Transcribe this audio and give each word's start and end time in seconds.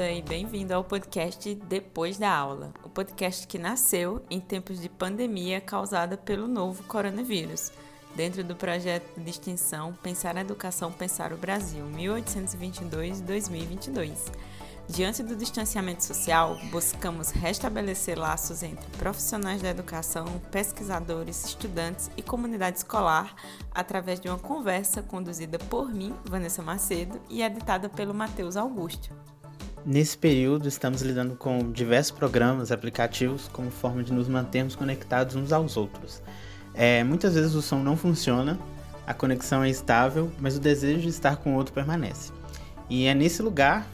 Bem-vinda 0.00 0.12
e 0.12 0.22
bem-vindo 0.22 0.72
ao 0.72 0.82
podcast 0.82 1.54
Depois 1.54 2.16
da 2.16 2.34
Aula, 2.34 2.72
o 2.82 2.88
podcast 2.88 3.46
que 3.46 3.58
nasceu 3.58 4.24
em 4.30 4.40
tempos 4.40 4.80
de 4.80 4.88
pandemia 4.88 5.60
causada 5.60 6.16
pelo 6.16 6.48
novo 6.48 6.82
coronavírus, 6.84 7.70
dentro 8.16 8.42
do 8.42 8.56
projeto 8.56 9.20
de 9.20 9.28
extensão 9.28 9.92
Pensar 10.02 10.38
a 10.38 10.40
Educação, 10.40 10.90
Pensar 10.90 11.34
o 11.34 11.36
Brasil, 11.36 11.84
1822-2022. 11.94 14.16
Diante 14.88 15.22
do 15.22 15.36
distanciamento 15.36 16.02
social, 16.02 16.56
buscamos 16.70 17.30
restabelecer 17.30 18.18
laços 18.18 18.62
entre 18.62 18.88
profissionais 18.96 19.60
da 19.60 19.68
educação, 19.68 20.24
pesquisadores, 20.50 21.44
estudantes 21.44 22.10
e 22.16 22.22
comunidade 22.22 22.78
escolar 22.78 23.34
através 23.70 24.18
de 24.18 24.30
uma 24.30 24.38
conversa 24.38 25.02
conduzida 25.02 25.58
por 25.58 25.92
mim, 25.92 26.14
Vanessa 26.24 26.62
Macedo, 26.62 27.20
e 27.28 27.42
editada 27.42 27.90
pelo 27.90 28.14
Matheus 28.14 28.56
Augusto. 28.56 29.10
Nesse 29.84 30.16
período, 30.16 30.68
estamos 30.68 31.00
lidando 31.00 31.34
com 31.34 31.72
diversos 31.72 32.10
programas, 32.10 32.70
aplicativos, 32.70 33.48
como 33.48 33.70
forma 33.70 34.02
de 34.02 34.12
nos 34.12 34.28
mantermos 34.28 34.76
conectados 34.76 35.36
uns 35.36 35.52
aos 35.52 35.76
outros. 35.76 36.22
É, 36.74 37.02
muitas 37.02 37.34
vezes 37.34 37.54
o 37.54 37.62
som 37.62 37.78
não 37.78 37.96
funciona, 37.96 38.58
a 39.06 39.14
conexão 39.14 39.64
é 39.64 39.70
estável, 39.70 40.30
mas 40.38 40.56
o 40.56 40.60
desejo 40.60 41.00
de 41.00 41.08
estar 41.08 41.36
com 41.36 41.54
o 41.54 41.56
outro 41.56 41.72
permanece. 41.72 42.30
E 42.90 43.06
é 43.06 43.14
nesse 43.14 43.40
lugar 43.40 43.86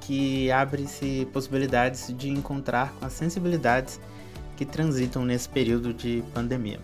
que 0.00 0.50
abre-se 0.50 1.28
possibilidades 1.32 2.12
de 2.16 2.28
encontrar 2.28 2.92
com 2.94 3.06
as 3.06 3.12
sensibilidades 3.12 4.00
que 4.56 4.64
transitam 4.64 5.24
nesse 5.24 5.48
período 5.48 5.94
de 5.94 6.24
pandemia. 6.34 6.80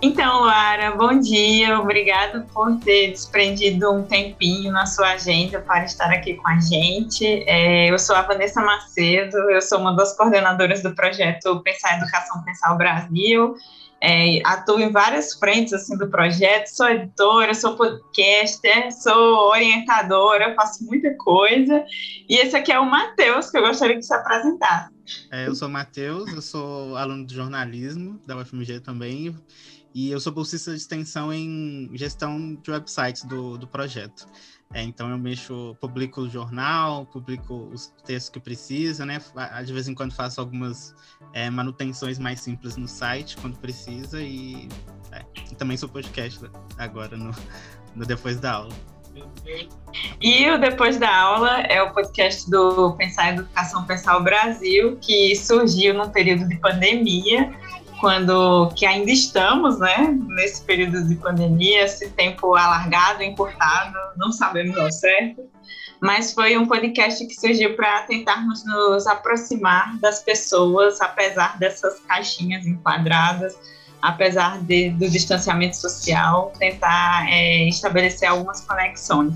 Então, 0.00 0.42
Lara, 0.42 0.92
bom 0.92 1.18
dia. 1.18 1.80
Obrigado 1.80 2.46
por 2.52 2.78
ter 2.78 3.10
desprendido 3.10 3.90
um 3.90 4.04
tempinho 4.04 4.70
na 4.70 4.86
sua 4.86 5.12
agenda 5.12 5.60
para 5.60 5.84
estar 5.84 6.10
aqui 6.12 6.34
com 6.34 6.48
a 6.48 6.60
gente. 6.60 7.26
É, 7.48 7.90
eu 7.90 7.98
sou 7.98 8.14
a 8.14 8.22
Vanessa 8.22 8.62
Macedo, 8.62 9.36
eu 9.50 9.60
sou 9.60 9.80
uma 9.80 9.96
das 9.96 10.16
coordenadoras 10.16 10.82
do 10.84 10.94
projeto 10.94 11.60
Pensar 11.64 11.96
Educação, 11.96 12.44
Pensar 12.44 12.74
o 12.74 12.78
Brasil 12.78 13.56
é, 14.00 14.40
atuo 14.44 14.78
em 14.78 14.90
várias 14.90 15.34
frentes 15.34 15.72
assim 15.72 15.96
do 15.96 16.08
projeto, 16.08 16.68
sou 16.68 16.88
editora, 16.88 17.52
sou 17.54 17.76
podcaster, 17.76 18.92
sou 18.92 19.48
orientadora, 19.48 20.54
faço 20.54 20.84
muita 20.84 21.12
coisa. 21.16 21.84
E 22.28 22.36
esse 22.36 22.56
aqui 22.56 22.70
é 22.70 22.78
o 22.78 22.88
Matheus, 22.88 23.50
que 23.50 23.58
eu 23.58 23.62
gostaria 23.62 23.96
que 23.96 24.02
se 24.02 24.14
apresentasse. 24.14 24.90
É, 25.32 25.46
eu 25.46 25.54
sou 25.54 25.68
Matheus, 25.68 26.32
eu 26.32 26.42
sou 26.42 26.96
aluno 26.96 27.26
de 27.26 27.34
jornalismo 27.34 28.20
da 28.26 28.36
UFMG 28.36 28.80
também, 28.80 29.34
e 29.98 30.12
eu 30.12 30.20
sou 30.20 30.32
bolsista 30.32 30.70
de 30.70 30.76
extensão 30.76 31.32
em 31.32 31.90
gestão 31.94 32.54
de 32.62 32.70
websites 32.70 33.24
do, 33.24 33.58
do 33.58 33.66
projeto. 33.66 34.28
É, 34.72 34.80
então 34.80 35.10
eu 35.10 35.18
mexo, 35.18 35.76
publico 35.80 36.20
o 36.20 36.30
jornal, 36.30 37.04
publico 37.06 37.68
os 37.72 37.92
textos 38.04 38.30
que 38.30 38.38
precisa, 38.38 39.04
né? 39.04 39.20
De 39.66 39.72
vez 39.72 39.88
em 39.88 39.94
quando 39.96 40.14
faço 40.14 40.40
algumas 40.40 40.94
é, 41.32 41.50
manutenções 41.50 42.16
mais 42.16 42.38
simples 42.40 42.76
no 42.76 42.86
site 42.86 43.36
quando 43.38 43.58
precisa 43.58 44.22
e, 44.22 44.68
é, 45.10 45.24
também 45.56 45.76
sou 45.76 45.88
podcast 45.88 46.48
agora 46.78 47.16
no, 47.16 47.34
no 47.96 48.06
Depois 48.06 48.38
da 48.38 48.52
Aula. 48.52 48.74
E 50.20 50.48
o 50.48 50.58
Depois 50.58 50.96
da 50.96 51.12
Aula 51.12 51.62
é 51.62 51.82
o 51.82 51.92
podcast 51.92 52.48
do 52.48 52.92
Pensar 52.92 53.30
Educação, 53.30 53.84
Pensar 53.84 54.20
Brasil, 54.20 54.96
que 55.00 55.34
surgiu 55.34 55.92
num 55.92 56.10
período 56.10 56.46
de 56.46 56.56
pandemia 56.60 57.52
quando 58.00 58.72
que 58.76 58.86
ainda 58.86 59.10
estamos, 59.10 59.78
né, 59.78 60.16
nesse 60.28 60.62
período 60.62 61.06
de 61.06 61.14
pandemia, 61.16 61.84
esse 61.84 62.10
tempo 62.10 62.54
alargado, 62.54 63.22
encurtado, 63.22 63.96
não 64.16 64.32
sabemos 64.32 64.76
ao 64.78 64.90
certo, 64.90 65.42
mas 66.00 66.32
foi 66.32 66.56
um 66.56 66.66
podcast 66.66 67.26
que 67.26 67.34
surgiu 67.34 67.74
para 67.74 68.02
tentarmos 68.02 68.64
nos 68.64 69.06
aproximar 69.06 69.98
das 69.98 70.22
pessoas, 70.22 71.00
apesar 71.00 71.58
dessas 71.58 71.98
caixinhas 72.00 72.64
enquadradas, 72.66 73.56
apesar 74.00 74.62
de, 74.62 74.90
do 74.90 75.08
distanciamento 75.08 75.76
social, 75.76 76.52
tentar 76.58 77.26
é, 77.28 77.68
estabelecer 77.68 78.28
algumas 78.28 78.60
conexões. 78.60 79.34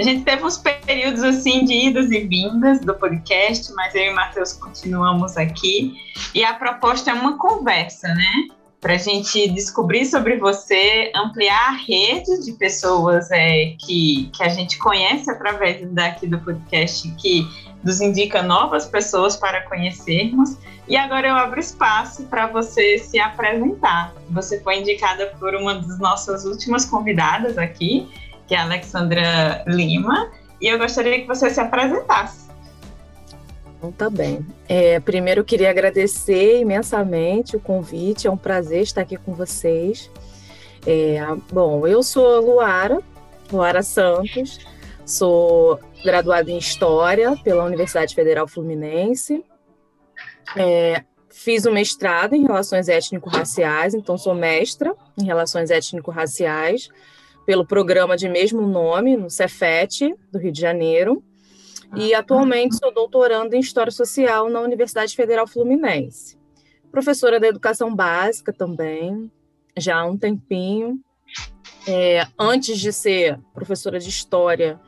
A 0.00 0.02
gente 0.02 0.24
teve 0.24 0.42
uns 0.42 0.56
períodos 0.56 1.22
assim 1.22 1.62
de 1.62 1.74
idas 1.74 2.10
e 2.10 2.20
vindas 2.20 2.80
do 2.80 2.94
podcast, 2.94 3.70
mas 3.74 3.94
eu 3.94 4.04
e 4.04 4.10
o 4.10 4.14
Matheus 4.14 4.54
continuamos 4.54 5.36
aqui. 5.36 5.92
E 6.34 6.42
a 6.42 6.54
proposta 6.54 7.10
é 7.10 7.12
uma 7.12 7.36
conversa, 7.36 8.08
né? 8.08 8.46
Para 8.80 8.94
a 8.94 8.96
gente 8.96 9.46
descobrir 9.50 10.06
sobre 10.06 10.38
você, 10.38 11.12
ampliar 11.14 11.68
a 11.68 11.72
rede 11.72 12.42
de 12.42 12.52
pessoas 12.52 13.30
é, 13.30 13.76
que, 13.78 14.30
que 14.34 14.42
a 14.42 14.48
gente 14.48 14.78
conhece 14.78 15.30
através 15.30 15.86
daqui 15.92 16.26
do 16.26 16.38
podcast, 16.38 17.06
que 17.16 17.46
nos 17.84 18.00
indica 18.00 18.42
novas 18.42 18.86
pessoas 18.86 19.36
para 19.36 19.68
conhecermos. 19.68 20.56
E 20.88 20.96
agora 20.96 21.28
eu 21.28 21.36
abro 21.36 21.60
espaço 21.60 22.22
para 22.22 22.46
você 22.46 22.96
se 22.96 23.20
apresentar. 23.20 24.14
Você 24.30 24.62
foi 24.62 24.78
indicada 24.78 25.26
por 25.38 25.54
uma 25.54 25.74
das 25.74 25.98
nossas 25.98 26.46
últimas 26.46 26.86
convidadas 26.86 27.58
aqui, 27.58 28.08
que 28.50 28.54
é 28.56 28.58
a 28.58 28.64
Alexandra 28.64 29.62
Lima, 29.64 30.28
e 30.60 30.66
eu 30.66 30.76
gostaria 30.76 31.20
que 31.20 31.26
você 31.28 31.48
se 31.50 31.60
apresentasse. 31.60 32.50
Então, 33.78 33.92
tá 33.92 34.10
bem. 34.10 34.44
É, 34.68 34.98
primeiro, 34.98 35.42
eu 35.42 35.44
queria 35.44 35.70
agradecer 35.70 36.60
imensamente 36.60 37.54
o 37.54 37.60
convite, 37.60 38.26
é 38.26 38.30
um 38.30 38.36
prazer 38.36 38.82
estar 38.82 39.02
aqui 39.02 39.16
com 39.16 39.34
vocês. 39.34 40.10
É, 40.84 41.20
bom, 41.52 41.86
eu 41.86 42.02
sou 42.02 42.40
Luara, 42.40 43.00
Luara 43.52 43.84
Santos, 43.84 44.58
sou 45.06 45.78
graduada 46.02 46.50
em 46.50 46.58
História 46.58 47.36
pela 47.44 47.64
Universidade 47.64 48.16
Federal 48.16 48.48
Fluminense. 48.48 49.44
É, 50.56 51.04
fiz 51.28 51.66
o 51.66 51.70
um 51.70 51.74
mestrado 51.74 52.34
em 52.34 52.42
Relações 52.42 52.88
Étnico-Raciais, 52.88 53.94
então 53.94 54.18
sou 54.18 54.34
mestra 54.34 54.92
em 55.16 55.24
Relações 55.24 55.70
Étnico-Raciais 55.70 56.90
pelo 57.46 57.66
programa 57.66 58.16
de 58.16 58.28
mesmo 58.28 58.62
nome, 58.62 59.16
no 59.16 59.30
Cefet, 59.30 60.14
do 60.30 60.38
Rio 60.38 60.52
de 60.52 60.60
Janeiro, 60.60 61.22
e 61.96 62.14
ah. 62.14 62.20
atualmente 62.20 62.76
sou 62.76 62.92
doutorando 62.92 63.54
em 63.54 63.60
História 63.60 63.90
Social 63.90 64.48
na 64.48 64.60
Universidade 64.60 65.14
Federal 65.14 65.46
Fluminense. 65.46 66.38
Professora 66.90 67.38
da 67.38 67.48
Educação 67.48 67.94
Básica 67.94 68.52
também, 68.52 69.30
já 69.76 69.96
há 69.96 70.04
um 70.04 70.16
tempinho. 70.16 71.00
É, 71.86 72.26
antes 72.38 72.78
de 72.78 72.92
ser 72.92 73.38
professora 73.54 73.98
de 73.98 74.08
História, 74.08 74.78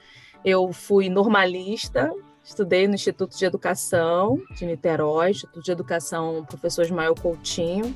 eu 0.44 0.72
fui 0.72 1.08
normalista, 1.08 2.12
estudei 2.44 2.86
no 2.86 2.94
Instituto 2.94 3.36
de 3.36 3.44
Educação 3.44 4.40
de 4.56 4.66
Niterói, 4.66 5.30
Instituto 5.30 5.62
de 5.62 5.72
Educação 5.72 6.44
Professor 6.44 6.84
Ismael 6.84 7.14
Coutinho, 7.14 7.94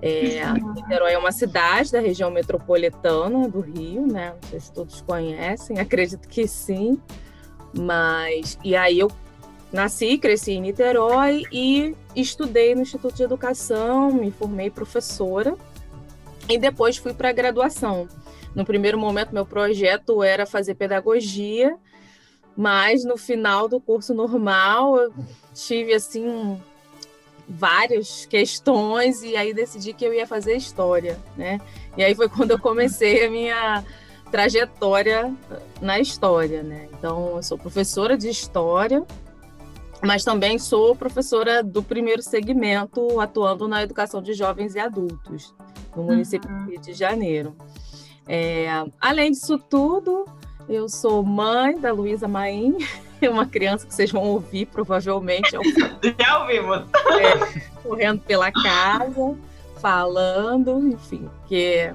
é, 0.00 0.52
Niterói 0.74 1.12
é 1.12 1.18
uma 1.18 1.32
cidade 1.32 1.90
da 1.92 2.00
região 2.00 2.30
metropolitana 2.30 3.48
do 3.48 3.60
Rio, 3.60 4.06
né? 4.06 4.34
Não 4.40 4.50
sei 4.50 4.60
se 4.60 4.72
todos 4.72 5.00
conhecem, 5.00 5.78
acredito 5.80 6.28
que 6.28 6.46
sim. 6.46 7.00
Mas 7.76 8.58
e 8.64 8.74
aí 8.76 8.98
eu 8.98 9.10
nasci, 9.72 10.16
cresci 10.18 10.52
em 10.52 10.60
Niterói 10.60 11.42
e 11.52 11.94
estudei 12.14 12.74
no 12.74 12.82
Instituto 12.82 13.16
de 13.16 13.22
Educação, 13.22 14.10
me 14.10 14.30
formei 14.30 14.70
professora 14.70 15.56
e 16.48 16.58
depois 16.58 16.96
fui 16.96 17.12
para 17.12 17.28
a 17.28 17.32
graduação. 17.32 18.08
No 18.54 18.64
primeiro 18.64 18.98
momento, 18.98 19.34
meu 19.34 19.44
projeto 19.44 20.22
era 20.22 20.46
fazer 20.46 20.74
pedagogia, 20.74 21.76
mas 22.56 23.04
no 23.04 23.16
final 23.16 23.68
do 23.68 23.78
curso 23.78 24.14
normal, 24.14 24.96
eu 24.96 25.14
tive 25.54 25.92
assim 25.92 26.58
várias 27.48 28.26
questões 28.26 29.22
e 29.22 29.36
aí 29.36 29.54
decidi 29.54 29.92
que 29.92 30.04
eu 30.04 30.12
ia 30.12 30.26
fazer 30.26 30.54
história, 30.54 31.18
né? 31.36 31.60
E 31.96 32.04
aí 32.04 32.14
foi 32.14 32.28
quando 32.28 32.50
eu 32.50 32.58
comecei 32.58 33.26
a 33.26 33.30
minha 33.30 33.84
trajetória 34.30 35.34
na 35.80 35.98
história, 35.98 36.62
né? 36.62 36.88
Então, 36.92 37.36
eu 37.36 37.42
sou 37.42 37.56
professora 37.56 38.16
de 38.16 38.28
história, 38.28 39.02
mas 40.02 40.24
também 40.24 40.58
sou 40.58 40.94
professora 40.94 41.62
do 41.62 41.82
primeiro 41.82 42.22
segmento, 42.22 43.18
atuando 43.20 43.66
na 43.66 43.82
educação 43.82 44.20
de 44.20 44.34
jovens 44.34 44.74
e 44.74 44.78
adultos 44.78 45.54
no 45.96 46.02
município 46.04 46.50
uhum. 46.50 46.64
do 46.64 46.70
Rio 46.70 46.80
de 46.80 46.92
Janeiro. 46.92 47.56
É, 48.26 48.68
além 49.00 49.32
disso 49.32 49.58
tudo, 49.58 50.26
eu 50.68 50.88
sou 50.88 51.22
mãe 51.22 51.78
da 51.78 51.92
Luísa 51.92 52.28
Maim, 52.28 52.76
uma 53.28 53.46
criança 53.46 53.86
que 53.86 53.94
vocês 53.94 54.10
vão 54.10 54.22
ouvir 54.22 54.66
provavelmente. 54.66 55.54
É 55.54 55.58
um... 55.58 55.62
Já 56.20 56.40
ouvimos. 56.40 56.82
É, 57.20 57.60
correndo 57.82 58.20
pela 58.20 58.52
casa, 58.52 59.36
falando, 59.80 60.88
enfim, 60.88 61.28
que 61.46 61.92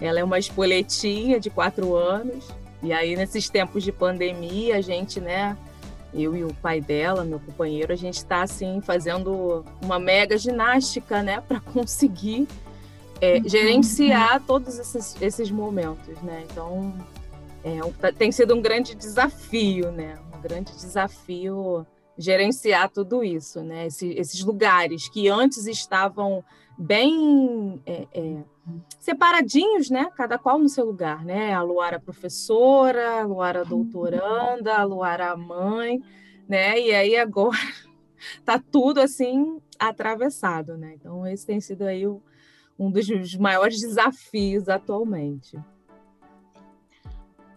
ela 0.00 0.20
é 0.20 0.24
uma 0.24 0.38
espoletinha 0.38 1.38
de 1.38 1.50
quatro 1.50 1.94
anos. 1.94 2.48
E 2.82 2.92
aí, 2.92 3.16
nesses 3.16 3.48
tempos 3.48 3.82
de 3.82 3.90
pandemia, 3.90 4.76
a 4.76 4.80
gente, 4.80 5.20
né, 5.20 5.56
eu 6.14 6.36
e 6.36 6.44
o 6.44 6.54
pai 6.54 6.80
dela, 6.80 7.24
meu 7.24 7.40
companheiro, 7.40 7.92
a 7.92 7.96
gente 7.96 8.14
está 8.14 8.42
assim 8.42 8.80
fazendo 8.80 9.64
uma 9.82 9.98
mega 9.98 10.38
ginástica, 10.38 11.22
né, 11.22 11.42
para 11.46 11.60
conseguir 11.60 12.46
é, 13.20 13.40
gerenciar 13.44 14.40
todos 14.46 14.78
esses, 14.78 15.20
esses 15.20 15.50
momentos, 15.50 16.20
né? 16.22 16.44
Então, 16.50 16.94
é, 17.64 17.80
tá, 18.00 18.12
tem 18.12 18.30
sido 18.30 18.54
um 18.54 18.62
grande 18.62 18.94
desafio, 18.94 19.90
né? 19.90 20.16
Um 20.38 20.40
grande 20.40 20.72
desafio 20.72 21.84
gerenciar 22.16 22.90
tudo 22.90 23.24
isso, 23.24 23.62
né? 23.62 23.86
Esse, 23.86 24.10
esses 24.10 24.42
lugares 24.44 25.08
que 25.08 25.28
antes 25.28 25.66
estavam 25.66 26.44
bem 26.78 27.82
é, 27.84 28.06
é, 28.12 28.44
separadinhos, 29.00 29.90
né? 29.90 30.08
Cada 30.16 30.38
qual 30.38 30.58
no 30.58 30.68
seu 30.68 30.84
lugar, 30.84 31.24
né? 31.24 31.52
A 31.52 31.62
Luara 31.62 31.98
professora, 31.98 33.22
a 33.22 33.26
Luara 33.26 33.64
doutoranda, 33.64 34.76
a 34.76 34.84
Luara 34.84 35.36
mãe, 35.36 36.00
né? 36.48 36.78
E 36.78 36.94
aí 36.94 37.16
agora 37.16 37.58
tá 38.44 38.60
tudo 38.60 39.00
assim 39.00 39.60
atravessado, 39.76 40.76
né? 40.78 40.94
Então 40.94 41.26
esse 41.26 41.44
tem 41.44 41.60
sido 41.60 41.82
aí 41.82 42.06
o, 42.06 42.22
um 42.78 42.92
dos 42.92 43.34
maiores 43.36 43.80
desafios 43.80 44.68
atualmente. 44.68 45.58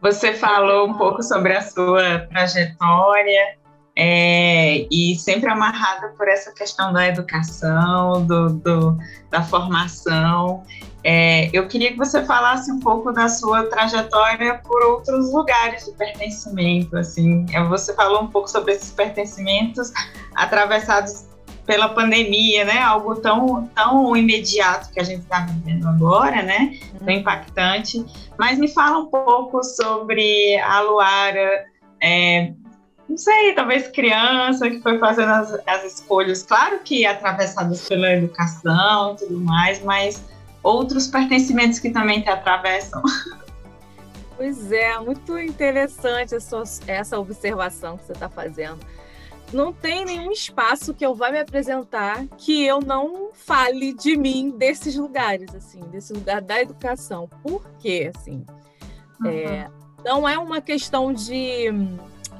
Você 0.01 0.33
falou 0.33 0.87
um 0.87 0.95
pouco 0.95 1.21
sobre 1.21 1.53
a 1.53 1.61
sua 1.61 2.19
trajetória 2.31 3.55
é, 3.95 4.87
e 4.89 5.15
sempre 5.15 5.49
amarrada 5.49 6.09
por 6.17 6.27
essa 6.27 6.51
questão 6.53 6.91
da 6.91 7.07
educação, 7.07 8.25
do, 8.25 8.49
do 8.49 8.97
da 9.29 9.43
formação. 9.43 10.63
É, 11.03 11.49
eu 11.53 11.67
queria 11.67 11.91
que 11.91 11.97
você 11.97 12.23
falasse 12.25 12.71
um 12.71 12.79
pouco 12.79 13.11
da 13.11 13.27
sua 13.27 13.69
trajetória 13.69 14.59
por 14.63 14.81
outros 14.83 15.31
lugares 15.31 15.85
de 15.85 15.91
pertencimento. 15.91 16.97
Assim, 16.97 17.45
é, 17.53 17.63
você 17.63 17.93
falou 17.93 18.23
um 18.23 18.27
pouco 18.27 18.47
sobre 18.47 18.73
esses 18.73 18.91
pertencimentos 18.91 19.91
atravessados 20.35 21.27
pela 21.71 21.87
pandemia, 21.87 22.65
né? 22.65 22.79
Algo 22.79 23.15
tão, 23.15 23.65
tão 23.73 24.17
imediato 24.17 24.91
que 24.91 24.99
a 24.99 25.03
gente 25.03 25.21
está 25.21 25.45
vivendo 25.45 25.87
agora, 25.87 26.41
né? 26.41 26.77
Tão 26.99 27.07
uhum. 27.07 27.21
impactante. 27.21 28.05
Mas 28.37 28.59
me 28.59 28.67
fala 28.67 28.97
um 28.97 29.05
pouco 29.05 29.63
sobre 29.63 30.57
a 30.57 30.81
Luara, 30.81 31.65
é, 32.03 32.51
não 33.07 33.17
sei, 33.17 33.53
talvez 33.55 33.87
criança 33.87 34.69
que 34.69 34.81
foi 34.81 34.99
fazendo 34.99 35.29
as, 35.29 35.53
as 35.65 35.85
escolhas, 35.85 36.43
claro 36.43 36.79
que 36.79 37.05
atravessadas 37.05 37.87
pela 37.87 38.11
educação 38.15 39.13
e 39.13 39.15
tudo 39.25 39.39
mais, 39.39 39.81
mas 39.81 40.21
outros 40.61 41.07
pertencimentos 41.07 41.79
que 41.79 41.89
também 41.89 42.21
te 42.21 42.29
atravessam. 42.29 43.01
Pois 44.37 44.71
é, 44.71 44.97
muito 44.97 45.37
interessante 45.37 46.33
essa, 46.33 46.63
essa 46.87 47.19
observação 47.19 47.95
que 47.95 48.05
você 48.05 48.13
está 48.13 48.27
fazendo 48.27 48.79
não 49.53 49.73
tem 49.73 50.05
nenhum 50.05 50.31
espaço 50.31 50.93
que 50.93 51.05
eu 51.05 51.13
vá 51.13 51.31
me 51.31 51.39
apresentar 51.39 52.25
que 52.37 52.65
eu 52.65 52.79
não 52.79 53.31
fale 53.33 53.93
de 53.93 54.15
mim 54.15 54.51
desses 54.51 54.95
lugares, 54.95 55.53
assim, 55.55 55.79
desse 55.91 56.13
lugar 56.13 56.41
da 56.41 56.61
educação. 56.61 57.29
Por 57.43 57.63
quê, 57.79 58.11
assim? 58.15 58.45
Uhum. 59.19 59.27
É, 59.27 59.69
não 60.03 60.27
é 60.27 60.37
uma 60.37 60.61
questão 60.61 61.13
de 61.13 61.69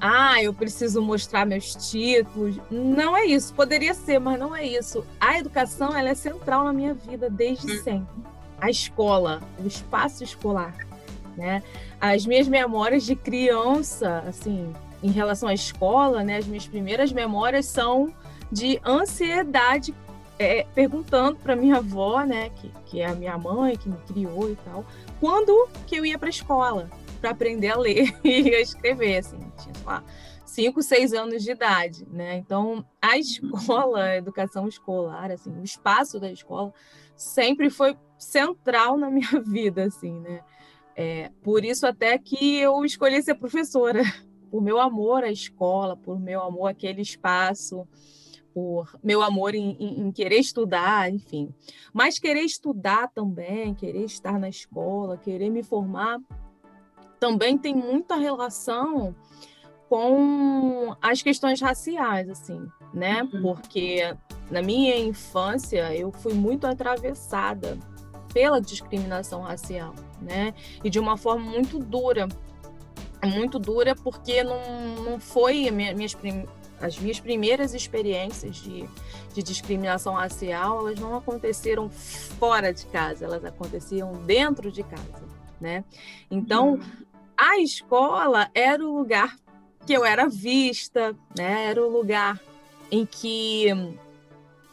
ah, 0.04 0.42
eu 0.42 0.52
preciso 0.52 1.00
mostrar 1.00 1.46
meus 1.46 1.76
títulos. 1.90 2.56
Não 2.72 3.16
é 3.16 3.26
isso. 3.26 3.54
Poderia 3.54 3.94
ser, 3.94 4.20
mas 4.20 4.40
não 4.40 4.56
é 4.56 4.66
isso. 4.66 5.06
A 5.20 5.38
educação 5.38 5.96
ela 5.96 6.10
é 6.10 6.16
central 6.16 6.64
na 6.64 6.74
minha 6.74 6.94
vida 6.96 7.30
desde 7.30 7.72
uhum. 7.72 7.84
sempre. 7.84 8.24
A 8.60 8.70
escola, 8.70 9.42
o 9.64 9.68
espaço 9.68 10.24
escolar, 10.24 10.76
né? 11.38 11.62
As 12.00 12.26
minhas 12.26 12.48
memórias 12.48 13.04
de 13.04 13.16
criança, 13.16 14.24
assim, 14.28 14.74
em 15.04 15.12
relação 15.12 15.50
à 15.50 15.54
escola, 15.54 16.24
né, 16.24 16.38
as 16.38 16.48
minhas 16.48 16.68
primeiras 16.68 17.12
memórias 17.12 17.66
são 17.66 18.14
de 18.52 18.80
ansiedade, 18.86 19.94
é, 20.38 20.66
perguntando 20.76 21.38
para 21.38 21.56
minha 21.56 21.78
avó, 21.78 22.24
né, 22.24 22.50
que, 22.50 22.72
que 22.86 23.02
é 23.02 23.08
a 23.08 23.16
minha 23.16 23.38
mãe, 23.38 23.78
que 23.78 23.90
me 23.90 23.98
criou 24.08 24.50
e 24.50 24.56
tal, 24.58 24.86
quando 25.20 25.70
que 25.88 25.96
eu 25.96 26.06
ia 26.06 26.18
para 26.18 26.28
a 26.28 26.30
escola 26.30 26.90
para 27.22 27.30
aprender 27.30 27.70
a 27.70 27.78
ler 27.78 28.14
e 28.26 28.56
a 28.56 28.60
escrever, 28.60 29.18
assim, 29.18 29.38
tinha, 29.62 29.74
sei 29.76 29.86
lá, 29.86 30.04
cinco, 30.44 30.82
seis 30.82 31.14
anos 31.14 31.44
de 31.44 31.52
idade, 31.52 32.06
né? 32.12 32.36
Então, 32.38 32.84
a 33.02 33.18
escola, 33.18 34.04
a 34.04 34.18
educação 34.18 34.68
escolar, 34.68 35.32
assim, 35.32 35.52
o 35.58 35.64
espaço 35.64 36.20
da 36.20 36.30
escola 36.30 36.74
sempre 37.16 37.70
foi 37.70 37.96
central 38.18 38.98
na 38.98 39.10
minha 39.10 39.40
vida, 39.46 39.84
assim, 39.84 40.20
né? 40.20 40.42
É, 40.94 41.32
por 41.42 41.64
isso 41.64 41.88
até 41.88 42.18
que 42.18 42.60
eu 42.60 42.84
escolhi 42.84 43.22
ser 43.24 43.36
professora, 43.36 44.04
por 44.52 44.62
meu 44.62 44.80
amor 44.80 45.24
à 45.24 45.32
escola, 45.32 45.96
por 45.96 46.20
meu 46.20 46.42
amor 46.42 46.68
àquele 46.68 47.02
espaço, 47.02 47.88
por 48.54 48.94
meu 49.02 49.22
amor 49.22 49.56
em, 49.56 49.78
em, 49.80 50.02
em, 50.02 50.12
querer 50.12 50.40
estudar, 50.40 51.10
enfim. 51.10 51.50
Mas 51.94 52.20
querer 52.20 52.42
estudar 52.42 53.08
também, 53.08 53.74
querer 53.74 54.04
estar 54.04 54.38
na 54.38 54.50
escola, 54.50 55.18
querer 55.18 55.50
me 55.50 55.64
formar, 55.64 56.20
também 57.18 57.58
tem 57.58 57.74
muita 57.74 58.18
relação 58.18 59.16
com 59.88 60.96
as 61.02 61.22
questões 61.22 61.62
raciais, 61.62 62.30
assim, 62.30 62.68
né? 62.94 63.24
Uhum. 63.24 63.42
Porque 63.42 64.16
na 64.50 64.62
minha 64.62 64.98
infância 64.98 65.96
eu 65.96 66.12
fui 66.12 66.34
muito 66.34 66.68
atravessada 66.68 67.78
pela 68.34 68.62
discriminação 68.62 69.42
racial, 69.42 69.94
né? 70.22 70.54
E 70.84 70.90
de 70.90 71.00
uma 71.00 71.18
forma 71.18 71.46
muito 71.46 71.78
dura, 71.80 72.28
muito 73.28 73.60
dura 73.60 73.96
porque 73.96 74.44
não, 74.44 74.60
não 75.04 75.20
foi 75.20 75.70
minhas 75.72 76.14
prim, 76.14 76.46
as 76.80 76.98
minhas 76.98 77.20
primeiras 77.20 77.74
experiências 77.74 78.56
de, 78.58 78.90
de 79.34 79.44
discriminação 79.44 80.14
racial, 80.14 80.80
elas 80.80 81.00
não 81.00 81.16
aconteceram 81.16 81.90
fora 81.90 82.74
de 82.74 82.86
casa, 82.88 83.26
elas 83.26 83.46
aconteciam 83.46 84.14
dentro 84.26 84.72
de 84.72 84.84
casa, 84.84 85.24
né? 85.60 85.84
Então, 86.30 86.74
uhum. 86.74 86.82
a 87.38 87.60
escola 87.60 88.50
era 88.54 88.84
o 88.84 88.98
lugar 88.98 89.38
que 89.86 89.94
eu 89.94 90.04
era 90.04 90.28
vista, 90.28 91.16
né? 91.38 91.68
Era 91.68 91.86
o 91.86 91.90
lugar 91.90 92.40
em 92.90 93.06
que 93.06 93.68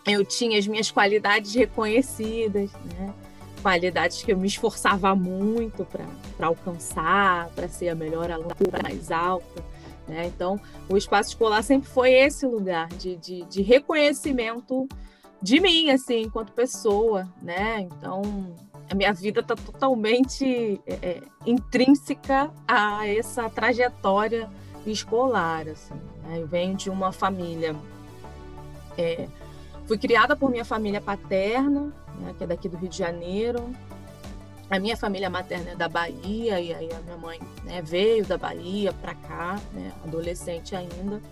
eu 0.06 0.24
tinha 0.24 0.58
as 0.58 0.66
minhas 0.66 0.90
qualidades 0.90 1.54
reconhecidas, 1.54 2.70
né? 2.96 3.14
Qualidades 3.58 4.22
que 4.22 4.32
eu 4.32 4.36
me 4.36 4.46
esforçava 4.46 5.14
muito 5.14 5.84
para 5.84 6.46
alcançar, 6.46 7.48
para 7.50 7.68
ser 7.68 7.88
a 7.88 7.94
melhor 7.94 8.30
aluna 8.30 8.54
mais 8.82 9.10
alta. 9.10 9.62
Né? 10.06 10.26
Então, 10.26 10.58
o 10.88 10.96
espaço 10.96 11.30
escolar 11.30 11.62
sempre 11.62 11.88
foi 11.88 12.12
esse 12.12 12.46
lugar 12.46 12.88
de, 12.88 13.16
de, 13.16 13.44
de 13.44 13.62
reconhecimento 13.62 14.88
de 15.40 15.60
mim, 15.60 15.90
assim, 15.90 16.22
enquanto 16.22 16.52
pessoa, 16.52 17.28
né? 17.40 17.80
Então, 17.80 18.22
a 18.90 18.94
minha 18.94 19.12
vida 19.12 19.40
está 19.40 19.54
totalmente 19.54 20.80
é, 20.86 20.94
é, 20.94 21.22
intrínseca 21.46 22.50
a 22.66 23.06
essa 23.06 23.48
trajetória 23.48 24.48
escolar, 24.86 25.68
assim. 25.68 25.94
Né? 26.24 26.40
Eu 26.40 26.46
venho 26.46 26.74
de 26.74 26.90
uma 26.90 27.12
família... 27.12 27.76
É, 28.96 29.28
fui 29.86 29.96
criada 29.96 30.34
por 30.34 30.50
minha 30.50 30.64
família 30.64 31.00
paterna, 31.00 31.92
né, 32.20 32.34
que 32.36 32.44
é 32.44 32.46
daqui 32.46 32.68
do 32.68 32.76
Rio 32.76 32.88
de 32.88 32.96
Janeiro. 32.96 33.72
A 34.70 34.78
minha 34.78 34.96
família 34.96 35.30
materna 35.30 35.70
é 35.70 35.74
da 35.74 35.88
Bahia, 35.88 36.60
e 36.60 36.74
aí 36.74 36.92
a 36.92 37.00
minha 37.00 37.16
mãe 37.16 37.40
né, 37.64 37.80
veio 37.80 38.26
da 38.26 38.36
Bahia 38.36 38.92
para 38.92 39.14
cá, 39.14 39.58
né, 39.72 39.92
adolescente 40.04 40.76
ainda. 40.76 41.22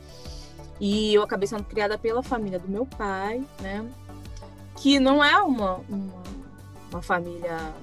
E 0.80 1.14
eu 1.14 1.22
acabei 1.22 1.46
sendo 1.46 1.64
criada 1.64 1.98
pela 1.98 2.22
família 2.22 2.58
do 2.58 2.68
meu 2.68 2.86
pai, 2.86 3.44
né, 3.60 3.86
que 4.76 4.98
não 4.98 5.22
é 5.22 5.40
uma, 5.42 5.76
uma, 5.88 6.22
uma 6.90 7.02
família 7.02 7.74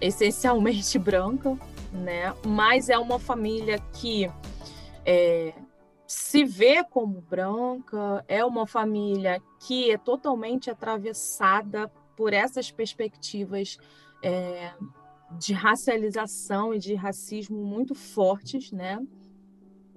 essencialmente 0.00 0.96
branca, 0.98 1.58
né, 1.92 2.34
mas 2.46 2.88
é 2.88 2.98
uma 2.98 3.18
família 3.18 3.78
que 3.92 4.30
é, 5.04 5.52
se 6.06 6.44
vê 6.44 6.82
como 6.82 7.20
branca, 7.20 8.24
é 8.26 8.42
uma 8.42 8.66
família 8.66 9.42
que 9.60 9.90
é 9.90 9.98
totalmente 9.98 10.70
atravessada 10.70 11.92
por 12.18 12.32
essas 12.32 12.72
perspectivas 12.72 13.78
é, 14.24 14.72
de 15.38 15.52
racialização 15.52 16.74
e 16.74 16.78
de 16.80 16.96
racismo 16.96 17.64
muito 17.64 17.94
fortes, 17.94 18.72
né? 18.72 18.98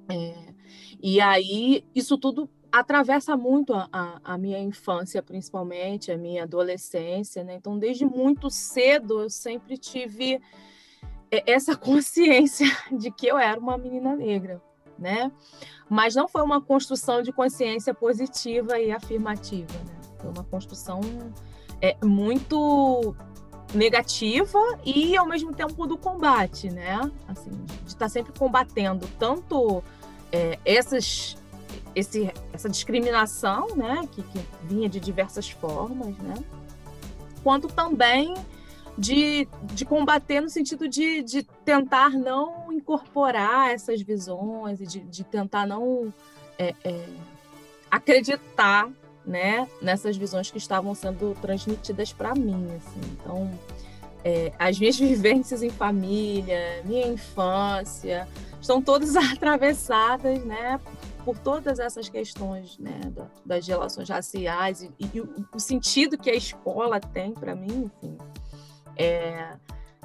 É, 0.07 0.53
e 1.01 1.19
aí 1.19 1.83
isso 1.95 2.19
tudo 2.19 2.47
atravessa 2.71 3.35
muito 3.35 3.73
a, 3.73 3.89
a, 3.91 4.21
a, 4.23 4.37
minha 4.37 4.59
infância, 4.59 5.23
principalmente, 5.23 6.11
a 6.11 6.17
minha 6.17 6.43
adolescência, 6.43 7.43
né? 7.43 7.55
Então, 7.55 7.79
desde 7.79 8.05
muito 8.05 8.51
cedo, 8.51 9.21
eu 9.21 9.29
sempre 9.29 9.75
tive 9.75 10.39
essa 11.31 11.75
consciência 11.75 12.67
de 12.91 13.09
que 13.09 13.25
eu 13.25 13.39
era 13.39 13.59
uma 13.59 13.79
menina 13.79 14.15
negra, 14.15 14.61
né? 14.97 15.31
Mas 15.89 16.13
não 16.13 16.27
foi 16.27 16.43
uma 16.43 16.61
construção 16.61 17.23
de 17.23 17.33
consciência 17.33 17.95
positiva 17.95 18.79
e 18.79 18.91
afirmativa, 18.91 19.73
né? 19.73 19.99
Foi 20.19 20.29
uma 20.29 20.43
construção 20.43 21.01
é, 21.81 21.95
muito 22.03 23.15
negativa 23.73 24.59
e 24.85 25.15
ao 25.15 25.25
mesmo 25.25 25.53
tempo 25.53 25.87
do 25.87 25.97
combate, 25.97 26.69
né? 26.69 26.99
Assim, 27.27 27.49
de 27.49 27.87
estar 27.87 27.99
tá 27.99 28.09
sempre 28.09 28.37
combatendo 28.37 29.07
tanto 29.17 29.83
é, 30.31 30.59
essas 30.65 31.37
esse, 31.95 32.31
essa 32.53 32.69
discriminação, 32.69 33.75
né, 33.75 34.07
que, 34.11 34.23
que, 34.23 34.39
vinha 34.63 34.87
de 34.87 34.99
diversas 34.99 35.49
formas, 35.49 36.17
né, 36.19 36.35
quanto 37.43 37.67
também 37.67 38.33
de, 38.97 39.47
de 39.73 39.85
combater 39.85 40.41
no 40.41 40.49
sentido 40.49 40.87
de, 40.87 41.21
de 41.21 41.43
tentar 41.43 42.11
não 42.11 42.71
incorporar 42.71 43.71
essas 43.71 44.01
visões 44.01 44.79
e 44.79 44.85
de, 44.85 44.99
de 45.01 45.23
tentar 45.23 45.65
não 45.65 46.13
é, 46.57 46.75
é, 46.83 47.05
acreditar 47.89 48.89
né, 49.25 49.67
nessas 49.81 50.17
visões 50.17 50.49
que 50.49 50.57
estavam 50.57 50.93
sendo 50.95 51.35
transmitidas 51.41 52.11
para 52.11 52.33
mim. 52.33 52.67
Assim. 52.75 53.01
Então, 53.13 53.51
é, 54.23 54.51
as 54.57 54.79
minhas 54.79 54.97
vivências 54.99 55.63
em 55.63 55.69
família, 55.69 56.81
minha 56.85 57.07
infância, 57.07 58.27
estão 58.59 58.81
todas 58.81 59.15
atravessadas 59.17 60.43
né, 60.43 60.79
por 61.23 61.37
todas 61.37 61.79
essas 61.79 62.09
questões 62.09 62.77
né, 62.77 62.99
das 63.45 63.67
relações 63.67 64.09
raciais 64.09 64.81
e, 64.81 64.91
e 65.13 65.21
o, 65.21 65.45
o, 65.53 65.59
sentido 65.59 66.17
que 66.17 66.29
a 66.29 66.35
escola 66.35 66.99
tem 66.99 67.33
para 67.33 67.55
mim, 67.55 67.89
enfim, 68.01 68.17
é, 68.95 69.53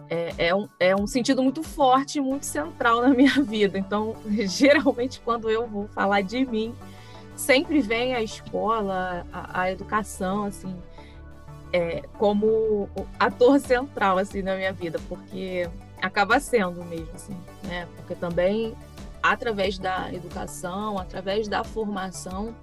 é, 0.09 0.35
é, 0.39 0.55
um, 0.55 0.69
é 0.79 0.97
um 0.97 1.07
sentido 1.07 1.43
muito 1.43 1.63
forte, 1.63 2.21
muito 2.21 2.47
central 2.47 3.03
na 3.03 3.09
minha 3.09 3.35
vida. 3.43 3.79
Então, 3.79 4.15
geralmente, 4.47 5.21
quando 5.25 5.51
eu 5.51 5.67
vou 5.67 5.89
falar 5.89 6.21
de 6.23 6.45
mim, 6.45 6.75
sempre 7.37 7.81
vem 7.81 8.15
a 8.15 8.23
escola, 8.23 9.27
a, 9.33 9.63
a 9.63 9.71
educação, 9.71 10.45
assim, 10.45 10.75
é, 11.73 12.03
como 12.19 12.89
ator 13.19 13.61
central, 13.61 14.19
assim, 14.19 14.43
na 14.43 14.57
minha 14.57 14.73
vida, 14.73 14.99
porque 15.09 15.69
acaba 16.01 16.41
sendo 16.41 16.85
mesmo, 16.85 17.11
assim, 17.15 17.37
né? 17.65 17.87
Porque 17.97 18.15
também, 18.15 18.75
através 19.23 19.79
da 19.79 20.13
educação, 20.13 20.99
através 20.99 21.49
da 21.49 21.63
formação, 21.63 22.55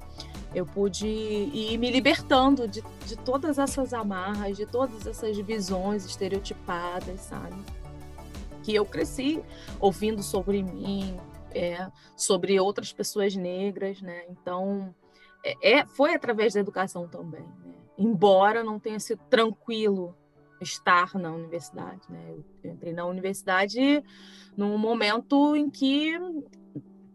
eu 0.53 0.65
pude 0.65 1.07
ir 1.07 1.77
me 1.77 1.89
libertando 1.89 2.67
de, 2.67 2.83
de 3.07 3.15
todas 3.15 3.57
essas 3.57 3.93
amarras, 3.93 4.55
de 4.55 4.65
todas 4.65 5.07
essas 5.07 5.37
visões 5.37 6.05
estereotipadas, 6.05 7.21
sabe? 7.21 7.55
Que 8.61 8.75
eu 8.75 8.85
cresci 8.85 9.41
ouvindo 9.79 10.21
sobre 10.21 10.61
mim, 10.61 11.17
é, 11.53 11.87
sobre 12.15 12.59
outras 12.59 12.91
pessoas 12.93 13.35
negras, 13.35 14.01
né? 14.01 14.25
Então, 14.29 14.93
é, 15.43 15.79
é 15.79 15.85
foi 15.85 16.13
através 16.13 16.53
da 16.53 16.59
educação 16.59 17.07
também, 17.07 17.45
né? 17.63 17.73
Embora 17.97 18.63
não 18.63 18.79
tenha 18.79 18.99
sido 18.99 19.21
tranquilo 19.29 20.15
estar 20.61 21.13
na 21.15 21.31
universidade, 21.31 22.01
né? 22.09 22.35
Eu 22.63 22.71
entrei 22.71 22.93
na 22.93 23.05
universidade 23.05 24.03
num 24.55 24.77
momento 24.77 25.55
em 25.55 25.69
que 25.69 26.13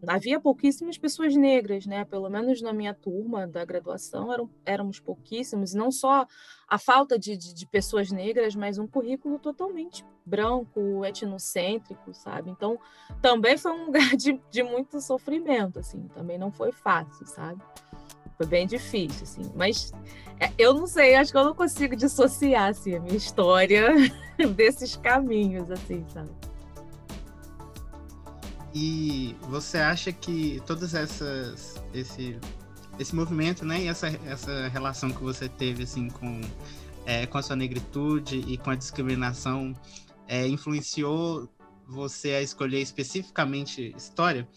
havia 0.07 0.39
pouquíssimas 0.39 0.97
pessoas 0.97 1.35
negras, 1.35 1.85
né? 1.85 2.05
Pelo 2.05 2.29
menos 2.29 2.61
na 2.61 2.71
minha 2.71 2.93
turma 2.93 3.47
da 3.47 3.63
graduação 3.65 4.31
eram, 4.31 4.49
éramos 4.65 4.99
pouquíssimos. 4.99 5.73
Não 5.73 5.91
só 5.91 6.25
a 6.67 6.77
falta 6.77 7.17
de, 7.17 7.35
de, 7.35 7.53
de, 7.53 7.65
pessoas 7.67 8.11
negras, 8.11 8.55
mas 8.55 8.77
um 8.77 8.87
currículo 8.87 9.39
totalmente 9.39 10.05
branco, 10.25 11.03
etnocêntrico, 11.05 12.13
sabe? 12.13 12.51
Então, 12.51 12.79
também 13.21 13.57
foi 13.57 13.71
um 13.71 13.85
lugar 13.87 14.15
de, 14.15 14.39
de 14.49 14.63
muito 14.63 15.01
sofrimento, 15.01 15.79
assim. 15.79 16.07
Também 16.13 16.37
não 16.37 16.51
foi 16.51 16.71
fácil, 16.71 17.25
sabe? 17.27 17.61
Foi 18.37 18.45
bem 18.45 18.65
difícil, 18.65 19.23
assim. 19.23 19.51
Mas 19.55 19.91
é, 20.39 20.51
eu 20.57 20.73
não 20.73 20.87
sei, 20.87 21.15
acho 21.15 21.31
que 21.31 21.37
eu 21.37 21.43
não 21.43 21.53
consigo 21.53 21.95
dissociar, 21.95 22.69
assim, 22.69 22.95
a 22.95 22.99
minha 22.99 23.17
história 23.17 23.89
desses 24.55 24.95
caminhos, 24.95 25.69
assim, 25.69 26.05
sabe? 26.07 26.29
E 28.73 29.35
você 29.41 29.79
acha 29.79 30.11
que 30.11 30.61
todas 30.65 30.93
essas 30.93 31.81
esse 31.93 32.37
esse 32.99 33.15
movimento, 33.15 33.65
né, 33.65 33.81
e 33.83 33.87
essa 33.87 34.07
essa 34.25 34.67
relação 34.67 35.09
que 35.09 35.23
você 35.23 35.47
teve 35.47 35.83
assim 35.83 36.09
com 36.09 36.41
é, 37.05 37.25
com 37.25 37.37
a 37.37 37.41
sua 37.41 37.55
negritude 37.55 38.37
e 38.47 38.57
com 38.57 38.69
a 38.69 38.75
discriminação 38.75 39.75
é, 40.27 40.47
influenciou 40.47 41.49
você 41.87 42.33
a 42.33 42.41
escolher 42.41 42.81
especificamente 42.81 43.93
história? 43.97 44.47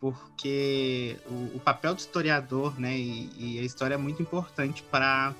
Porque 0.00 1.18
o, 1.26 1.56
o 1.56 1.60
papel 1.60 1.94
do 1.94 1.98
historiador, 1.98 2.80
né, 2.80 2.96
e, 2.96 3.30
e, 3.36 3.58
a 3.58 3.62
história 3.62 3.94
é 3.94 3.98
muito 3.98 4.22
importante 4.22 4.82
para 4.90 5.34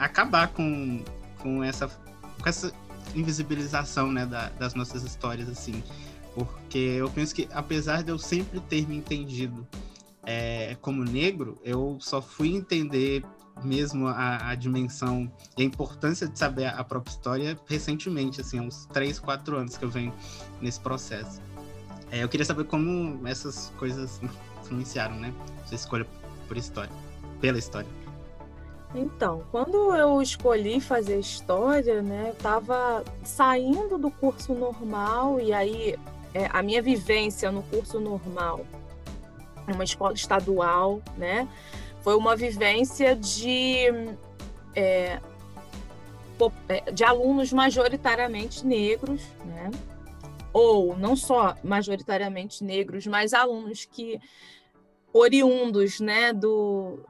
acabar 0.00 0.48
com, 0.48 1.04
com 1.38 1.62
essa 1.62 1.88
com 1.88 2.48
essa 2.48 2.72
invisibilização, 3.14 4.10
né, 4.10 4.26
da, 4.26 4.48
das 4.50 4.74
nossas 4.74 5.04
histórias 5.04 5.48
assim. 5.48 5.82
Porque 6.36 6.76
eu 6.76 7.10
penso 7.10 7.34
que, 7.34 7.48
apesar 7.50 8.02
de 8.02 8.10
eu 8.10 8.18
sempre 8.18 8.60
ter 8.60 8.86
me 8.86 8.94
entendido 8.94 9.66
é, 10.22 10.76
como 10.82 11.02
negro, 11.02 11.58
eu 11.64 11.96
só 11.98 12.20
fui 12.20 12.54
entender 12.54 13.24
mesmo 13.64 14.06
a, 14.06 14.50
a, 14.50 14.54
dimensão 14.54 15.32
e 15.56 15.62
a 15.62 15.64
importância 15.64 16.28
de 16.28 16.38
saber 16.38 16.66
a 16.66 16.84
própria 16.84 17.10
história 17.10 17.58
recentemente, 17.66 18.42
assim, 18.42 18.60
uns 18.60 18.84
3, 18.92 19.18
4 19.18 19.56
anos 19.56 19.78
que 19.78 19.84
eu 19.86 19.88
venho 19.88 20.12
nesse 20.60 20.78
processo. 20.78 21.40
É, 22.10 22.22
eu 22.22 22.28
queria 22.28 22.44
saber 22.44 22.64
como 22.64 23.26
essas 23.26 23.72
coisas 23.78 24.20
influenciaram, 24.62 25.16
né? 25.16 25.32
Sua 25.64 25.74
escolha 25.74 26.06
por 26.46 26.58
história, 26.58 26.92
pela 27.40 27.58
história. 27.58 27.88
Então, 28.94 29.42
quando 29.50 29.94
eu 29.96 30.20
escolhi 30.20 30.80
fazer 30.80 31.18
história, 31.18 32.00
né, 32.02 32.30
eu 32.30 32.34
tava 32.34 33.04
saindo 33.24 33.98
do 33.98 34.10
curso 34.10 34.54
normal 34.54 35.40
e 35.40 35.52
aí 35.52 35.96
é, 36.36 36.50
a 36.52 36.62
minha 36.62 36.82
vivência 36.82 37.50
no 37.50 37.62
curso 37.62 37.98
normal, 37.98 38.66
numa 39.66 39.84
escola 39.84 40.12
estadual, 40.12 41.00
né, 41.16 41.48
foi 42.02 42.14
uma 42.14 42.36
vivência 42.36 43.16
de, 43.16 43.86
é, 44.74 45.18
é, 46.68 46.90
de 46.92 47.02
alunos 47.02 47.54
majoritariamente 47.54 48.66
negros, 48.66 49.22
né, 49.46 49.70
ou 50.52 50.94
não 50.94 51.16
só 51.16 51.56
majoritariamente 51.64 52.62
negros, 52.62 53.06
mas 53.06 53.32
alunos 53.32 53.86
que 53.86 54.20
oriundos, 55.14 56.00
né, 56.00 56.34
do, 56.34 57.00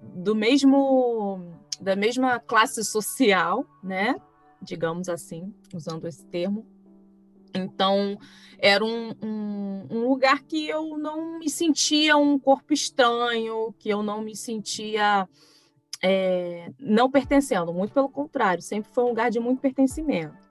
do 0.00 0.34
mesmo 0.34 1.52
da 1.78 1.94
mesma 1.94 2.40
classe 2.40 2.82
social, 2.82 3.66
né, 3.82 4.16
digamos 4.62 5.10
assim, 5.10 5.52
usando 5.74 6.06
esse 6.06 6.24
termo, 6.24 6.64
então, 7.54 8.18
era 8.58 8.84
um, 8.84 9.14
um, 9.22 9.86
um, 9.90 10.08
lugar 10.08 10.42
que 10.42 10.68
eu 10.68 10.98
não 10.98 11.38
me 11.38 11.48
sentia 11.48 12.16
um 12.16 12.38
corpo 12.38 12.72
estranho, 12.72 13.74
que 13.78 13.88
eu 13.88 14.02
não 14.02 14.22
me 14.22 14.34
sentia 14.34 15.28
é, 16.02 16.70
não 16.78 17.10
pertencendo, 17.10 17.72
muito 17.72 17.94
pelo 17.94 18.08
contrário, 18.08 18.62
sempre 18.62 18.90
foi 18.92 19.04
um 19.04 19.08
lugar 19.08 19.30
de 19.30 19.40
muito 19.40 19.60
pertencimento. 19.60 20.43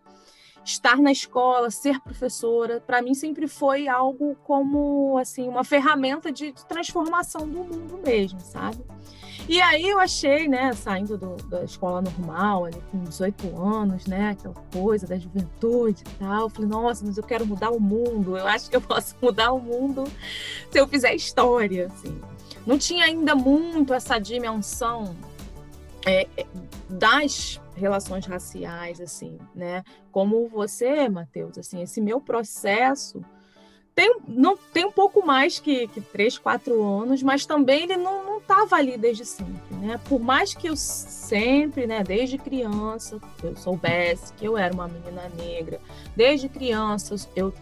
Estar 0.66 0.98
na 0.98 1.12
escola, 1.12 1.70
ser 1.70 2.00
professora, 2.00 2.80
para 2.80 3.02
mim 3.02 3.14
sempre 3.14 3.48
foi 3.48 3.88
algo 3.88 4.36
como 4.44 5.18
assim 5.18 5.48
uma 5.48 5.64
ferramenta 5.64 6.32
de, 6.32 6.54
transformação 6.68 7.48
do 7.48 7.60
mundo 7.60 8.00
mesmo, 8.04 8.40
sabe? 8.40 8.82
E 9.48 9.62
aí 9.62 9.90
eu 9.90 10.00
achei, 10.00 10.48
né, 10.48 10.72
saindo 10.72 11.18
do, 11.18 11.36
da 11.50 11.66
escola 11.66 12.02
normal, 12.02 12.66
ali 12.66 12.82
com 12.90 13.04
18 13.04 13.62
anos, 13.62 14.06
né, 14.06 14.30
aquela 14.30 14.56
coisa 14.72 15.06
da 15.06 15.18
juventude 15.18 16.02
e 16.02 16.18
tal, 16.18 16.44
eu 16.44 16.50
falei, 16.50 16.70
nossa, 16.70 17.06
mas 17.06 17.18
eu 17.18 17.24
quero 17.24 17.46
mudar 17.46 17.72
o 17.72 17.80
mundo, 17.80 18.38
eu 18.38 18.48
acho 18.48 18.70
que 18.70 18.76
eu 18.76 18.82
posso 18.82 19.16
mudar 19.22 19.52
o 19.52 19.60
mundo 19.60 20.06
se 20.72 20.80
eu 20.80 20.88
fizer 20.88 21.14
história, 21.14 21.88
assim. 21.88 22.22
Não 22.66 22.78
tinha 22.78 23.04
ainda 23.04 23.36
muito 23.36 23.94
essa 23.94 24.18
dimensão 24.18 25.14
é, 26.06 26.28
é 26.38 26.46
das 26.90 27.60
relações 27.76 28.26
raciais, 28.26 29.00
assim, 29.02 29.38
né? 29.54 29.84
Como 30.12 30.48
você, 30.48 31.10
Matheus, 31.10 31.58
assim, 31.58 31.82
esse 31.82 32.00
meu 32.02 32.22
processo 32.22 33.24
tem, 33.96 34.20
não, 34.28 34.58
tem 34.58 34.86
um 34.86 34.92
pouco 34.92 35.26
mais 35.26 35.60
que, 35.60 35.88
que 35.88 36.02
três, 36.02 36.38
quatro 36.38 36.84
anos, 36.84 37.22
mas 37.22 37.46
também 37.46 37.84
ele 37.84 37.98
não 37.98 38.40
estava 38.40 38.76
ali 38.76 38.98
desde 38.98 39.24
sempre, 39.24 39.76
né? 39.76 40.00
Por 40.10 40.20
mais 40.20 40.54
que 40.54 40.68
eu 40.68 40.76
sempre, 40.76 41.86
né, 41.86 42.04
desde 42.04 42.38
criança, 42.38 43.20
eu 43.44 43.56
soubesse 43.56 44.34
que 44.34 44.46
eu 44.46 44.58
era 44.58 44.74
uma 44.74 44.88
menina 44.88 45.30
negra, 45.38 45.80
desde 46.16 46.50
criança 46.50 47.16
eu 47.36 47.54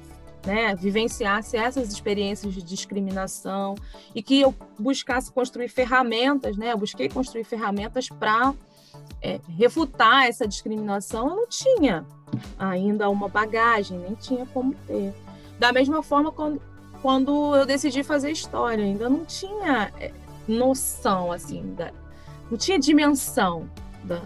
né, 0.45 0.73
vivenciasse 0.73 1.57
essas 1.57 1.91
experiências 1.91 2.53
de 2.53 2.63
discriminação 2.63 3.75
e 4.15 4.23
que 4.23 4.39
eu 4.41 4.55
buscasse 4.79 5.31
construir 5.31 5.67
ferramentas, 5.67 6.57
né? 6.57 6.71
Eu 6.71 6.77
busquei 6.77 7.09
construir 7.09 7.43
ferramentas 7.43 8.07
para 8.07 8.53
é, 9.21 9.39
refutar 9.47 10.25
essa 10.25 10.47
discriminação. 10.47 11.29
Eu 11.29 11.35
não 11.35 11.47
tinha 11.47 12.05
ainda 12.57 13.09
uma 13.09 13.29
bagagem, 13.29 13.99
nem 13.99 14.15
tinha 14.15 14.45
como 14.47 14.73
ter. 14.87 15.13
Da 15.59 15.71
mesma 15.71 16.01
forma, 16.01 16.31
quando, 16.31 16.61
quando 17.01 17.55
eu 17.55 17.65
decidi 17.65 18.03
fazer 18.03 18.31
história, 18.31 18.83
ainda 18.83 19.07
não 19.07 19.23
tinha 19.25 19.91
é, 19.99 20.11
noção, 20.47 21.31
assim, 21.31 21.73
da, 21.75 21.91
não 22.49 22.57
tinha 22.57 22.79
dimensão 22.79 23.69
da, 24.03 24.21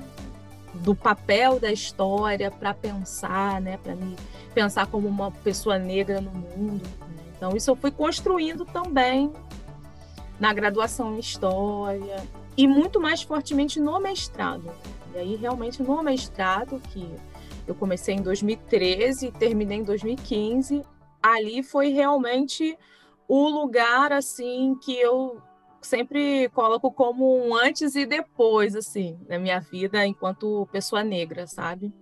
do 0.76 0.96
papel 0.96 1.60
da 1.60 1.72
história 1.72 2.50
para 2.50 2.74
pensar, 2.74 3.60
né, 3.60 3.78
para 3.78 3.96
me 3.96 4.16
pensar 4.54 4.88
como 4.88 5.08
uma 5.08 5.30
pessoa 5.30 5.78
negra 5.78 6.22
no 6.22 6.32
mundo. 6.32 6.84
Né? 7.02 7.24
Então, 7.36 7.56
isso 7.56 7.70
eu 7.70 7.76
fui 7.76 7.92
construindo 7.92 8.66
também 8.66 9.34
na 10.40 10.54
graduação 10.54 11.16
em 11.16 11.20
História 11.20 12.24
e 12.58 12.68
muito 12.68 13.00
mais 13.00 13.22
fortemente 13.22 13.80
no 13.80 14.00
mestrado. 14.00 14.72
E 15.14 15.18
aí, 15.18 15.36
realmente, 15.36 15.82
no 15.82 16.02
mestrado, 16.04 16.82
que 16.92 17.08
eu 17.68 17.76
comecei 17.76 18.16
em 18.16 18.22
2013 18.22 19.28
e 19.28 19.32
terminei 19.32 19.80
em 19.80 19.84
2015, 19.84 20.84
ali 21.22 21.64
foi 21.64 21.90
realmente 21.90 22.78
o 23.28 23.48
lugar, 23.48 24.12
assim, 24.12 24.76
que 24.84 24.96
eu 24.96 25.42
sempre 25.82 26.50
coloco 26.50 26.92
como 26.92 27.48
um 27.48 27.56
antes 27.56 27.96
e 27.96 28.06
depois, 28.06 28.76
assim, 28.76 29.18
na 29.28 29.40
minha 29.40 29.60
vida 29.60 30.06
enquanto 30.06 30.68
pessoa 30.72 31.04
negra, 31.04 31.48
sabe? 31.48 31.94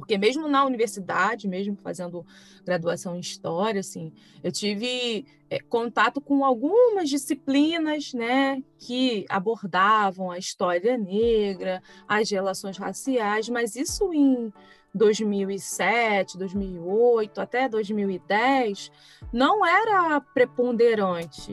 Porque 0.00 0.18
mesmo 0.18 0.48
na 0.48 0.64
universidade, 0.64 1.46
mesmo 1.46 1.76
fazendo 1.76 2.26
graduação 2.64 3.16
em 3.16 3.20
história, 3.20 3.80
assim, 3.80 4.12
eu 4.42 4.50
tive 4.50 5.26
é, 5.50 5.60
contato 5.60 6.20
com 6.20 6.44
algumas 6.44 7.08
disciplinas, 7.08 8.12
né, 8.14 8.62
que 8.78 9.26
abordavam 9.28 10.30
a 10.30 10.38
história 10.38 10.96
negra, 10.96 11.82
as 12.08 12.30
relações 12.30 12.78
raciais, 12.78 13.48
mas 13.48 13.76
isso 13.76 14.12
em 14.12 14.52
2007, 14.94 16.38
2008 16.38 17.40
até 17.40 17.68
2010 17.68 18.90
não 19.32 19.64
era 19.64 20.20
preponderante, 20.20 21.52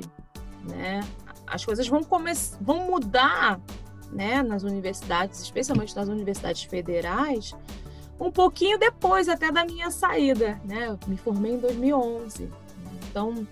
né? 0.63 1.01
As 1.46 1.63
coisas 1.63 1.88
vão 1.88 2.04
começar, 2.04 2.58
vão 2.60 2.88
mudar, 2.88 3.62
né, 4.12 4.42
nas 4.42 4.63
universidades, 4.63 5.42
especialmente 5.42 5.96
nas 5.96 6.08
universidades 6.08 6.63
federais, 6.63 7.54
um 8.20 8.32
pouquinho 8.32 8.78
depois 8.78 9.30
até 9.30 9.52
da 9.52 9.66
minha 9.66 9.92
saída, 9.92 10.60
né? 10.66 10.88
Eu 10.88 11.00
me 11.08 11.18
formei 11.18 11.54
em 11.54 11.60
2011. 11.60 12.50
Então, 13.10 13.48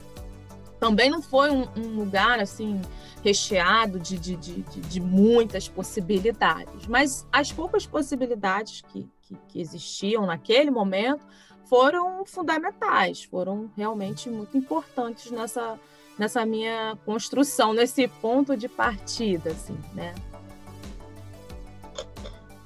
também 0.80 1.10
não 1.10 1.22
foi 1.22 1.52
um, 1.52 1.68
um 1.76 2.00
lugar 2.00 2.40
assim 2.40 2.82
recheado 3.24 4.00
de, 4.00 4.20
de, 4.20 4.36
de, 4.36 4.62
de, 4.62 5.02
muitas 5.02 5.68
possibilidades, 5.68 6.86
mas 6.86 7.26
as 7.32 7.52
poucas 7.52 7.86
possibilidades 7.88 8.82
que, 8.82 9.10
que, 9.24 9.36
que 9.48 9.60
existiam 9.60 10.28
naquele 10.28 10.70
momento 10.70 11.26
foram 11.68 12.24
fundamentais, 12.26 13.24
foram 13.24 13.72
realmente 13.76 14.30
muito 14.30 14.56
importantes 14.56 15.32
nessa, 15.32 15.80
nessa 16.20 16.46
minha 16.46 16.96
construção, 17.04 17.74
nesse 17.74 18.08
ponto 18.08 18.56
de 18.56 18.70
partida, 18.70 19.50
assim, 19.52 19.78
né? 19.94 20.14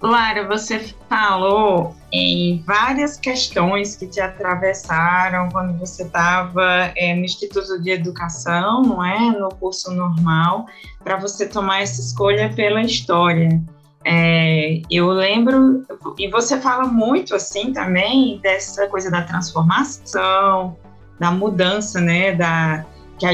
Lara, 0.02 0.48
você 0.48 0.80
falou 1.10 1.94
em 2.12 2.64
várias 2.66 3.18
questões 3.18 3.98
que 3.98 4.08
te 4.08 4.22
atravessaram 4.22 5.50
quando 5.50 5.78
você 5.78 6.04
estava 6.04 6.92
é, 6.96 7.14
no 7.14 7.26
Instituto 7.26 7.82
de 7.82 7.92
Educação, 7.92 8.82
não 8.82 9.04
é? 9.04 9.32
No 9.32 9.50
curso 9.50 9.94
normal, 9.94 10.68
para 11.04 11.18
você 11.18 11.48
tomar 11.48 11.82
essa 11.82 12.00
escolha 12.00 12.52
pela 12.56 12.82
história. 12.82 13.62
É, 14.06 14.82
eu 14.90 15.10
lembro, 15.10 15.86
e 16.18 16.30
você 16.30 16.60
fala 16.62 16.86
muito 16.86 17.36
assim 17.36 17.74
também 17.74 18.40
dessa 18.42 18.88
coisa 18.88 19.12
da 19.12 19.24
transformação, 19.24 20.78
da 21.20 21.30
mudança, 21.30 22.00
né? 22.00 22.32
Da, 22.32 22.86
que 23.20 23.26
a, 23.26 23.32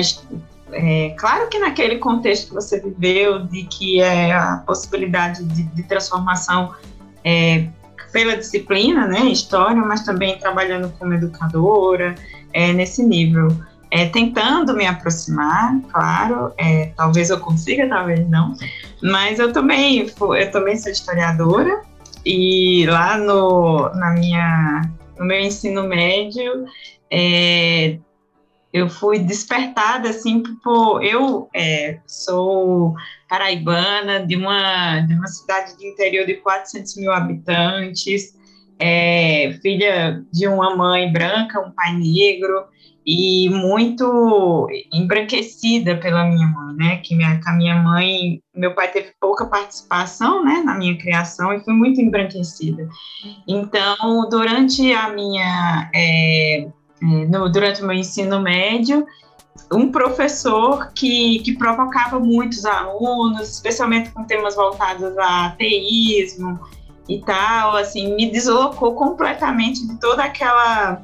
é, 0.76 1.16
claro 1.18 1.48
que 1.50 1.58
naquele 1.58 1.98
contexto 1.98 2.50
que 2.50 2.54
você 2.54 2.80
viveu, 2.80 3.40
de 3.46 3.64
que 3.64 4.02
é 4.02 4.34
a 4.34 4.58
possibilidade 4.58 5.44
de, 5.46 5.64
de 5.64 5.84
transformação 5.84 6.74
é, 7.24 7.68
pela 8.12 8.36
disciplina, 8.36 9.08
né, 9.08 9.22
história, 9.26 9.82
mas 9.82 10.02
também 10.04 10.38
trabalhando 10.38 10.92
como 11.00 11.14
educadora, 11.14 12.14
é, 12.54 12.74
nesse 12.74 13.04
nível. 13.04 13.50
É, 13.92 14.08
tentando 14.08 14.74
me 14.74 14.86
aproximar, 14.86 15.80
claro, 15.92 16.52
é, 16.58 16.92
talvez 16.98 17.30
eu 17.30 17.40
consiga, 17.40 17.88
talvez 17.88 18.28
não, 18.28 18.54
mas 19.02 19.40
eu 19.40 19.54
também, 19.54 20.00
eu 20.00 20.52
também 20.52 20.76
sou 20.76 20.92
historiadora 20.92 21.82
e 22.26 22.86
lá 22.88 23.18
no, 23.18 23.90
na 23.94 24.12
minha, 24.12 24.82
no 25.18 25.26
meu 25.26 25.40
ensino 25.40 25.88
médio, 25.88 26.66
é, 27.10 27.98
eu 28.76 28.90
fui 28.90 29.20
despertada 29.20 30.10
assim 30.10 30.44
por 30.62 31.02
eu 31.02 31.48
é, 31.56 31.98
sou 32.06 32.94
paraibana 33.30 34.26
de 34.26 34.36
uma 34.36 35.00
de 35.00 35.14
uma 35.14 35.28
cidade 35.28 35.78
de 35.78 35.88
interior 35.88 36.26
de 36.26 36.34
400 36.34 36.98
mil 36.98 37.14
habitantes 37.14 38.38
é, 38.78 39.58
filha 39.62 40.22
de 40.30 40.46
uma 40.50 40.76
mãe 40.76 41.10
branca 41.10 41.62
um 41.62 41.72
pai 41.72 41.94
negro 41.94 42.66
e 43.06 43.50
muito 43.50 44.68
embranquecida 44.92 45.96
pela 45.96 46.26
minha 46.26 46.46
mãe 46.46 46.66
né? 46.76 46.98
Que 46.98 47.16
minha, 47.16 47.40
a 47.46 47.54
minha 47.54 47.76
mãe 47.76 48.42
meu 48.54 48.76
pai 48.76 48.92
teve 48.92 49.14
pouca 49.22 49.46
participação 49.46 50.44
né 50.44 50.62
na 50.66 50.78
minha 50.78 50.98
criação 50.98 51.54
e 51.54 51.64
fui 51.64 51.74
muito 51.74 52.02
embranquecida. 52.02 52.90
Então 53.48 54.28
durante 54.30 54.92
a 54.92 55.14
minha 55.14 55.90
é, 55.96 56.68
no, 57.02 57.50
durante 57.52 57.82
o 57.82 57.86
meu 57.86 57.96
ensino 57.96 58.42
médio, 58.42 59.06
um 59.72 59.92
professor 59.92 60.92
que, 60.94 61.40
que 61.40 61.58
provocava 61.58 62.20
muitos 62.20 62.66
alunos, 62.66 63.50
especialmente 63.50 64.12
com 64.12 64.24
temas 64.24 64.56
voltados 64.56 65.18
a 65.18 65.48
ateísmo 65.48 66.60
e 67.08 67.22
tal, 67.22 67.76
assim, 67.76 68.16
me 68.16 68.32
deslocou 68.32 68.96
completamente 68.96 69.86
de 69.88 70.00
toda 70.00 70.24
aquela 70.24 71.02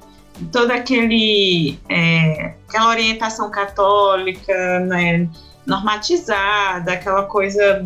toda 0.51 0.73
aquele 0.73 1.79
é, 1.87 2.55
aquela 2.67 2.89
orientação 2.89 3.51
católica, 3.51 4.79
né, 4.79 5.29
normatizada, 5.65 6.93
aquela 6.93 7.23
coisa 7.25 7.85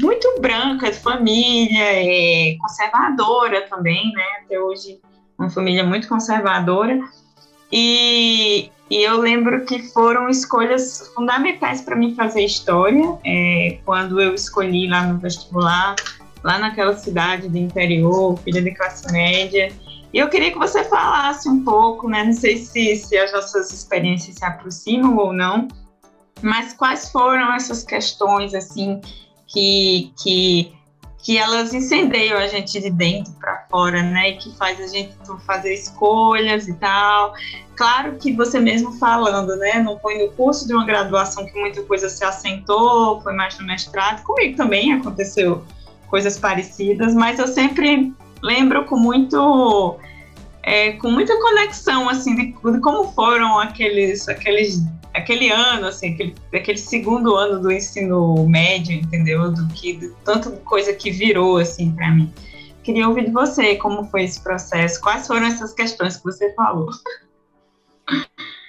muito 0.00 0.40
branca 0.40 0.90
de 0.90 0.98
família, 0.98 1.84
é, 1.84 2.56
conservadora 2.58 3.68
também, 3.68 4.12
né? 4.12 4.24
Até 4.44 4.58
hoje 4.58 4.98
uma 5.38 5.50
família 5.50 5.84
muito 5.84 6.08
conservadora. 6.08 7.00
E, 7.70 8.70
e 8.88 9.02
eu 9.02 9.18
lembro 9.18 9.64
que 9.64 9.82
foram 9.90 10.28
escolhas 10.28 11.10
fundamentais 11.14 11.80
para 11.80 11.96
mim 11.96 12.14
fazer 12.14 12.44
história. 12.44 13.18
É, 13.24 13.78
quando 13.84 14.20
eu 14.20 14.34
escolhi 14.34 14.88
lá 14.88 15.02
no 15.02 15.18
vestibular, 15.18 15.96
lá 16.42 16.58
naquela 16.58 16.96
cidade 16.96 17.48
do 17.48 17.58
interior, 17.58 18.38
filha 18.38 18.62
de 18.62 18.70
classe 18.72 19.10
média. 19.12 19.72
E 20.12 20.18
eu 20.18 20.28
queria 20.28 20.52
que 20.52 20.58
você 20.58 20.84
falasse 20.84 21.48
um 21.48 21.64
pouco, 21.64 22.08
né? 22.08 22.24
Não 22.24 22.32
sei 22.32 22.58
se, 22.58 22.96
se 22.96 23.18
as 23.18 23.32
nossas 23.32 23.72
experiências 23.72 24.36
se 24.36 24.44
aproximam 24.44 25.16
ou 25.16 25.32
não, 25.32 25.68
mas 26.40 26.72
quais 26.72 27.10
foram 27.10 27.52
essas 27.54 27.82
questões 27.82 28.54
assim 28.54 29.00
que, 29.46 30.12
que 30.22 30.75
que 31.26 31.36
elas 31.36 31.74
incendeiam 31.74 32.38
a 32.38 32.46
gente 32.46 32.80
de 32.80 32.88
dentro 32.88 33.32
para 33.32 33.66
fora, 33.68 34.00
né? 34.00 34.30
E 34.30 34.36
que 34.36 34.56
faz 34.56 34.80
a 34.80 34.86
gente 34.86 35.12
fazer 35.44 35.74
escolhas 35.74 36.68
e 36.68 36.74
tal. 36.74 37.34
Claro 37.74 38.14
que 38.14 38.32
você 38.32 38.60
mesmo 38.60 38.92
falando, 38.92 39.56
né? 39.56 39.82
Não 39.82 39.98
foi 39.98 40.24
no 40.24 40.30
curso 40.34 40.68
de 40.68 40.72
uma 40.72 40.86
graduação 40.86 41.44
que 41.44 41.58
muita 41.58 41.82
coisa 41.82 42.08
se 42.08 42.24
assentou, 42.24 43.20
foi 43.22 43.32
mais 43.32 43.58
no 43.58 43.66
mestrado. 43.66 44.22
Comigo 44.22 44.56
também 44.56 44.92
aconteceu 44.92 45.64
coisas 46.06 46.38
parecidas, 46.38 47.12
mas 47.12 47.40
eu 47.40 47.48
sempre 47.48 48.14
lembro 48.40 48.84
com 48.84 48.96
muito 48.96 49.96
é, 50.62 50.92
com 50.92 51.10
muita 51.10 51.36
conexão 51.40 52.08
assim 52.08 52.36
de, 52.36 52.46
de, 52.52 52.80
como 52.80 53.12
foram 53.12 53.58
aqueles 53.58 54.28
aqueles 54.28 54.80
aquele 55.16 55.50
ano, 55.50 55.86
assim, 55.86 56.12
aquele, 56.14 56.34
aquele 56.54 56.78
segundo 56.78 57.34
ano 57.34 57.60
do 57.60 57.72
ensino 57.72 58.46
médio, 58.46 58.94
entendeu? 58.94 59.50
Do 59.50 59.66
que 59.68 59.96
de 59.96 60.10
tanta 60.24 60.50
coisa 60.58 60.92
que 60.92 61.10
virou 61.10 61.56
assim 61.56 61.92
para 61.92 62.10
mim. 62.10 62.32
Queria 62.82 63.08
ouvir 63.08 63.24
de 63.24 63.32
você 63.32 63.76
como 63.76 64.04
foi 64.04 64.24
esse 64.24 64.40
processo, 64.42 65.00
quais 65.00 65.26
foram 65.26 65.46
essas 65.46 65.72
questões 65.72 66.18
que 66.18 66.24
você 66.24 66.52
falou. 66.54 66.90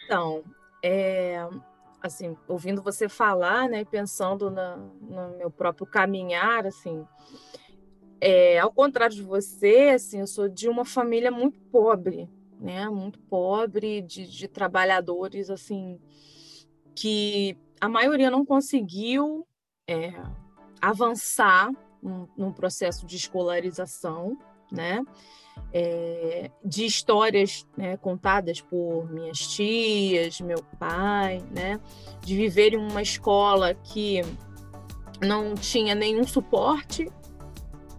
Então, 0.06 0.42
é, 0.82 1.46
assim, 2.02 2.36
ouvindo 2.48 2.82
você 2.82 3.08
falar, 3.08 3.70
né, 3.70 3.86
pensando 3.86 4.50
na, 4.50 4.78
no 4.78 5.38
meu 5.38 5.52
próprio 5.52 5.86
caminhar, 5.86 6.66
assim, 6.66 7.06
é, 8.20 8.58
ao 8.58 8.72
contrário 8.72 9.16
de 9.16 9.22
você, 9.22 9.92
assim, 9.94 10.22
eu 10.22 10.28
sou 10.28 10.48
de 10.50 10.68
uma 10.68 10.86
família 10.86 11.30
muito 11.30 11.60
pobre, 11.72 12.28
né, 12.60 12.88
muito 12.90 13.20
pobre, 13.20 14.02
de, 14.02 14.28
de 14.28 14.48
trabalhadores, 14.48 15.50
assim, 15.50 16.00
que 16.96 17.58
a 17.80 17.88
maioria 17.88 18.32
não 18.32 18.46
conseguiu 18.46 19.48
é, 19.88 20.14
avançar 20.82 21.70
num, 22.02 22.52
processo 22.52 23.06
de 23.06 23.16
escolarização, 23.16 24.38
né? 24.72 25.04
É, 25.74 26.52
de 26.64 26.86
histórias 26.86 27.66
né, 27.76 27.98
contadas 27.98 28.62
por 28.62 29.12
minhas 29.12 29.40
tias, 29.40 30.40
meu 30.40 30.64
pai, 30.80 31.44
né? 31.52 31.80
De 32.22 32.36
viver 32.36 32.74
em 32.74 32.78
uma 32.78 33.02
escola 33.02 33.74
que 33.74 34.22
não 35.22 35.56
tinha 35.56 35.96
nenhum 35.96 36.24
suporte 36.24 37.12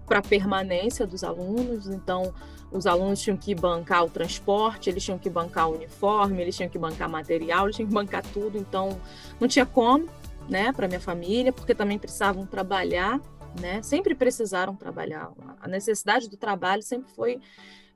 para 0.07 0.23
permanência 0.23 1.07
dos 1.07 1.23
alunos, 1.25 1.87
então 1.89 2.33
os 2.71 2.87
alunos 2.87 3.21
tinham 3.21 3.37
que 3.37 3.55
bancar 3.55 4.05
o 4.05 4.11
transporte, 4.11 4.91
eles 4.91 5.05
tinham 5.05 5.19
que 5.19 5.31
bancar 5.31 5.69
o 5.69 5.75
uniforme, 5.75 6.43
eles 6.43 6.57
tinham 6.57 6.69
que 6.69 6.79
bancar 6.79 7.09
material, 7.09 7.65
eles 7.65 7.77
tinham 7.77 7.89
que 7.89 7.95
bancar 7.95 8.23
tudo. 8.23 8.59
Então, 8.59 9.01
não 9.41 9.49
tinha 9.49 9.65
como, 9.65 10.07
né, 10.49 10.73
para 10.73 10.87
minha 10.87 11.01
família, 11.01 11.53
porque 11.53 11.75
também 11.75 11.99
precisavam 11.99 12.47
trabalhar, 12.47 13.21
né? 13.61 13.83
Sempre 13.83 14.15
precisaram 14.15 14.77
trabalhar. 14.77 15.31
A 15.61 15.69
necessidade 15.69 16.29
do 16.29 16.37
trabalho 16.37 16.83
sempre 16.83 17.11
foi 17.13 17.41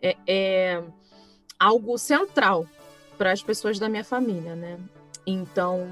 é, 0.00 0.16
é 0.26 0.82
algo 1.58 1.96
central 1.98 2.66
para 3.18 3.30
as 3.30 3.42
pessoas 3.42 3.78
da 3.78 3.88
minha 3.88 4.04
família, 4.04 4.56
né? 4.56 4.78
Então, 5.26 5.86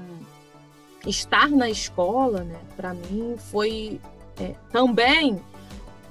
estar 1.05 1.49
na 1.49 1.69
escola, 1.69 2.43
né, 2.43 2.59
para 2.75 2.93
mim 2.93 3.35
foi 3.37 3.99
é, 4.39 4.55
também 4.71 5.41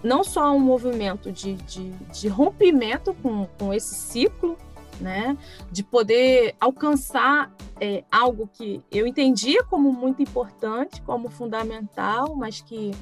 não 0.03 0.25
só 0.25 0.53
um 0.53 0.59
movimento 0.59 1.31
de, 1.31 1.55
de, 1.55 1.91
de 1.91 2.29
rompimento 2.29 3.15
com, 3.15 3.47
com 3.59 3.73
esse 3.73 3.95
ciclo, 3.95 4.57
né, 5.01 5.37
de 5.71 5.83
poder 5.83 6.55
alcançar 6.61 7.51
é, 7.81 8.05
algo 8.11 8.49
que 8.53 8.83
eu 8.91 9.07
entendia 9.07 9.65
como 9.65 9.93
muito 9.93 10.23
importante, 10.23 11.01
como 11.03 11.31
fundamental, 11.31 12.37
mas 12.37 12.61
que 12.61 12.93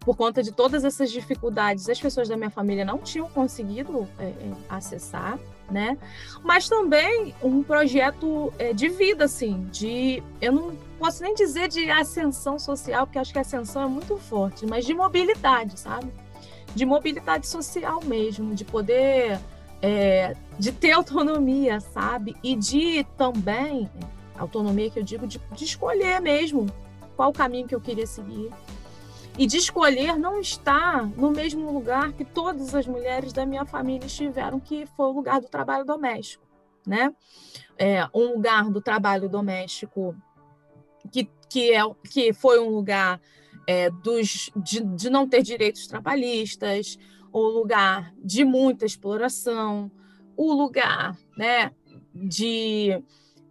por 0.00 0.16
conta 0.16 0.42
de 0.42 0.52
todas 0.52 0.84
essas 0.84 1.10
dificuldades 1.10 1.88
as 1.88 2.00
pessoas 2.00 2.28
da 2.28 2.36
minha 2.36 2.50
família 2.50 2.84
não 2.84 2.98
tinham 2.98 3.28
conseguido 3.28 4.06
é, 4.18 4.24
é 4.24 4.52
acessar, 4.68 5.38
né? 5.70 5.96
Mas 6.42 6.68
também 6.68 7.34
um 7.42 7.62
projeto 7.62 8.52
é, 8.58 8.72
de 8.72 8.88
vida, 8.88 9.24
assim, 9.24 9.64
de 9.70 10.22
eu 10.40 10.52
não 10.52 10.76
posso 10.98 11.22
nem 11.22 11.34
dizer 11.34 11.68
de 11.68 11.90
ascensão 11.90 12.58
social, 12.58 13.06
porque 13.06 13.18
acho 13.18 13.32
que 13.32 13.38
ascensão 13.38 13.82
é 13.82 13.86
muito 13.86 14.16
forte, 14.16 14.66
mas 14.66 14.84
de 14.84 14.94
mobilidade, 14.94 15.78
sabe? 15.78 16.12
De 16.74 16.86
mobilidade 16.86 17.46
social 17.46 18.00
mesmo, 18.04 18.54
de 18.54 18.64
poder 18.64 19.38
é, 19.82 20.36
de 20.58 20.70
ter 20.70 20.92
autonomia, 20.92 21.80
sabe? 21.80 22.36
E 22.42 22.54
de 22.54 23.04
também, 23.16 23.90
autonomia 24.38 24.88
que 24.88 24.98
eu 25.00 25.02
digo, 25.02 25.26
de, 25.26 25.40
de 25.50 25.64
escolher 25.64 26.20
mesmo 26.20 26.66
qual 27.16 27.30
o 27.30 27.32
caminho 27.32 27.66
que 27.66 27.74
eu 27.74 27.80
queria 27.80 28.06
seguir. 28.06 28.48
E 29.36 29.46
de 29.46 29.56
escolher 29.56 30.16
não 30.18 30.40
estar 30.40 31.06
no 31.06 31.30
mesmo 31.30 31.72
lugar 31.72 32.12
que 32.12 32.24
todas 32.24 32.74
as 32.74 32.86
mulheres 32.86 33.32
da 33.32 33.44
minha 33.44 33.64
família 33.64 34.06
estiveram, 34.06 34.60
que 34.60 34.86
foi 34.86 35.06
o 35.06 35.12
lugar 35.12 35.40
do 35.40 35.48
trabalho 35.48 35.84
doméstico, 35.84 36.44
né? 36.86 37.12
É, 37.78 38.06
um 38.14 38.34
lugar 38.34 38.70
do 38.70 38.80
trabalho 38.80 39.28
doméstico 39.28 40.14
que, 41.10 41.28
que, 41.48 41.74
é, 41.74 41.82
que 42.10 42.32
foi 42.34 42.60
um 42.60 42.68
lugar 42.68 43.18
é, 43.66 43.90
dos, 43.90 44.50
de, 44.56 44.80
de 44.80 45.10
não 45.10 45.28
ter 45.28 45.42
direitos 45.42 45.86
trabalhistas, 45.86 46.98
o 47.32 47.40
lugar 47.40 48.12
de 48.22 48.44
muita 48.44 48.84
exploração, 48.84 49.90
o 50.36 50.52
lugar 50.52 51.16
né, 51.36 51.70
de 52.14 53.02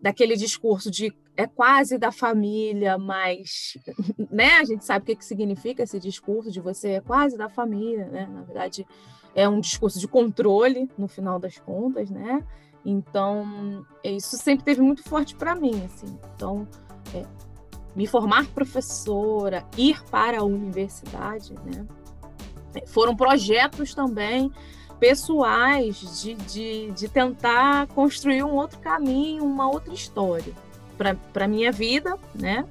daquele 0.02 0.36
discurso 0.36 0.90
de 0.90 1.14
é 1.38 1.48
quase 1.48 1.98
da 1.98 2.12
família, 2.12 2.98
mas 2.98 3.78
né, 4.30 4.54
a 4.60 4.64
gente 4.64 4.86
sabe 4.86 5.04
o 5.04 5.06
que, 5.06 5.16
que 5.16 5.26
significa 5.26 5.84
esse 5.84 6.00
discurso 6.00 6.52
de 6.52 6.60
você 6.60 6.90
é 6.92 7.02
quase 7.02 7.38
da 7.38 7.50
família, 7.50 8.06
né? 8.08 8.28
Na 8.32 8.42
verdade, 8.42 8.86
é 9.34 9.48
um 9.48 9.60
discurso 9.60 10.00
de 10.00 10.08
controle 10.08 10.90
no 10.98 11.08
final 11.08 11.40
das 11.40 11.58
contas, 11.58 12.10
né? 12.10 12.46
Então, 12.84 13.86
isso 14.04 14.38
sempre 14.38 14.66
teve 14.66 14.82
muito 14.82 15.04
forte 15.04 15.36
para 15.36 15.56
mim, 15.56 15.84
assim. 15.86 16.18
Então, 16.36 16.68
é, 17.14 17.26
me 17.96 18.08
formar 18.08 18.48
professora, 18.48 19.66
ir 19.78 20.02
para 20.06 20.40
a 20.40 20.44
universidade, 20.44 21.54
né? 21.66 21.86
Foram 22.88 23.16
projetos 23.16 23.94
também 23.94 24.52
pessoais 25.00 26.22
de, 26.22 26.36
de, 26.36 26.92
de 26.92 27.10
tentar 27.10 27.88
construir 27.88 28.44
um 28.44 28.56
outro 28.56 28.80
caminho, 28.80 29.44
uma 29.44 29.70
outra 29.70 29.94
história 29.94 30.54
para 31.34 31.46
a 31.46 31.48
minha 31.48 31.72
vida, 31.72 32.18
né? 32.36 32.66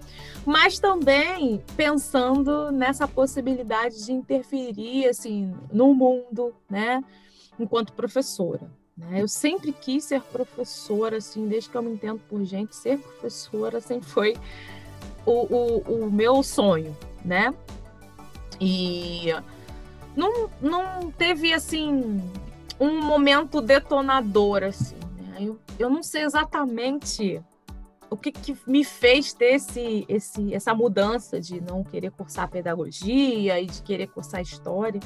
Mas 0.46 0.78
também 0.78 1.62
pensando 1.76 2.70
nessa 2.70 3.06
possibilidade 3.06 4.04
de 4.04 4.12
interferir 4.12 5.09
assim 5.09 5.52
no 5.72 5.92
mundo, 5.92 6.54
né? 6.68 7.04
Enquanto 7.59 7.92
professora. 7.92 8.70
Né? 8.96 9.22
Eu 9.22 9.28
sempre 9.28 9.72
quis 9.72 10.04
ser 10.04 10.22
professora, 10.22 11.16
assim, 11.16 11.48
desde 11.48 11.68
que 11.68 11.76
eu 11.76 11.83
me 11.83 11.92
entendo 11.92 12.20
por 12.28 12.44
gente, 12.44 12.76
ser 12.76 12.98
professora 12.98 13.80
sempre 13.80 14.09
foi 14.09 14.37
o, 15.26 15.33
o, 15.33 16.04
o 16.04 16.11
meu 16.11 16.42
sonho, 16.42 16.96
né? 17.24 17.54
E 18.61 19.35
não, 20.16 20.50
não 20.61 21.11
teve 21.11 21.52
assim 21.52 22.22
um 22.78 23.00
momento 23.02 23.61
detonador 23.61 24.62
assim. 24.62 24.96
Né? 25.18 25.37
Eu, 25.40 25.59
eu 25.78 25.90
não 25.90 26.02
sei 26.02 26.24
exatamente 26.24 27.42
o 28.11 28.16
que, 28.16 28.33
que 28.33 28.56
me 28.66 28.85
fez 28.85 29.33
ter 29.33 29.54
esse, 29.54 30.04
esse, 30.09 30.52
essa 30.52 30.74
mudança 30.74 31.40
de 31.40 31.61
não 31.61 31.85
querer 31.85 32.11
cursar 32.11 32.48
pedagogia 32.48 33.61
e 33.61 33.66
de 33.66 33.83
querer 33.83 34.09
cursar 34.09 34.40
história. 34.40 35.00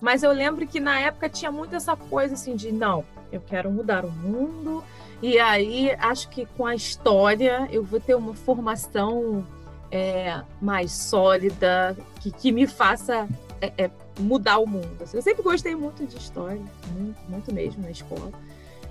Mas 0.00 0.22
eu 0.22 0.32
lembro 0.32 0.66
que 0.66 0.80
na 0.80 0.98
época 0.98 1.28
tinha 1.28 1.52
muito 1.52 1.74
essa 1.76 1.96
coisa 1.96 2.34
assim 2.34 2.56
de 2.56 2.72
não, 2.72 3.04
eu 3.30 3.40
quero 3.40 3.70
mudar 3.70 4.04
o 4.04 4.10
mundo. 4.10 4.82
E 5.22 5.38
aí 5.38 5.92
acho 5.98 6.28
que 6.28 6.46
com 6.46 6.66
a 6.66 6.74
história 6.74 7.68
eu 7.70 7.84
vou 7.84 8.00
ter 8.00 8.14
uma 8.14 8.34
formação 8.34 9.46
é, 9.90 10.42
mais 10.60 10.92
sólida, 10.92 11.96
que, 12.20 12.30
que 12.30 12.52
me 12.52 12.66
faça 12.66 13.28
é, 13.60 13.72
é, 13.84 13.90
mudar 14.18 14.58
o 14.58 14.66
mundo. 14.66 15.02
Assim, 15.02 15.16
eu 15.16 15.22
sempre 15.22 15.42
gostei 15.42 15.74
muito 15.74 16.06
de 16.06 16.16
história, 16.16 16.60
muito, 16.92 17.18
muito 17.28 17.54
mesmo 17.54 17.82
na 17.82 17.90
escola. 17.90 18.32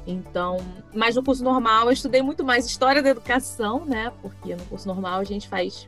Então, 0.05 0.57
mas 0.93 1.15
no 1.15 1.23
curso 1.23 1.43
normal 1.43 1.87
eu 1.87 1.91
estudei 1.91 2.21
muito 2.21 2.43
mais 2.43 2.65
história 2.65 3.03
da 3.03 3.09
educação, 3.09 3.85
né? 3.85 4.11
Porque 4.21 4.55
no 4.55 4.63
curso 4.65 4.87
normal 4.87 5.19
a 5.19 5.23
gente 5.23 5.49
faz 5.49 5.87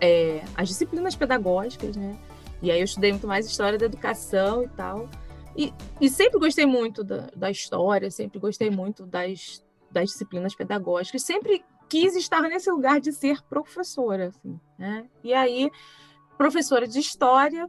é, 0.00 0.42
as 0.54 0.68
disciplinas 0.68 1.14
pedagógicas, 1.14 1.94
né? 1.94 2.16
E 2.62 2.70
aí 2.70 2.80
eu 2.80 2.84
estudei 2.84 3.12
muito 3.12 3.26
mais 3.26 3.46
história 3.46 3.78
da 3.78 3.84
educação 3.84 4.62
e 4.64 4.68
tal. 4.68 5.08
E, 5.54 5.74
e 6.00 6.08
sempre 6.08 6.38
gostei 6.38 6.64
muito 6.64 7.04
da, 7.04 7.28
da 7.36 7.50
história, 7.50 8.10
sempre 8.10 8.38
gostei 8.38 8.70
muito 8.70 9.04
das, 9.04 9.62
das 9.90 10.10
disciplinas 10.10 10.54
pedagógicas, 10.54 11.22
sempre 11.22 11.62
quis 11.88 12.14
estar 12.16 12.42
nesse 12.42 12.70
lugar 12.70 13.00
de 13.00 13.12
ser 13.12 13.42
professora, 13.42 14.28
assim, 14.28 14.58
né? 14.78 15.06
E 15.22 15.32
aí, 15.32 15.70
professora 16.36 16.86
de 16.86 16.98
história 16.98 17.66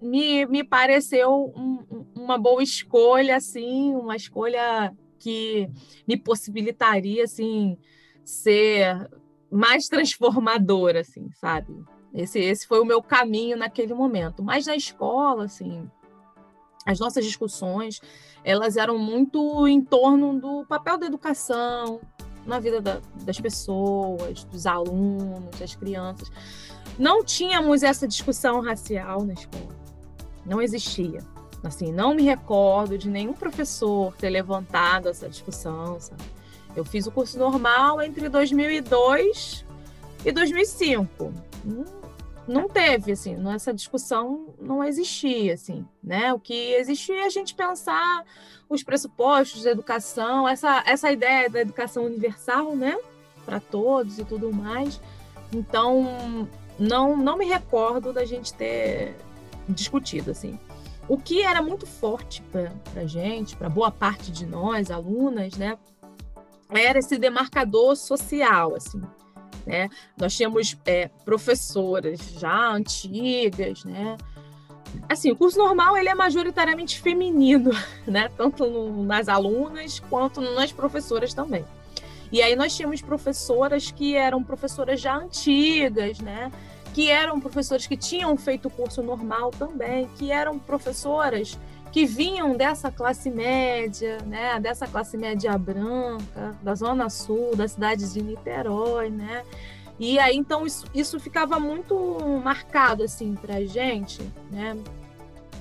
me, 0.00 0.44
me 0.46 0.64
pareceu 0.64 1.52
um, 1.56 2.04
uma 2.14 2.36
boa 2.38 2.62
escolha, 2.62 3.36
assim, 3.36 3.94
uma 3.94 4.16
escolha 4.16 4.92
que 5.18 5.70
me 6.06 6.16
possibilitaria, 6.16 7.24
assim, 7.24 7.78
ser 8.24 9.08
mais 9.50 9.86
transformadora, 9.86 11.00
assim, 11.00 11.30
sabe? 11.32 11.72
Esse, 12.12 12.40
esse 12.40 12.66
foi 12.66 12.80
o 12.80 12.84
meu 12.84 13.02
caminho 13.02 13.56
naquele 13.56 13.94
momento. 13.94 14.42
Mas 14.42 14.66
na 14.66 14.74
escola, 14.74 15.44
assim, 15.44 15.88
as 16.84 16.98
nossas 16.98 17.24
discussões, 17.24 18.00
elas 18.44 18.76
eram 18.76 18.98
muito 18.98 19.66
em 19.68 19.80
torno 19.80 20.38
do 20.38 20.66
papel 20.66 20.98
da 20.98 21.06
educação, 21.06 22.00
na 22.46 22.58
vida 22.58 22.80
da, 22.80 23.00
das 23.22 23.40
pessoas, 23.40 24.44
dos 24.44 24.66
alunos, 24.66 25.58
das 25.58 25.74
crianças. 25.74 26.30
Não 26.98 27.24
tínhamos 27.24 27.82
essa 27.82 28.06
discussão 28.06 28.60
racial 28.60 29.24
na 29.24 29.32
escola. 29.32 29.74
Não 30.44 30.60
existia. 30.60 31.20
Assim, 31.62 31.92
não 31.92 32.12
me 32.12 32.22
recordo 32.22 32.98
de 32.98 33.08
nenhum 33.08 33.32
professor 33.32 34.14
ter 34.16 34.30
levantado 34.30 35.08
essa 35.08 35.28
discussão. 35.28 36.00
Sabe? 36.00 36.22
Eu 36.74 36.84
fiz 36.84 37.06
o 37.06 37.12
curso 37.12 37.38
normal 37.38 38.02
entre 38.02 38.28
2002 38.28 39.64
e 40.24 40.32
2005. 40.32 41.32
Não, 41.64 42.01
não 42.46 42.68
teve, 42.68 43.12
assim, 43.12 43.36
essa 43.54 43.72
discussão 43.72 44.54
não 44.60 44.82
existia, 44.82 45.54
assim, 45.54 45.86
né? 46.02 46.32
O 46.32 46.40
que 46.40 46.74
existia 46.74 47.22
é 47.22 47.26
a 47.26 47.28
gente 47.28 47.54
pensar 47.54 48.24
os 48.68 48.82
pressupostos 48.82 49.62
da 49.62 49.70
educação, 49.70 50.48
essa, 50.48 50.82
essa 50.86 51.12
ideia 51.12 51.48
da 51.48 51.60
educação 51.60 52.04
universal, 52.04 52.74
né, 52.74 52.96
para 53.44 53.60
todos 53.60 54.18
e 54.18 54.24
tudo 54.24 54.52
mais. 54.52 55.00
Então, 55.52 56.48
não, 56.78 57.16
não 57.16 57.36
me 57.36 57.44
recordo 57.44 58.12
da 58.12 58.24
gente 58.24 58.54
ter 58.54 59.14
discutido 59.68 60.30
assim. 60.30 60.58
O 61.08 61.18
que 61.18 61.42
era 61.42 61.60
muito 61.60 61.86
forte 61.86 62.42
para 62.42 62.72
a 62.96 63.06
gente, 63.06 63.56
para 63.56 63.68
boa 63.68 63.90
parte 63.90 64.30
de 64.32 64.46
nós, 64.46 64.90
alunas, 64.90 65.54
né, 65.56 65.76
era 66.70 66.98
esse 66.98 67.18
demarcador 67.18 67.94
social, 67.96 68.74
assim. 68.74 69.02
Né? 69.66 69.88
Nós 70.16 70.36
tínhamos 70.36 70.76
é, 70.84 71.08
professoras 71.24 72.20
já 72.38 72.72
antigas, 72.72 73.84
né? 73.84 74.16
assim, 75.08 75.30
o 75.30 75.36
curso 75.36 75.58
normal 75.58 75.96
ele 75.96 76.08
é 76.08 76.14
majoritariamente 76.14 77.00
feminino, 77.00 77.70
né? 78.06 78.28
Tanto 78.36 78.66
no, 78.66 79.04
nas 79.04 79.28
alunas 79.28 80.00
quanto 80.00 80.40
nas 80.40 80.72
professoras 80.72 81.32
também. 81.32 81.64
E 82.30 82.40
aí 82.40 82.56
nós 82.56 82.74
tínhamos 82.74 83.02
professoras 83.02 83.90
que 83.90 84.16
eram 84.16 84.42
professoras 84.42 85.00
já 85.00 85.16
antigas, 85.16 86.18
né? 86.20 86.50
Que 86.94 87.10
eram 87.10 87.40
professoras 87.40 87.86
que 87.86 87.96
tinham 87.96 88.36
feito 88.36 88.68
o 88.68 88.70
curso 88.70 89.02
normal 89.02 89.50
também, 89.50 90.08
que 90.16 90.30
eram 90.30 90.58
professoras 90.58 91.58
que 91.92 92.06
vinham 92.06 92.56
dessa 92.56 92.90
classe 92.90 93.30
média, 93.30 94.18
né? 94.26 94.58
Dessa 94.58 94.86
classe 94.86 95.16
média 95.18 95.56
branca, 95.58 96.56
da 96.62 96.74
zona 96.74 97.10
sul, 97.10 97.54
da 97.54 97.68
cidade 97.68 98.10
de 98.10 98.22
Niterói, 98.22 99.10
né? 99.10 99.44
E 100.00 100.18
aí, 100.18 100.34
então, 100.34 100.66
isso, 100.66 100.86
isso 100.94 101.20
ficava 101.20 101.60
muito 101.60 101.94
marcado, 102.42 103.02
assim, 103.02 103.34
para 103.34 103.62
gente, 103.66 104.22
né? 104.50 104.74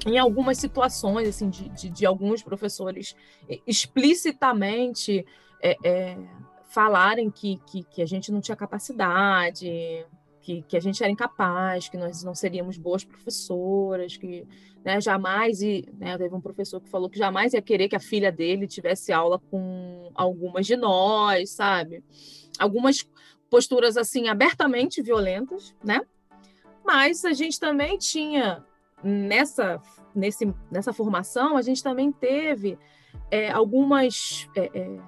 Em 0.05 0.17
algumas 0.17 0.57
situações, 0.57 1.27
assim, 1.27 1.49
de, 1.49 1.67
de, 1.69 1.89
de 1.89 2.05
alguns 2.05 2.41
professores 2.41 3.13
explicitamente 3.67 5.25
é, 5.61 5.77
é, 5.83 6.17
falarem 6.69 7.29
que, 7.29 7.59
que, 7.67 7.83
que 7.83 8.01
a 8.01 8.05
gente 8.05 8.31
não 8.31 8.39
tinha 8.39 8.55
capacidade, 8.55 10.05
que, 10.41 10.63
que 10.63 10.75
a 10.75 10.79
gente 10.79 11.01
era 11.01 11.11
incapaz, 11.11 11.87
que 11.87 11.97
nós 11.97 12.23
não 12.23 12.33
seríamos 12.33 12.77
boas 12.77 13.03
professoras, 13.03 14.17
que 14.17 14.45
né, 14.83 14.99
jamais, 14.99 15.61
e 15.61 15.87
né, 15.97 16.17
teve 16.17 16.33
um 16.33 16.41
professor 16.41 16.81
que 16.81 16.89
falou 16.89 17.09
que 17.09 17.17
jamais 17.17 17.53
ia 17.53 17.61
querer 17.61 17.87
que 17.87 17.95
a 17.95 17.99
filha 17.99 18.31
dele 18.31 18.67
tivesse 18.67 19.13
aula 19.13 19.39
com 19.39 20.11
algumas 20.15 20.65
de 20.65 20.75
nós, 20.75 21.51
sabe? 21.51 22.03
Algumas 22.59 23.07
posturas 23.49 23.97
assim 23.97 24.27
abertamente 24.27 25.01
violentas, 25.01 25.75
né? 25.83 26.01
Mas 26.83 27.23
a 27.23 27.33
gente 27.33 27.59
também 27.59 27.97
tinha 27.97 28.65
nessa 29.03 29.79
nesse, 30.13 30.53
nessa 30.69 30.91
formação 30.91 31.55
a 31.55 31.61
gente 31.61 31.81
também 31.81 32.11
teve 32.11 32.77
é, 33.29 33.49
algumas 33.49 34.47
é, 34.55 34.69
é, 34.73 34.99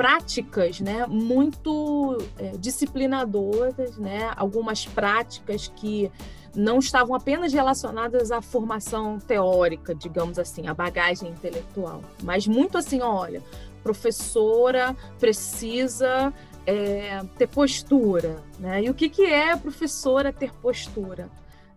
práticas 0.00 0.80
né, 0.80 1.04
muito 1.06 2.16
é, 2.38 2.52
disciplinadoras, 2.56 3.98
né, 3.98 4.32
algumas 4.34 4.86
práticas 4.86 5.70
que 5.76 6.10
não 6.56 6.78
estavam 6.78 7.14
apenas 7.14 7.52
relacionadas 7.52 8.32
à 8.32 8.40
formação 8.40 9.18
teórica, 9.18 9.94
digamos 9.94 10.38
assim, 10.38 10.66
à 10.68 10.72
bagagem 10.72 11.28
intelectual, 11.28 12.00
mas 12.22 12.46
muito 12.46 12.78
assim, 12.78 13.02
olha, 13.02 13.42
professora 13.82 14.96
precisa 15.18 16.32
é, 16.64 17.20
ter 17.36 17.48
postura, 17.48 18.42
né? 18.58 18.82
E 18.82 18.88
o 18.88 18.94
que, 18.94 19.10
que 19.10 19.26
é 19.26 19.54
professora 19.54 20.32
ter 20.32 20.50
postura? 20.62 21.28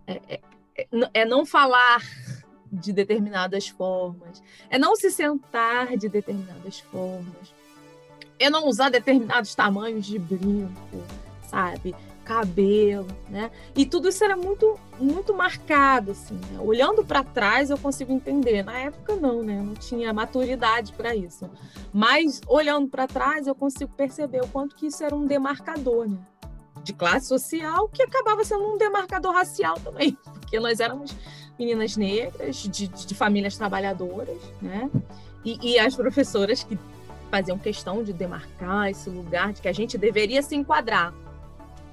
É, 0.08 0.22
é, 0.30 0.40
é, 0.78 0.88
é 1.14 1.26
não 1.26 1.46
falar 1.46 2.02
de 2.72 2.94
determinadas 2.94 3.68
formas, 3.68 4.42
é 4.70 4.80
não 4.80 4.96
se 4.96 5.12
sentar 5.12 5.98
de 5.98 6.08
determinadas 6.08 6.80
formas, 6.80 7.54
é 8.44 8.50
não 8.50 8.68
usar 8.68 8.90
determinados 8.90 9.56
tamanhos 9.56 10.06
de 10.06 10.20
brinco, 10.20 11.04
sabe? 11.48 11.96
Cabelo, 12.24 13.08
né? 13.30 13.52
E 13.76 13.86
tudo 13.86 14.08
isso 14.08 14.24
era 14.24 14.38
muito, 14.38 14.80
muito 14.98 15.34
marcado, 15.34 16.12
assim. 16.12 16.36
Né? 16.36 16.60
Olhando 16.60 17.04
para 17.04 17.24
trás, 17.24 17.70
eu 17.70 17.78
consigo 17.78 18.14
entender. 18.14 18.64
Na 18.64 18.78
época, 18.80 19.16
não, 19.18 19.44
né? 19.44 19.58
Eu 19.58 19.64
não 19.64 19.74
tinha 19.74 20.14
maturidade 20.14 20.94
para 20.94 21.14
isso. 21.14 21.50
Mas 21.94 22.40
olhando 22.48 22.88
para 22.88 23.08
trás, 23.08 23.46
eu 23.46 23.54
consigo 23.54 23.92
perceber 23.96 24.42
o 24.42 24.48
quanto 24.48 24.76
que 24.76 24.88
isso 24.88 25.04
era 25.04 25.14
um 25.14 25.26
demarcador, 25.26 26.08
né? 26.08 26.18
De 26.82 26.94
classe 26.94 27.28
social, 27.28 27.90
que 27.90 28.02
acabava 28.04 28.44
sendo 28.44 28.64
um 28.74 28.78
demarcador 28.78 29.34
racial 29.34 29.78
também, 29.80 30.18
porque 30.40 30.60
nós 30.60 30.80
éramos 30.80 31.14
meninas 31.58 31.96
negras, 31.98 32.58
de, 32.58 32.88
de 32.88 33.16
famílias 33.16 33.58
trabalhadoras, 33.58 34.38
né? 34.62 34.90
E, 35.46 35.74
e, 35.74 35.80
as 35.80 35.94
professoras 35.94 36.64
que 36.64 36.78
faziam 37.34 37.58
questão 37.58 38.04
de 38.04 38.14
demarcar 38.14 38.92
esse 38.92 39.10
lugar, 39.10 39.54
de 39.54 39.60
que 39.60 39.68
a 39.68 39.74
gente 39.74 39.98
deveria 39.98 40.44
se 40.44 40.56
enquadrar 40.56 41.12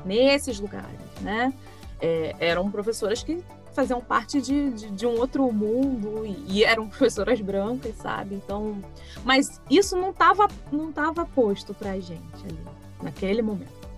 nesses 0.05 0.61
lugares, 0.61 1.01
né? 1.23 1.51
É, 1.99 2.37
eram 2.39 2.71
professoras 2.71 3.23
que 3.23 3.43
faziam 3.73 4.03
parte 4.03 4.39
de, 4.39 4.71
de, 4.71 4.91
de 4.91 5.07
um 5.07 5.19
outro 5.19 5.51
mundo 5.51 6.27
e, 6.27 6.59
e, 6.59 6.63
eram 6.65 6.89
professoras 6.91 7.41
brancas, 7.41 7.97
sabe? 7.97 8.35
Então, 8.35 8.83
mas 9.25 9.63
isso 9.71 9.97
não 9.97 10.11
estava 10.11 10.47
não 10.71 10.93
tava 10.93 11.25
posto 11.25 11.73
para 11.73 11.93
a 11.93 12.01
gente 12.01 12.45
ali 12.45 12.61
naquele 13.03 13.41
momento, 13.41 13.89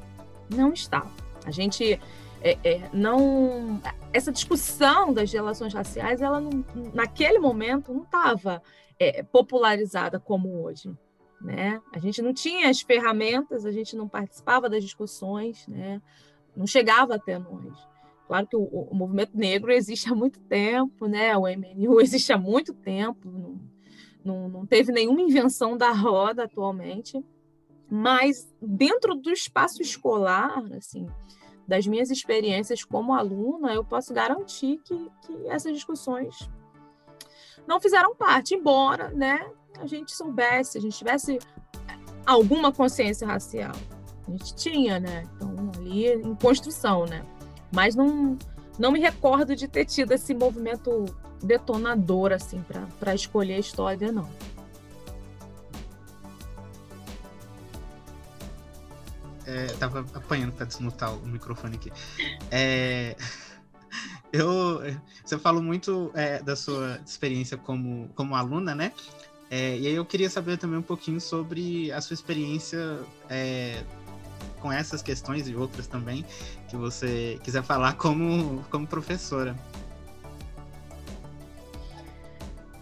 não 0.48 0.72
estava. 0.72 1.11
A 1.44 1.50
gente 1.50 2.00
é, 2.40 2.57
é, 2.62 2.88
não 2.92 3.83
essa 4.12 4.31
discussão 4.31 5.12
das 5.12 5.33
relações 5.33 5.74
raciais, 5.74 6.22
ela 6.22 6.40
não, 6.40 6.64
naquele 6.94 7.40
momento 7.40 7.92
não 7.92 8.05
estava 8.05 8.62
é, 8.96 9.24
popularizada 9.24 10.20
como 10.20 10.62
hoje 10.62 10.96
né? 11.42 11.81
A 11.92 11.98
gente 11.98 12.22
não 12.22 12.33
tinha 12.33 12.68
as 12.68 12.81
ferramentas, 12.81 13.66
a 13.66 13.70
gente 13.70 13.96
não 13.96 14.09
participava 14.09 14.68
das 14.68 14.83
discussões, 14.83 15.66
né? 15.66 16.00
Não 16.57 16.66
chegava 16.66 17.14
até 17.14 17.38
nós. 17.38 17.76
Claro 18.26 18.46
que 18.46 18.57
o, 18.57 18.62
o 18.62 18.94
movimento 18.94 19.37
negro 19.37 19.70
existe 19.72 20.11
há 20.11 20.14
muito 20.14 20.40
tempo, 20.40 21.07
né? 21.07 21.37
O 21.37 21.46
MNU 21.46 22.00
existe 22.02 22.33
há 22.33 22.38
muito 22.38 22.72
tempo, 22.72 23.28
não, 23.28 23.61
não, 24.24 24.48
não 24.48 24.66
teve 24.66 24.92
nenhuma 24.92 25.20
invenção 25.20 25.76
da 25.76 25.90
roda 25.90 26.44
atualmente, 26.44 27.22
mas 27.90 28.50
dentro 28.61 29.14
do 29.14 29.31
espaço 29.31 29.83
escolar, 29.83 30.64
assim, 30.74 31.07
das 31.66 31.87
minhas 31.87 32.11
experiências 32.11 32.85
como 32.85 33.12
aluna, 33.12 33.74
eu 33.74 33.85
posso 33.85 34.14
garantir 34.14 34.78
que, 34.85 35.11
que 35.26 35.46
essas 35.48 35.72
discussões 35.74 36.48
não 37.66 37.81
fizeram 37.81 38.14
parte, 38.14 38.55
embora, 38.55 39.11
né, 39.11 39.50
a 39.83 39.87
gente 39.87 40.12
soubesse, 40.12 40.79
a 40.79 40.81
gente 40.81 40.97
tivesse 40.97 41.38
alguma 42.25 42.73
consciência 42.73 43.27
racial. 43.27 43.73
A 44.27 44.31
gente 44.31 44.55
tinha, 44.55 45.01
né? 45.01 45.25
Então, 45.35 45.73
ali 45.77 46.12
em 46.12 46.35
construção, 46.37 47.05
né? 47.05 47.25
Mas 47.75 47.97
não, 47.97 48.38
não 48.79 48.92
me 48.92 49.01
recordo 49.01 49.57
de 49.57 49.66
ter 49.66 49.85
tido 49.85 50.12
esse 50.12 50.33
movimento 50.33 51.05
detonador, 51.42 52.33
assim, 52.33 52.64
para 53.01 53.14
escolher 53.14 53.55
a 53.55 53.59
história, 53.59 54.12
não. 54.12 54.31
É, 59.45 59.66
tava 59.73 60.07
apanhando 60.14 60.53
para 60.53 60.64
desmutar 60.64 61.12
o 61.12 61.27
microfone 61.27 61.75
aqui. 61.75 61.92
É, 62.49 63.16
eu, 64.33 64.81
você 65.25 65.37
falou 65.37 65.61
muito 65.61 66.12
é, 66.14 66.40
da 66.40 66.55
sua 66.55 67.01
experiência 67.05 67.57
como, 67.57 68.09
como 68.14 68.37
aluna, 68.37 68.73
né? 68.73 68.92
É, 69.55 69.77
e 69.77 69.87
aí 69.87 69.95
eu 69.95 70.07
queria 70.07 70.31
saber 70.31 70.57
também 70.57 70.79
um 70.79 70.83
pouquinho 70.83 71.21
sobre 71.21 71.93
a 71.93 72.01
sua 72.01 72.15
experiência 72.15 73.01
é, 73.29 73.85
com 74.61 74.73
essas 74.73 75.03
questões 75.03 75.47
e 75.47 75.55
outras 75.55 75.87
também, 75.87 76.25
que 76.71 76.75
você 76.75 77.38
quiser 77.45 77.62
falar 77.62 77.93
como, 77.99 78.65
como 78.71 78.87
professora. 78.87 79.55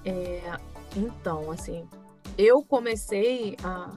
É, 0.05 0.61
então, 0.95 1.51
assim, 1.51 1.89
eu 2.39 2.63
comecei 2.63 3.57
a, 3.65 3.91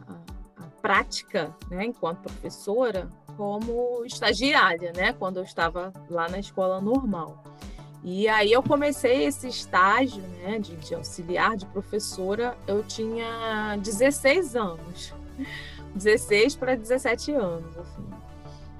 a, 0.58 0.64
a 0.64 0.68
prática, 0.82 1.56
né, 1.70 1.86
enquanto 1.86 2.24
professora, 2.24 3.08
como 3.38 4.04
estagiária, 4.04 4.92
né, 4.96 5.14
quando 5.14 5.38
eu 5.38 5.44
estava 5.44 5.94
lá 6.10 6.28
na 6.28 6.40
escola 6.40 6.82
normal. 6.82 7.44
E 8.04 8.28
aí 8.28 8.52
eu 8.52 8.62
comecei 8.62 9.26
esse 9.26 9.48
estágio 9.48 10.22
né, 10.44 10.60
de, 10.60 10.76
de 10.76 10.94
auxiliar 10.94 11.56
de 11.56 11.66
professora, 11.68 12.58
eu 12.68 12.84
tinha 12.84 13.78
16 13.82 14.56
anos. 14.56 15.14
16 15.96 16.56
para 16.56 16.76
17 16.76 17.32
anos. 17.32 17.78
Assim. 17.78 18.04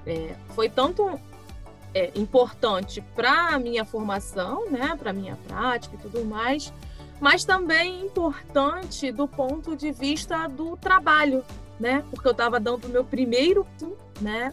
É, 0.06 0.34
foi 0.54 0.68
tanto 0.68 1.18
é, 1.94 2.10
importante 2.14 3.00
para 3.14 3.54
a 3.54 3.58
minha 3.58 3.84
formação, 3.84 4.68
né, 4.70 4.94
para 4.98 5.10
a 5.10 5.12
minha 5.12 5.36
prática 5.48 5.94
e 5.94 5.98
tudo 5.98 6.24
mais, 6.24 6.72
mas 7.20 7.44
também 7.44 8.04
importante 8.04 9.10
do 9.10 9.26
ponto 9.26 9.76
de 9.76 9.92
vista 9.92 10.46
do 10.48 10.76
trabalho, 10.76 11.44
né, 11.80 12.04
porque 12.10 12.26
eu 12.26 12.32
estava 12.32 12.60
dando 12.60 12.86
o 12.86 12.88
meu 12.88 13.04
primeiro 13.04 13.66
né, 14.20 14.52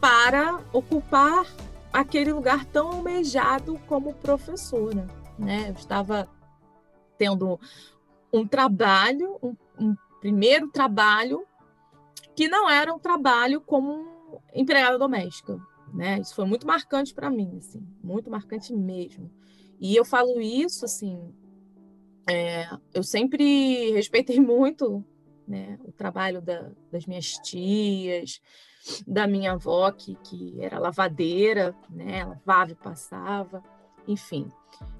para 0.00 0.60
ocupar 0.72 1.44
aquele 1.92 2.32
lugar 2.32 2.64
tão 2.64 2.88
almejado 2.88 3.78
como 3.86 4.14
professora. 4.14 5.06
Né? 5.38 5.68
Eu 5.68 5.74
estava 5.74 6.28
tendo 7.18 7.58
um 8.32 8.46
trabalho, 8.46 9.38
um, 9.42 9.56
um 9.78 9.96
primeiro 10.20 10.68
trabalho, 10.68 11.46
que 12.34 12.48
não 12.48 12.68
era 12.70 12.94
um 12.94 12.98
trabalho 12.98 13.60
como 13.60 14.42
empregada 14.54 14.98
doméstica. 14.98 15.60
Né? 15.92 16.20
Isso 16.20 16.34
foi 16.34 16.44
muito 16.44 16.66
marcante 16.66 17.12
para 17.12 17.30
mim, 17.30 17.56
assim, 17.58 17.84
muito 18.02 18.30
marcante 18.30 18.72
mesmo. 18.74 19.30
E 19.80 19.96
eu 19.96 20.04
falo 20.04 20.40
isso, 20.40 20.84
assim, 20.84 21.34
é, 22.28 22.68
eu 22.94 23.02
sempre 23.02 23.90
respeitei 23.92 24.38
muito 24.40 25.04
né, 25.46 25.78
o 25.84 25.90
trabalho 25.90 26.40
da, 26.40 26.70
das 26.92 27.06
minhas 27.06 27.32
tias, 27.38 28.40
da 29.06 29.26
minha 29.26 29.52
avó, 29.52 29.90
que, 29.90 30.14
que 30.16 30.62
era 30.62 30.78
lavadeira, 30.78 31.74
né? 31.88 32.24
Lavava 32.24 32.72
e 32.72 32.74
passava, 32.74 33.62
enfim. 34.06 34.48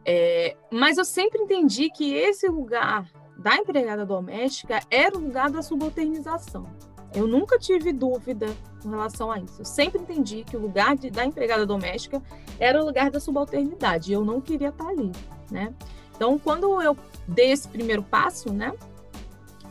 É, 0.04 0.56
mas 0.70 0.98
eu 0.98 1.04
sempre 1.04 1.42
entendi 1.42 1.90
que 1.90 2.14
esse 2.14 2.48
lugar 2.48 3.10
da 3.38 3.56
empregada 3.56 4.04
doméstica 4.04 4.80
era 4.90 5.16
o 5.16 5.20
lugar 5.20 5.50
da 5.50 5.62
subalternização. 5.62 6.66
Eu 7.14 7.26
nunca 7.26 7.58
tive 7.58 7.92
dúvida 7.92 8.46
com 8.82 8.90
relação 8.90 9.32
a 9.32 9.38
isso. 9.38 9.60
Eu 9.60 9.64
sempre 9.64 10.00
entendi 10.00 10.44
que 10.44 10.56
o 10.56 10.60
lugar 10.60 10.96
de, 10.96 11.10
da 11.10 11.24
empregada 11.24 11.66
doméstica 11.66 12.22
era 12.58 12.80
o 12.80 12.84
lugar 12.84 13.10
da 13.10 13.18
subalternidade. 13.18 14.10
E 14.10 14.14
eu 14.14 14.24
não 14.24 14.40
queria 14.40 14.68
estar 14.68 14.86
ali, 14.86 15.10
né? 15.50 15.74
Então, 16.14 16.38
quando 16.38 16.80
eu 16.82 16.96
dei 17.26 17.50
esse 17.50 17.66
primeiro 17.66 18.02
passo, 18.02 18.52
né? 18.52 18.72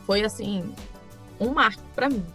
Foi 0.04 0.22
assim 0.22 0.74
um 1.38 1.50
marco 1.50 1.82
para 1.94 2.08
mim. 2.08 2.26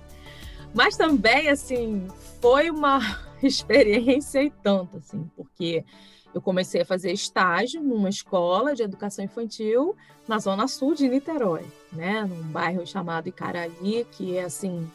Mas 0.75 0.97
também, 0.97 1.47
assim, 1.47 2.05
foi 2.41 2.69
uma 2.69 2.99
experiência 3.41 4.43
e 4.43 4.49
tanto, 4.49 4.97
assim, 4.97 5.27
porque 5.35 5.85
eu 6.33 6.41
comecei 6.41 6.81
a 6.81 6.85
fazer 6.85 7.13
estágio 7.13 7.81
numa 7.81 8.09
escola 8.09 8.75
de 8.75 8.83
educação 8.83 9.23
infantil 9.23 9.95
na 10.27 10.38
zona 10.38 10.67
sul 10.67 10.93
de 10.93 11.07
Niterói, 11.07 11.63
né, 11.93 12.25
num 12.25 12.43
bairro 12.43 12.85
chamado 12.85 13.29
Icaraí, 13.29 14.05
que 14.11 14.38
é 14.38 14.43
assim 14.43 14.85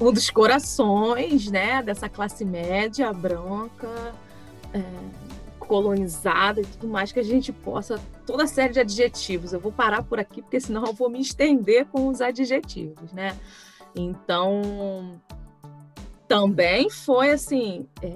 um 0.00 0.10
dos 0.10 0.30
corações, 0.30 1.50
né, 1.50 1.82
dessa 1.82 2.08
classe 2.08 2.42
média 2.42 3.12
branca, 3.12 4.14
é, 4.72 4.82
colonizada 5.58 6.60
e 6.62 6.64
tudo 6.64 6.88
mais 6.88 7.12
que 7.12 7.20
a 7.20 7.24
gente 7.24 7.52
possa 7.52 8.00
toda 8.24 8.46
série 8.46 8.72
de 8.72 8.80
adjetivos. 8.80 9.52
Eu 9.52 9.60
vou 9.60 9.72
parar 9.72 10.02
por 10.02 10.18
aqui 10.18 10.40
porque 10.40 10.60
senão 10.60 10.86
eu 10.86 10.92
vou 10.94 11.10
me 11.10 11.20
estender 11.20 11.84
com 11.86 12.08
os 12.08 12.22
adjetivos, 12.22 13.12
né? 13.12 13.36
Então 13.96 15.20
também 16.28 16.90
foi 16.90 17.30
assim 17.30 17.88
é, 18.02 18.12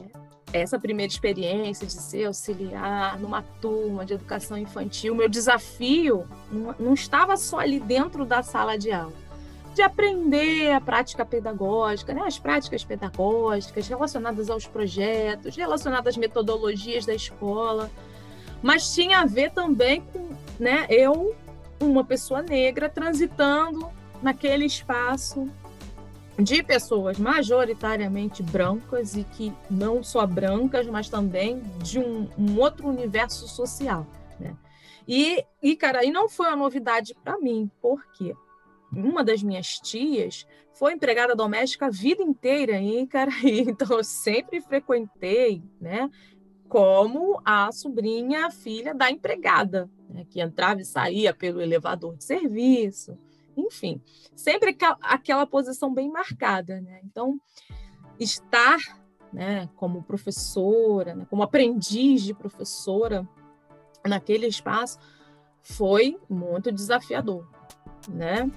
essa 0.53 0.79
primeira 0.79 1.11
experiência 1.11 1.87
de 1.87 1.93
ser 1.93 2.27
auxiliar 2.27 3.19
numa 3.19 3.43
turma 3.61 4.05
de 4.05 4.15
educação 4.15 4.59
infantil. 4.59 5.15
Meu 5.15 5.29
desafio 5.29 6.27
não, 6.51 6.75
não 6.79 6.95
estava 6.95 7.37
só 7.37 7.61
ali 7.61 7.81
dentro 7.81 8.25
da 8.25 8.43
sala 8.43 8.77
de 8.77 8.93
aula 8.93 9.31
de 9.75 9.83
aprender 9.83 10.73
a 10.73 10.81
prática 10.81 11.25
pedagógica, 11.25 12.13
né? 12.13 12.23
as 12.27 12.39
práticas 12.39 12.85
pedagógicas 12.85 13.87
relacionadas 13.87 14.51
aos 14.51 14.67
projetos, 14.67 15.57
relacionadas 15.57 16.15
às 16.15 16.17
metodologias 16.17 17.07
da 17.07 17.15
escola, 17.15 17.91
mas 18.63 18.93
tinha 18.93 19.21
a 19.21 19.27
ver 19.27 19.53
também 19.53 20.03
com 20.13 20.31
né, 20.59 20.87
eu, 20.91 21.35
uma 21.81 22.05
pessoa 22.05 22.43
negra, 22.43 22.89
transitando 22.89 23.89
naquele 24.23 24.67
espaço 24.67 25.49
de 26.41 26.63
pessoas 26.63 27.19
majoritariamente 27.19 28.43
brancas 28.43 29.17
e 29.17 29.25
que 29.25 29.53
não 29.71 30.03
só 30.03 30.27
brancas, 30.27 30.87
mas 30.87 31.09
também 31.09 31.63
de 31.83 31.99
um, 31.99 32.29
um 32.39 32.59
outro 32.59 32.89
universo 32.89 33.49
social. 33.49 34.07
Né? 34.39 34.57
E, 35.07 35.45
e, 35.63 35.77
cara, 35.77 36.05
e 36.05 36.11
não 36.11 36.29
foi 36.29 36.47
uma 36.49 36.57
novidade 36.57 37.15
para 37.23 37.39
mim, 37.39 37.71
por 37.81 38.07
quê? 38.13 38.35
uma 38.93 39.23
das 39.23 39.43
minhas 39.43 39.79
tias 39.79 40.47
foi 40.73 40.95
empregada 40.95 41.35
doméstica 41.35 41.87
a 41.87 41.91
vida 41.91 42.23
inteira 42.23 42.77
em 42.77 43.03
Icaraí, 43.03 43.61
então 43.69 43.97
eu 43.97 44.05
sempre 44.05 44.61
frequentei, 44.61 45.63
né, 45.81 46.11
como 46.69 47.41
a 47.45 47.71
sobrinha, 47.73 48.47
a 48.47 48.51
filha 48.51 48.95
da 48.95 49.11
empregada, 49.11 49.91
né, 50.09 50.25
que 50.29 50.41
entrava 50.41 50.81
e 50.81 50.85
saía 50.85 51.35
pelo 51.35 51.61
elevador 51.61 52.17
de 52.17 52.25
serviço, 52.25 53.17
enfim, 53.67 54.01
sempre 54.35 54.77
aquela 55.03 55.47
posição 55.47 55.93
bem 55.93 56.11
marcada, 56.11 56.81
né? 56.81 57.01
Então, 57.05 57.41
estar, 58.19 58.79
né, 59.33 59.69
como 59.77 60.03
professora, 60.03 61.15
né, 61.15 61.27
como 61.29 61.43
aprendiz 61.43 62.23
de 62.23 62.35
professora 62.35 63.27
naquele 64.07 64.47
espaço 64.47 64.99
foi 65.63 66.19
muito 66.29 66.73
desafiador, 66.73 67.47
né? 68.09 68.51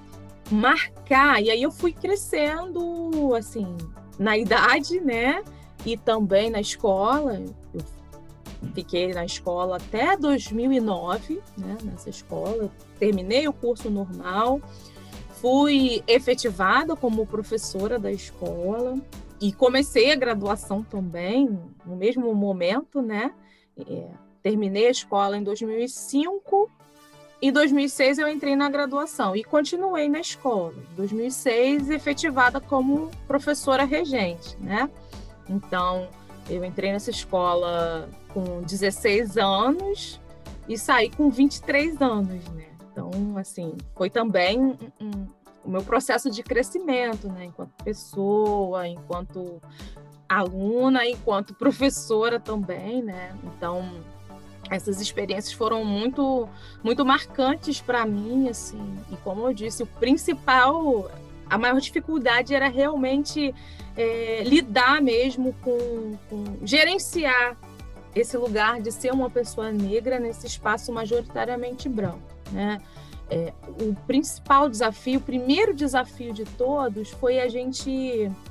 marcar. 0.51 1.41
E 1.41 1.49
aí 1.49 1.61
eu 1.61 1.71
fui 1.71 1.91
crescendo, 1.91 3.33
assim, 3.35 3.75
na 4.17 4.37
idade, 4.37 4.99
né? 4.99 5.43
E 5.85 5.97
também 5.97 6.49
na 6.49 6.61
escola. 6.61 7.41
Eu 7.73 7.81
fiquei 8.73 9.13
na 9.13 9.25
escola 9.25 9.77
até 9.77 10.17
2009, 10.17 11.41
né? 11.57 11.77
Nessa 11.83 12.09
escola. 12.09 12.71
Terminei 12.99 13.47
o 13.47 13.53
curso 13.53 13.89
normal. 13.89 14.61
Fui 15.43 16.01
efetivada 16.07 16.95
como 16.95 17.27
professora 17.27 17.99
da 17.99 18.09
escola. 18.09 18.97
E 19.41 19.51
comecei 19.51 20.09
a 20.13 20.15
graduação 20.15 20.81
também, 20.81 21.59
no 21.85 21.97
mesmo 21.97 22.33
momento, 22.33 23.01
né? 23.01 23.33
É, 23.77 24.07
terminei 24.41 24.87
a 24.87 24.91
escola 24.91 25.37
em 25.37 25.43
2005 25.43 26.71
em 27.45 27.51
2006 27.51 28.19
eu 28.19 28.29
entrei 28.29 28.55
na 28.55 28.69
graduação 28.69 29.35
e 29.35 29.43
continuei 29.43 30.07
na 30.07 30.21
escola. 30.21 30.73
Em 30.93 30.95
2006 30.95 31.89
efetivada 31.89 32.61
como 32.61 33.11
professora 33.27 33.83
regente, 33.83 34.55
né? 34.61 34.89
Então, 35.49 36.07
eu 36.49 36.63
entrei 36.63 36.93
nessa 36.93 37.09
escola 37.09 38.09
com 38.33 38.61
16 38.61 39.37
anos 39.37 40.21
e 40.69 40.77
saí 40.77 41.09
com 41.09 41.29
23 41.29 42.01
anos, 42.01 42.47
né? 42.51 42.72
Então, 42.93 43.09
assim, 43.37 43.73
foi 43.95 44.07
também 44.07 44.59
um, 44.59 44.77
um, 45.01 45.27
o 45.65 45.69
meu 45.69 45.83
processo 45.83 46.29
de 46.29 46.43
crescimento, 46.43 47.27
né? 47.27 47.45
Enquanto 47.45 47.71
pessoa, 47.83 48.87
enquanto 48.87 49.59
aluna, 50.29 51.05
enquanto 51.05 51.53
professora 51.57 52.39
também, 52.39 53.01
né? 53.01 53.35
Então, 53.43 53.83
essas 54.69 55.01
experiências 55.01 55.53
foram 55.53 55.83
muito 55.83 56.47
muito 56.83 57.03
marcantes 57.03 57.81
para 57.81 58.05
mim 58.05 58.47
assim 58.47 58.97
e 59.11 59.17
como 59.17 59.45
eu 59.45 59.53
disse 59.53 59.83
o 59.83 59.85
principal 59.85 61.11
a 61.49 61.57
maior 61.57 61.81
dificuldade 61.81 62.55
era 62.55 62.69
realmente 62.69 63.53
é, 63.95 64.41
lidar 64.45 65.01
mesmo 65.01 65.53
com, 65.61 66.17
com, 66.29 66.65
gerenciar 66.65 67.57
esse 68.15 68.37
lugar 68.37 68.81
de 68.81 68.89
ser 68.89 69.11
uma 69.11 69.29
pessoa 69.29 69.69
negra 69.69 70.17
nesse 70.17 70.47
espaço 70.47 70.93
majoritariamente 70.93 71.89
branco 71.89 72.32
né 72.51 72.79
é, 73.29 73.53
o 73.81 73.95
principal 74.05 74.69
desafio, 74.69 75.19
o 75.19 75.23
primeiro 75.23 75.73
desafio 75.73 76.33
de 76.33 76.43
todos 76.43 77.09
foi 77.09 77.39
a 77.39 77.47
gente, 77.47 77.89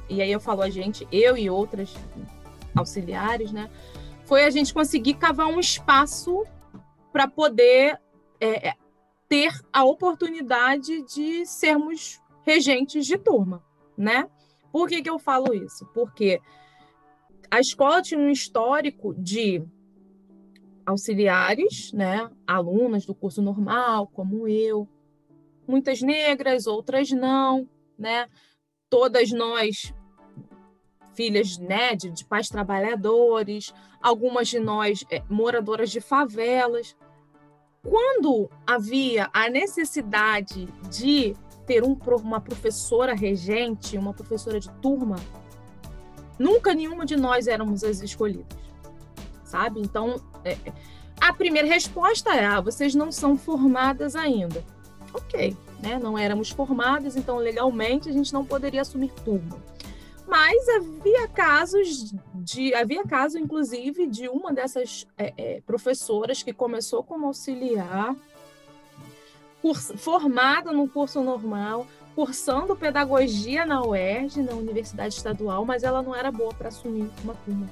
e 0.08 0.22
aí 0.22 0.32
eu 0.32 0.40
falo 0.40 0.62
a 0.62 0.70
gente, 0.70 1.06
eu 1.12 1.36
e 1.36 1.48
outras 1.48 1.94
auxiliares, 2.74 3.52
né? 3.52 3.70
foi 4.32 4.44
a 4.44 4.50
gente 4.50 4.72
conseguir 4.72 5.14
cavar 5.14 5.46
um 5.46 5.60
espaço 5.60 6.44
para 7.12 7.28
poder 7.28 8.00
é, 8.40 8.68
é, 8.68 8.74
ter 9.28 9.52
a 9.72 9.84
oportunidade 9.84 11.02
de 11.02 11.44
sermos 11.44 12.18
regentes 12.42 13.06
de 13.06 13.18
turma, 13.18 13.62
né? 13.96 14.26
Por 14.72 14.88
que, 14.88 15.02
que 15.02 15.10
eu 15.10 15.18
falo 15.18 15.52
isso? 15.52 15.86
Porque 15.92 16.40
a 17.50 17.60
escola 17.60 18.00
tinha 18.00 18.18
um 18.18 18.30
histórico 18.30 19.14
de 19.18 19.62
auxiliares, 20.84 21.92
né, 21.92 22.30
alunas 22.46 23.06
do 23.06 23.14
curso 23.14 23.40
normal, 23.40 24.06
como 24.08 24.48
eu, 24.48 24.88
muitas 25.66 26.02
negras, 26.02 26.66
outras 26.66 27.10
não, 27.10 27.68
né? 27.98 28.28
Todas 28.90 29.30
nós 29.30 29.94
filhas 31.14 31.58
né, 31.58 31.94
de, 31.94 32.10
de 32.10 32.24
pais 32.24 32.48
trabalhadores, 32.48 33.72
algumas 34.00 34.48
de 34.48 34.58
nós 34.58 35.04
é, 35.10 35.22
moradoras 35.28 35.90
de 35.90 36.00
favelas. 36.00 36.96
Quando 37.82 38.50
havia 38.66 39.28
a 39.32 39.48
necessidade 39.48 40.66
de 40.90 41.34
ter 41.66 41.84
um, 41.84 41.96
uma 42.22 42.40
professora 42.40 43.14
regente, 43.14 43.96
uma 43.96 44.12
professora 44.12 44.58
de 44.58 44.70
turma, 44.80 45.16
nunca 46.38 46.74
nenhuma 46.74 47.04
de 47.04 47.16
nós 47.16 47.46
éramos 47.46 47.84
as 47.84 48.00
escolhidas, 48.00 48.56
sabe? 49.52 49.80
Então, 49.80 50.20
é, 50.44 50.56
a 51.20 51.32
primeira 51.32 51.68
resposta 51.68 52.34
é: 52.34 52.44
ah, 52.44 52.60
vocês 52.60 52.94
não 52.94 53.12
são 53.12 53.36
formadas 53.36 54.16
ainda. 54.16 54.64
Ok, 55.12 55.54
né? 55.82 55.98
Não 55.98 56.16
éramos 56.16 56.48
formadas, 56.50 57.16
então 57.16 57.36
legalmente 57.36 58.08
a 58.08 58.12
gente 58.12 58.32
não 58.32 58.44
poderia 58.44 58.80
assumir 58.80 59.12
turma. 59.24 59.58
Mas 60.26 60.66
havia 60.70 61.28
casos 61.28 62.14
de. 62.34 62.74
Havia 62.74 63.04
caso, 63.04 63.38
inclusive, 63.38 64.06
de 64.06 64.28
uma 64.28 64.52
dessas 64.52 65.06
é, 65.18 65.34
é, 65.36 65.60
professoras 65.60 66.42
que 66.42 66.54
começou 66.54 67.04
como 67.04 67.26
auxiliar, 67.26 68.16
curso, 69.60 69.98
formada 69.98 70.72
no 70.72 70.88
curso 70.88 71.22
normal, 71.22 71.86
cursando 72.14 72.74
pedagogia 72.74 73.66
na 73.66 73.84
UERJ, 73.84 74.42
na 74.42 74.54
Universidade 74.54 75.14
Estadual, 75.14 75.66
mas 75.66 75.82
ela 75.82 76.02
não 76.02 76.14
era 76.14 76.32
boa 76.32 76.54
para 76.54 76.68
assumir 76.68 77.10
uma 77.22 77.34
turma. 77.34 77.68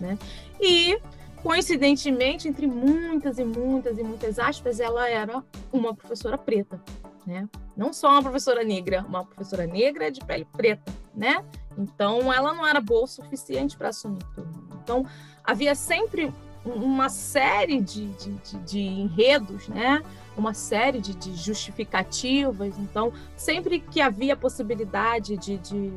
Né? 0.00 0.18
E, 0.62 0.96
coincidentemente, 1.42 2.46
entre 2.46 2.68
muitas 2.68 3.38
e 3.38 3.44
muitas 3.44 3.98
e 3.98 4.02
muitas 4.04 4.38
aspas, 4.38 4.78
ela 4.78 5.08
era 5.08 5.42
uma 5.72 5.92
professora 5.92 6.38
preta. 6.38 6.80
Né? 7.26 7.48
Não 7.76 7.92
só 7.92 8.10
uma 8.10 8.22
professora 8.22 8.62
negra, 8.62 9.04
uma 9.08 9.24
professora 9.24 9.66
negra 9.66 10.10
de 10.10 10.24
pele 10.24 10.44
preta, 10.44 10.92
né? 11.14 11.44
Então, 11.76 12.32
ela 12.32 12.52
não 12.52 12.66
era 12.66 12.80
boa 12.80 13.04
o 13.04 13.06
suficiente 13.06 13.76
para 13.76 13.88
assumir 13.88 14.22
turma. 14.34 14.52
Então, 14.82 15.04
havia 15.44 15.74
sempre 15.74 16.32
uma 16.64 17.08
série 17.08 17.80
de, 17.80 18.06
de, 18.08 18.32
de, 18.32 18.58
de 18.58 18.80
enredos, 18.80 19.68
né? 19.68 20.02
uma 20.36 20.54
série 20.54 21.00
de, 21.00 21.14
de, 21.14 21.34
justificativas. 21.34 22.78
Então, 22.78 23.12
sempre 23.36 23.80
que 23.80 24.00
havia 24.00 24.36
possibilidade 24.36 25.36
de, 25.36 25.58
de, 25.58 25.92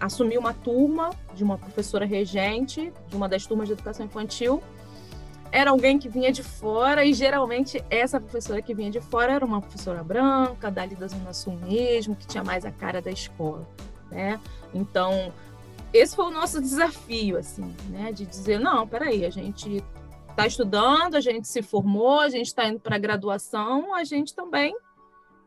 assumir 0.00 0.38
uma 0.38 0.54
turma 0.54 1.10
de 1.34 1.44
uma 1.44 1.58
professora 1.58 2.06
regente, 2.06 2.92
de 3.08 3.16
uma 3.16 3.28
das 3.28 3.46
turmas 3.46 3.68
de 3.68 3.74
educação 3.74 4.06
infantil, 4.06 4.62
era 5.52 5.70
alguém 5.70 5.98
que 5.98 6.08
vinha 6.08 6.32
de 6.32 6.42
fora, 6.42 7.04
e 7.04 7.12
geralmente 7.12 7.84
essa 7.90 8.20
professora 8.20 8.62
que 8.62 8.72
vinha 8.72 8.90
de 8.90 9.00
fora 9.00 9.32
era 9.32 9.44
uma 9.44 9.60
professora 9.60 10.02
branca, 10.02 10.70
dali 10.70 10.94
da 10.94 11.08
Zona 11.08 11.32
Sul 11.32 11.54
mesmo, 11.54 12.14
que 12.14 12.26
tinha 12.26 12.44
mais 12.44 12.64
a 12.64 12.70
cara 12.70 13.02
da 13.02 13.10
escola 13.10 13.66
né? 14.10 14.40
Então, 14.74 15.32
esse 15.92 16.14
foi 16.14 16.26
o 16.26 16.30
nosso 16.30 16.60
desafio, 16.60 17.38
assim, 17.38 17.74
né? 17.88 18.12
De 18.12 18.26
dizer, 18.26 18.58
não, 18.58 18.86
peraí, 18.86 19.24
a 19.24 19.30
gente 19.30 19.82
está 20.28 20.46
estudando, 20.46 21.14
a 21.14 21.20
gente 21.20 21.48
se 21.48 21.62
formou, 21.62 22.20
a 22.20 22.28
gente 22.28 22.46
está 22.46 22.66
indo 22.66 22.80
para 22.80 22.96
a 22.96 22.98
graduação, 22.98 23.94
a 23.94 24.04
gente 24.04 24.34
também 24.34 24.74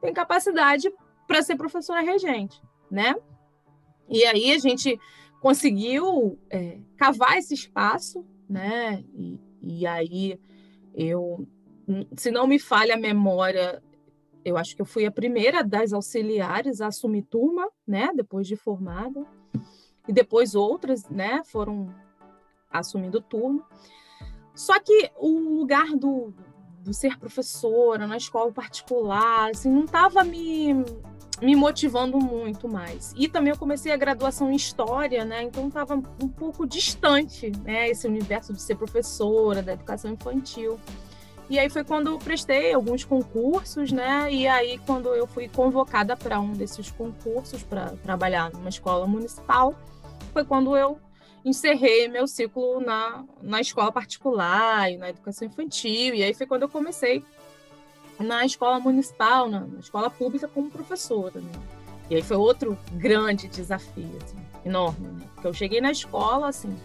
tem 0.01 0.13
capacidade 0.13 0.91
para 1.27 1.41
ser 1.41 1.55
professora 1.55 2.01
regente, 2.01 2.61
né? 2.89 3.15
E 4.09 4.23
aí 4.25 4.51
a 4.51 4.57
gente 4.57 4.99
conseguiu 5.41 6.39
é, 6.49 6.79
cavar 6.97 7.37
esse 7.37 7.53
espaço, 7.53 8.25
né? 8.49 9.03
E, 9.13 9.39
e 9.61 9.87
aí 9.87 10.39
eu, 10.93 11.47
se 12.15 12.31
não 12.31 12.47
me 12.47 12.59
falha 12.59 12.95
a 12.95 12.97
memória, 12.99 13.81
eu 14.45 14.57
acho 14.57 14.75
que 14.75 14.81
eu 14.81 14.85
fui 14.85 15.05
a 15.05 15.11
primeira 15.11 15.63
das 15.63 15.93
auxiliares 15.93 16.81
a 16.81 16.87
assumir 16.87 17.23
turma, 17.23 17.67
né? 17.87 18.11
Depois 18.15 18.47
de 18.47 18.55
formada 18.55 19.25
e 20.07 20.13
depois 20.13 20.55
outras, 20.55 21.09
né? 21.09 21.41
Foram 21.45 21.93
assumindo 22.69 23.21
turma. 23.21 23.65
Só 24.55 24.79
que 24.79 25.09
o 25.17 25.57
lugar 25.57 25.87
do, 25.95 26.33
do 26.79 26.93
ser 26.93 27.17
professora 27.17 28.05
na 28.05 28.17
escola 28.17 28.51
particular, 28.51 29.51
assim, 29.51 29.71
não 29.71 29.85
estava 29.85 30.23
me, 30.23 30.73
me 31.43 31.55
motivando 31.57 32.17
muito 32.17 32.69
mais. 32.69 33.13
E 33.17 33.27
também 33.27 33.51
eu 33.51 33.57
comecei 33.57 33.91
a 33.91 33.97
graduação 33.97 34.49
em 34.49 34.55
História, 34.55 35.25
né? 35.25 35.43
Então 35.43 35.67
estava 35.67 35.95
um 35.95 36.29
pouco 36.29 36.65
distante, 36.65 37.51
né? 37.63 37.89
Esse 37.89 38.07
universo 38.07 38.53
de 38.53 38.61
ser 38.61 38.75
professora, 38.75 39.61
da 39.61 39.73
educação 39.73 40.11
infantil. 40.11 40.79
E 41.49 41.59
aí 41.59 41.69
foi 41.69 41.83
quando 41.83 42.07
eu 42.11 42.17
prestei 42.17 42.73
alguns 42.73 43.03
concursos, 43.03 43.91
né? 43.91 44.31
E 44.31 44.47
aí 44.47 44.77
quando 44.85 45.13
eu 45.13 45.27
fui 45.27 45.49
convocada 45.49 46.15
para 46.15 46.39
um 46.39 46.53
desses 46.53 46.89
concursos 46.89 47.61
para 47.61 47.87
trabalhar 47.97 48.49
numa 48.53 48.69
escola 48.69 49.05
municipal, 49.05 49.75
foi 50.31 50.45
quando 50.45 50.77
eu 50.77 50.97
encerrei 51.43 52.07
meu 52.07 52.25
ciclo 52.25 52.79
na, 52.79 53.25
na 53.41 53.59
escola 53.59 53.91
particular 53.91 54.89
e 54.89 54.95
na 54.95 55.09
educação 55.09 55.45
infantil. 55.45 56.15
E 56.15 56.23
aí 56.23 56.33
foi 56.33 56.47
quando 56.47 56.61
eu 56.61 56.69
comecei 56.69 57.21
na 58.19 58.45
escola 58.45 58.79
municipal, 58.79 59.49
na, 59.49 59.61
na 59.61 59.79
escola 59.79 60.09
pública, 60.09 60.47
como 60.47 60.69
professora. 60.69 61.39
Né? 61.39 61.51
E 62.09 62.15
aí 62.15 62.21
foi 62.21 62.37
outro 62.37 62.77
grande 62.93 63.47
desafio, 63.47 64.17
assim, 64.23 64.37
enorme. 64.65 65.07
Né? 65.07 65.25
Porque 65.33 65.47
eu 65.47 65.53
cheguei 65.53 65.81
na 65.81 65.91
escola, 65.91 66.49
assim, 66.49 66.75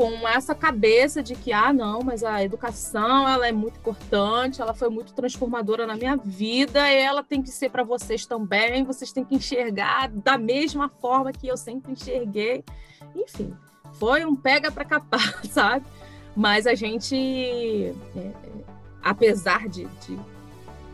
com 0.00 0.26
essa 0.26 0.54
cabeça 0.54 1.22
de 1.22 1.34
que, 1.34 1.52
ah, 1.52 1.74
não, 1.74 2.00
mas 2.02 2.24
a 2.24 2.42
educação 2.42 3.28
ela 3.28 3.46
é 3.46 3.52
muito 3.52 3.78
importante, 3.78 4.62
ela 4.62 4.72
foi 4.72 4.88
muito 4.88 5.12
transformadora 5.12 5.86
na 5.86 5.94
minha 5.94 6.16
vida, 6.16 6.90
e 6.90 6.96
ela 6.96 7.22
tem 7.22 7.42
que 7.42 7.50
ser 7.50 7.70
para 7.70 7.82
vocês 7.82 8.24
também, 8.24 8.82
vocês 8.82 9.12
têm 9.12 9.24
que 9.24 9.34
enxergar 9.34 10.08
da 10.08 10.38
mesma 10.38 10.88
forma 10.88 11.32
que 11.32 11.46
eu 11.46 11.56
sempre 11.56 11.92
enxerguei. 11.92 12.64
Enfim, 13.14 13.54
foi 13.92 14.24
um 14.24 14.34
pega 14.34 14.72
para 14.72 14.86
capar, 14.86 15.44
sabe? 15.44 15.84
Mas 16.34 16.66
a 16.66 16.74
gente, 16.74 17.14
é, 17.14 18.18
é, 18.18 18.32
apesar 19.02 19.68
de, 19.68 19.84
de, 19.84 20.18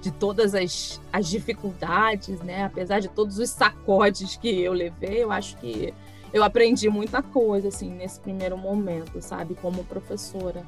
de, 0.01 0.11
todas 0.11 0.55
as, 0.55 1.01
as 1.13 1.29
dificuldades, 1.29 2.41
né? 2.41 2.65
apesar 2.65 3.01
de 3.01 3.09
todos 3.09 3.39
os 3.39 3.51
sacodes 3.51 4.37
que 4.37 4.61
eu 4.61 4.73
levei, 4.73 5.23
eu 5.23 5.33
acho 5.33 5.57
que 5.57 5.93
eu 6.33 6.45
aprendi 6.45 6.89
muita 6.89 7.23
coisa 7.23 7.69
assim 7.69 7.91
nesse 7.91 8.21
primeiro 8.21 8.57
momento, 8.57 9.21
sabe, 9.21 9.55
como 9.55 9.85
professora. 9.85 10.65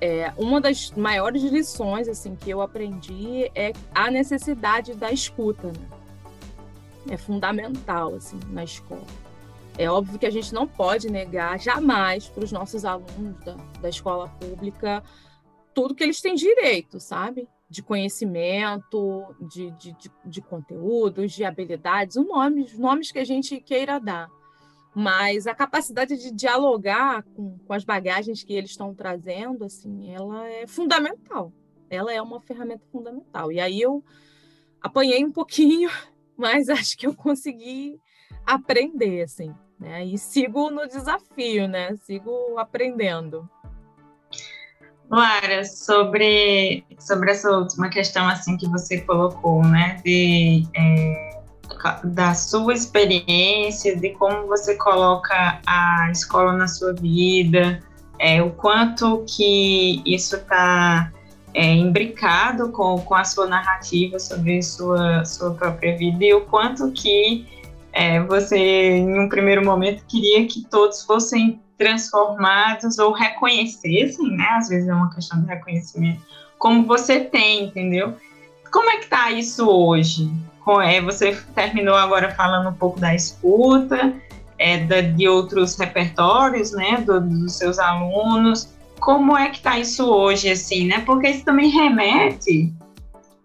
É, 0.00 0.32
uma 0.36 0.60
das 0.60 0.90
maiores 0.92 1.42
lições 1.42 2.08
assim 2.08 2.34
que 2.34 2.50
eu 2.50 2.60
aprendi 2.60 3.50
é 3.54 3.72
a 3.94 4.10
necessidade 4.10 4.94
da 4.94 5.10
escuta, 5.12 5.68
né? 5.68 5.88
É 7.10 7.16
fundamental 7.16 8.14
assim 8.14 8.40
na 8.50 8.64
escola. 8.64 9.04
É 9.76 9.90
óbvio 9.90 10.18
que 10.18 10.26
a 10.26 10.30
gente 10.30 10.54
não 10.54 10.66
pode 10.66 11.10
negar 11.10 11.58
jamais 11.60 12.28
para 12.28 12.44
os 12.44 12.52
nossos 12.52 12.84
alunos 12.84 13.38
da, 13.44 13.56
da 13.80 13.88
escola 13.88 14.28
pública 14.40 15.02
tudo 15.74 15.94
que 15.94 16.04
eles 16.04 16.20
têm 16.20 16.34
direito, 16.34 17.00
sabe? 17.00 17.48
De 17.68 17.82
conhecimento, 17.82 19.34
de, 19.40 19.70
de, 19.72 19.92
de, 19.92 20.10
de 20.24 20.42
conteúdos, 20.42 21.32
de 21.32 21.44
habilidades, 21.44 22.16
os 22.16 22.26
nomes, 22.26 22.72
os 22.72 22.78
nomes 22.78 23.10
que 23.10 23.18
a 23.18 23.24
gente 23.24 23.60
queira 23.60 23.98
dar. 23.98 24.28
Mas 24.94 25.46
a 25.46 25.54
capacidade 25.54 26.16
de 26.16 26.30
dialogar 26.30 27.24
com, 27.34 27.58
com 27.58 27.72
as 27.72 27.84
bagagens 27.84 28.44
que 28.44 28.52
eles 28.52 28.70
estão 28.70 28.94
trazendo, 28.94 29.64
assim, 29.64 30.14
ela 30.14 30.48
é 30.48 30.66
fundamental. 30.66 31.52
Ela 31.90 32.12
é 32.12 32.22
uma 32.22 32.40
ferramenta 32.40 32.86
fundamental. 32.92 33.50
E 33.50 33.58
aí 33.58 33.80
eu 33.80 34.04
apanhei 34.80 35.24
um 35.24 35.32
pouquinho, 35.32 35.90
mas 36.38 36.68
acho 36.68 36.96
que 36.96 37.06
eu 37.06 37.14
consegui 37.14 38.00
aprender, 38.46 39.22
assim. 39.22 39.52
Né? 39.78 40.04
E 40.04 40.16
sigo 40.16 40.70
no 40.70 40.86
desafio, 40.86 41.66
né? 41.66 41.96
Sigo 41.96 42.56
aprendendo. 42.56 43.48
Lara, 45.10 45.64
sobre, 45.64 46.84
sobre 46.98 47.30
essa 47.30 47.50
última 47.50 47.88
questão 47.88 48.26
assim 48.28 48.56
que 48.56 48.68
você 48.68 49.00
colocou, 49.00 49.62
né, 49.62 50.00
de, 50.04 50.66
é, 50.74 51.40
da 52.04 52.34
sua 52.34 52.72
experiência, 52.72 53.96
de 53.96 54.10
como 54.10 54.46
você 54.46 54.74
coloca 54.76 55.60
a 55.66 56.08
escola 56.10 56.52
na 56.54 56.66
sua 56.66 56.92
vida, 56.94 57.82
é, 58.18 58.42
o 58.42 58.50
quanto 58.50 59.24
que 59.26 60.02
isso 60.06 60.36
está 60.36 61.12
é, 61.52 61.72
imbricado 61.72 62.70
com, 62.70 62.98
com 62.98 63.14
a 63.14 63.24
sua 63.24 63.46
narrativa 63.46 64.18
sobre 64.18 64.62
sua, 64.62 65.24
sua 65.24 65.54
própria 65.54 65.96
vida 65.96 66.24
e 66.24 66.34
o 66.34 66.40
quanto 66.42 66.90
que 66.92 67.46
é, 67.92 68.20
você, 68.20 68.58
em 68.58 69.20
um 69.20 69.28
primeiro 69.28 69.64
momento, 69.64 70.02
queria 70.08 70.46
que 70.46 70.64
todos 70.68 71.02
fossem 71.04 71.60
transformados 71.76 72.98
ou 72.98 73.12
reconhecessem, 73.12 74.36
né? 74.36 74.46
Às 74.56 74.68
vezes 74.68 74.88
é 74.88 74.94
uma 74.94 75.12
questão 75.12 75.40
de 75.40 75.46
reconhecimento, 75.46 76.22
como 76.58 76.84
você 76.84 77.20
tem, 77.20 77.64
entendeu? 77.64 78.14
Como 78.72 78.90
é 78.90 78.96
que 78.98 79.06
tá 79.06 79.30
isso 79.30 79.68
hoje? 79.68 80.30
É, 80.82 81.00
você 81.00 81.36
terminou 81.54 81.94
agora 81.94 82.34
falando 82.34 82.70
um 82.70 82.74
pouco 82.74 82.98
da 82.98 83.14
escuta, 83.14 84.14
é, 84.58 84.78
de 85.02 85.28
outros 85.28 85.76
repertórios, 85.76 86.72
né, 86.72 87.02
do, 87.06 87.20
dos 87.20 87.56
seus 87.56 87.78
alunos. 87.78 88.70
Como 88.98 89.36
é 89.36 89.50
que 89.50 89.60
tá 89.60 89.78
isso 89.78 90.06
hoje, 90.06 90.50
assim, 90.50 90.86
né? 90.86 91.02
Porque 91.04 91.28
isso 91.28 91.44
também 91.44 91.68
remete 91.68 92.72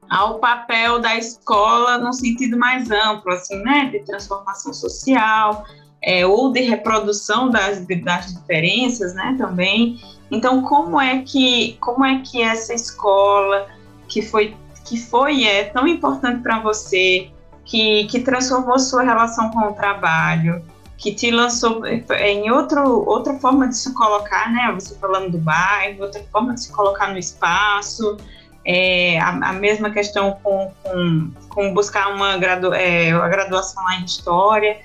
ao 0.10 0.40
papel 0.40 1.00
da 1.00 1.16
escola 1.16 1.98
no 1.98 2.14
sentido 2.14 2.58
mais 2.58 2.90
amplo, 2.90 3.32
assim, 3.32 3.62
né, 3.64 3.90
de 3.92 4.00
transformação 4.00 4.74
social, 4.74 5.66
é, 6.02 6.26
ou 6.26 6.52
de 6.52 6.62
reprodução 6.62 7.50
das, 7.50 7.86
das 8.04 8.34
diferenças, 8.34 9.14
né, 9.14 9.36
também. 9.38 10.00
Então, 10.32 10.62
como 10.62 11.00
é 11.00 11.22
que 11.22 11.78
como 11.80 12.06
é 12.06 12.22
que 12.22 12.42
essa 12.42 12.74
escola 12.74 13.68
que 14.08 14.22
foi 14.22 14.56
que 14.86 14.98
foi 14.98 15.44
é 15.44 15.66
tão 15.66 15.88
importante 15.88 16.42
para 16.42 16.60
você, 16.60 17.30
que, 17.64 18.06
que 18.06 18.20
transformou 18.22 18.80
sua 18.80 19.04
relação 19.04 19.52
com 19.52 19.60
o 19.60 19.74
trabalho, 19.74 20.64
que 20.98 21.14
te 21.14 21.30
lançou 21.30 21.86
em 21.86 22.52
outro, 22.52 23.08
outra 23.08 23.36
forma 23.36 23.68
de 23.68 23.78
se 23.78 23.94
colocar, 23.94 24.52
né? 24.52 24.72
Você 24.74 24.96
falando 24.96 25.32
do 25.32 25.38
bairro, 25.38 26.02
outra 26.02 26.24
forma 26.32 26.56
de 26.56 26.64
se 26.64 26.72
colocar 26.72 27.10
no 27.10 27.20
espaço, 27.20 28.18
é, 28.66 29.20
a, 29.20 29.30
a, 29.30 29.54
mesma 29.54 29.92
questão 29.92 30.38
com, 30.44 30.74
com, 30.84 31.32
com 31.48 31.74
buscar 31.74 32.14
uma 32.14 32.34
é, 32.76 33.12
a 33.12 33.28
graduação 33.30 33.84
lá 33.84 33.96
em 33.96 34.06
História. 34.06 34.80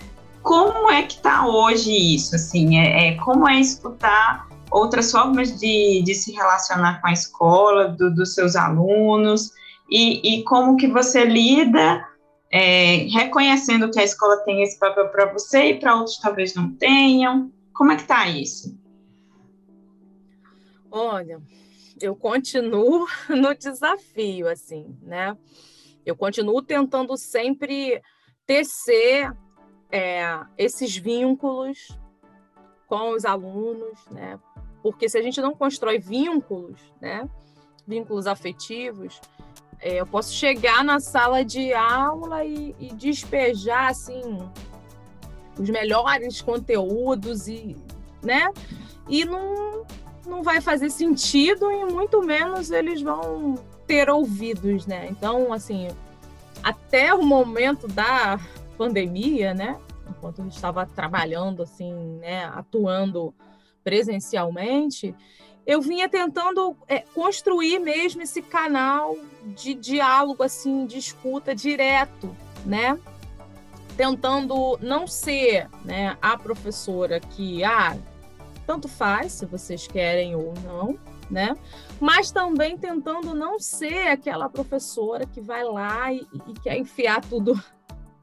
Como 0.45 0.91
é 0.91 1.03
que 1.05 1.15
está 1.15 1.47
hoje 1.47 1.91
isso? 1.91 2.37
Assim, 2.37 2.79
é, 2.79 3.09
é, 3.09 3.15
como 3.17 3.49
é 3.49 3.59
escutar 3.59 4.47
outras 4.71 5.11
formas 5.11 5.59
de, 5.59 6.03
de 6.03 6.15
se 6.15 6.33
relacionar 6.33 7.01
com 7.01 7.07
a 7.09 7.13
escola, 7.13 7.89
do, 7.89 8.15
dos 8.15 8.35
seus 8.35 8.55
alunos, 8.55 9.51
e, 9.91 10.21
e 10.23 10.45
como 10.45 10.77
que 10.77 10.87
você 10.87 11.25
lida 11.25 12.07
é, 12.53 13.07
reconhecendo 13.11 13.91
que 13.91 13.99
a 13.99 14.05
escola 14.05 14.37
tem 14.45 14.63
esse 14.63 14.79
papel 14.79 15.09
para 15.09 15.33
você 15.33 15.71
e 15.71 15.81
para 15.81 15.97
outros 15.97 16.19
talvez 16.19 16.55
não 16.55 16.75
tenham. 16.75 17.51
Como 17.73 17.93
é 17.93 17.97
que 17.97 18.03
está 18.03 18.29
isso? 18.29 18.79
Olha, 20.91 21.41
eu 21.99 22.15
continuo 22.15 23.07
no 23.31 23.55
desafio, 23.55 24.47
assim, 24.47 24.95
né? 25.01 25.35
Eu 26.05 26.15
continuo 26.15 26.61
tentando 26.61 27.17
sempre 27.17 28.03
tecer 28.47 29.33
é, 29.95 30.41
esses 30.59 30.97
vínculos 30.97 31.97
com 32.89 33.13
os 33.13 33.25
alunos, 33.25 33.97
né? 34.11 34.41
Porque 34.83 35.09
se 35.09 35.17
a 35.17 35.23
gente 35.23 35.41
não 35.41 35.55
constrói 35.55 36.01
vínculos, 36.01 36.81
né? 37.01 37.29
Vínculos 37.87 38.27
afetivos, 38.27 39.21
é, 39.79 40.01
eu 40.01 40.07
posso 40.07 40.35
chegar 40.35 40.83
na 40.83 40.99
sala 40.99 41.45
de 41.45 41.73
aula 41.73 42.45
e, 42.45 42.75
e 42.81 42.89
despejar 42.93 43.89
assim 43.89 44.37
os 45.57 45.71
melhores 45.71 46.43
conteúdos 46.43 47.47
e, 47.47 47.77
né? 48.21 48.51
E 49.09 49.25
não 49.25 49.87
não 50.27 50.43
vai 50.43 50.61
fazer 50.61 50.91
sentido 50.91 51.71
e 51.71 51.85
muito 51.85 52.21
menos 52.21 52.71
eles 52.73 53.01
vão 53.01 53.55
ter 53.87 54.11
ouvidos, 54.11 54.87
né? 54.87 55.07
Então, 55.09 55.53
assim, 55.53 55.87
até 56.65 57.15
o 57.15 57.23
momento 57.23 57.87
da 57.87 58.41
pandemia, 58.77 59.55
né? 59.55 59.79
enquanto 60.09 60.41
eu 60.41 60.49
estava 60.49 60.87
trabalhando, 60.87 61.63
assim, 61.63 61.93
né, 62.19 62.45
atuando 62.47 63.35
presencialmente, 63.83 65.15
eu 65.67 65.81
vinha 65.81 66.09
tentando 66.09 66.77
é, 66.89 67.01
construir 67.01 67.79
mesmo 67.79 68.23
esse 68.23 68.43
canal 68.43 69.17
de 69.55 69.75
diálogo, 69.75 70.43
assim, 70.43 70.87
de 70.87 70.99
escuta 70.99 71.55
direto, 71.55 72.35
né? 72.65 72.99
Tentando 73.97 74.79
não 74.83 75.07
ser 75.07 75.69
né, 75.85 76.19
a 76.21 76.37
professora 76.37 77.21
que, 77.21 77.65
ah, 77.65 77.97
tanto 78.67 78.89
faz 78.89 79.33
se 79.33 79.47
vocês 79.47 79.87
querem 79.87 80.35
ou 80.35 80.53
não, 80.65 80.99
né? 81.31 81.57
Mas 81.99 82.31
também 82.31 82.77
tentando 82.77 83.35
não 83.35 83.59
ser 83.59 84.09
aquela 84.09 84.49
professora 84.51 85.25
que 85.27 85.41
vai 85.41 85.65
lá 85.65 86.13
e, 86.13 86.27
e 86.49 86.55
quer 86.63 86.77
enfiar 86.77 87.23
tudo 87.23 87.59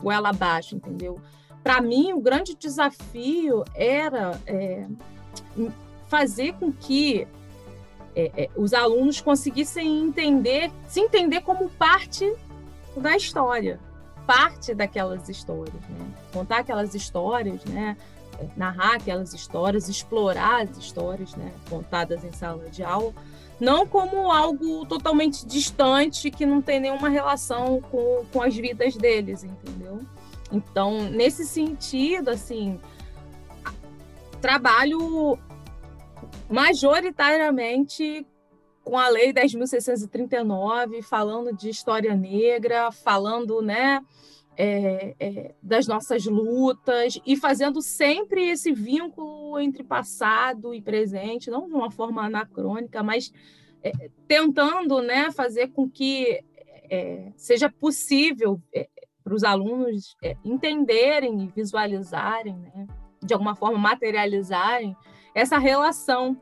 goela 0.01 0.29
abaixo, 0.29 0.75
entendeu? 0.75 1.19
Para 1.63 1.79
mim, 1.79 2.13
o 2.13 2.19
grande 2.19 2.55
desafio 2.55 3.63
era 3.75 4.39
é, 4.47 4.87
fazer 6.07 6.53
com 6.53 6.71
que 6.71 7.27
é, 8.15 8.31
é, 8.43 8.49
os 8.55 8.73
alunos 8.73 9.21
conseguissem 9.21 10.03
entender, 10.03 10.71
se 10.87 10.99
entender 10.99 11.41
como 11.41 11.69
parte 11.69 12.33
da 12.97 13.15
história, 13.15 13.79
parte 14.25 14.73
daquelas 14.73 15.29
histórias, 15.29 15.81
né? 15.89 16.07
Contar 16.33 16.59
aquelas 16.59 16.95
histórias, 16.95 17.63
né? 17.65 17.95
narrar 18.55 18.95
aquelas 18.95 19.33
histórias, 19.33 19.89
explorar 19.89 20.63
as 20.63 20.77
histórias 20.77 21.35
né, 21.35 21.51
contadas 21.69 22.23
em 22.23 22.31
sala 22.31 22.69
de 22.69 22.83
aula, 22.83 23.13
não 23.61 23.85
como 23.85 24.31
algo 24.31 24.87
totalmente 24.87 25.45
distante 25.45 26.31
que 26.31 26.47
não 26.47 26.63
tem 26.63 26.79
nenhuma 26.79 27.09
relação 27.09 27.79
com, 27.79 28.25
com 28.33 28.41
as 28.41 28.55
vidas 28.55 28.95
deles, 28.95 29.43
entendeu? 29.43 29.99
Então, 30.51 31.03
nesse 31.03 31.45
sentido, 31.45 32.29
assim, 32.29 32.81
trabalho 34.41 35.37
majoritariamente 36.49 38.25
com 38.83 38.97
a 38.97 39.07
Lei 39.09 39.31
10.639, 39.31 41.03
falando 41.03 41.55
de 41.55 41.69
história 41.69 42.15
negra, 42.15 42.91
falando, 42.91 43.61
né, 43.61 44.03
é, 44.63 45.15
é, 45.19 45.55
das 45.59 45.87
nossas 45.87 46.23
lutas 46.25 47.19
e 47.25 47.35
fazendo 47.35 47.81
sempre 47.81 48.47
esse 48.47 48.71
vínculo 48.71 49.59
entre 49.59 49.83
passado 49.83 50.71
e 50.71 50.79
presente, 50.79 51.49
não 51.49 51.67
de 51.67 51.73
uma 51.73 51.89
forma 51.89 52.23
anacrônica, 52.23 53.01
mas 53.01 53.33
é, 53.81 53.91
tentando 54.27 55.01
né, 55.01 55.31
fazer 55.31 55.69
com 55.69 55.89
que 55.89 56.43
é, 56.91 57.31
seja 57.35 57.71
possível 57.71 58.61
é, 58.71 58.87
para 59.23 59.33
os 59.33 59.43
alunos 59.43 60.15
é, 60.23 60.37
entenderem 60.45 61.41
e 61.41 61.47
visualizarem, 61.47 62.55
né, 62.55 62.85
de 63.19 63.33
alguma 63.33 63.55
forma 63.55 63.79
materializarem 63.79 64.95
essa 65.33 65.57
relação 65.57 66.39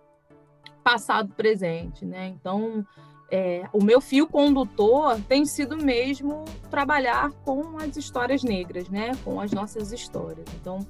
passado-presente. 0.84 2.06
Né? 2.06 2.28
Então, 2.28 2.86
é, 3.32 3.68
o 3.72 3.84
meu 3.84 4.02
fio 4.02 4.28
condutor 4.28 5.20
tem 5.28 5.46
sido 5.46 5.78
mesmo 5.78 6.46
trabalhar 6.70 7.32
com 7.46 7.78
as 7.78 7.96
histórias 7.96 8.44
negras, 8.44 8.90
né? 8.90 9.12
com 9.24 9.40
as 9.40 9.52
nossas 9.52 9.92
histórias. 9.92 10.46
Então, 10.60 10.86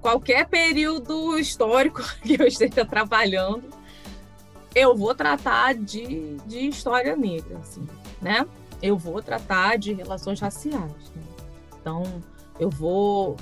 qualquer 0.00 0.46
período 0.46 1.38
histórico 1.38 2.02
que 2.22 2.40
eu 2.40 2.46
esteja 2.46 2.84
trabalhando, 2.84 3.64
eu 4.74 4.96
vou 4.96 5.14
tratar 5.14 5.74
de, 5.74 6.36
de 6.46 6.68
história 6.68 7.16
negra, 7.16 7.58
assim, 7.58 7.86
né? 8.20 8.44
Eu 8.82 8.98
vou 8.98 9.22
tratar 9.22 9.78
de 9.78 9.92
relações 9.92 10.40
raciais. 10.40 11.10
Né? 11.14 11.22
Então, 11.80 12.02
eu 12.58 12.68
vou 12.68 13.36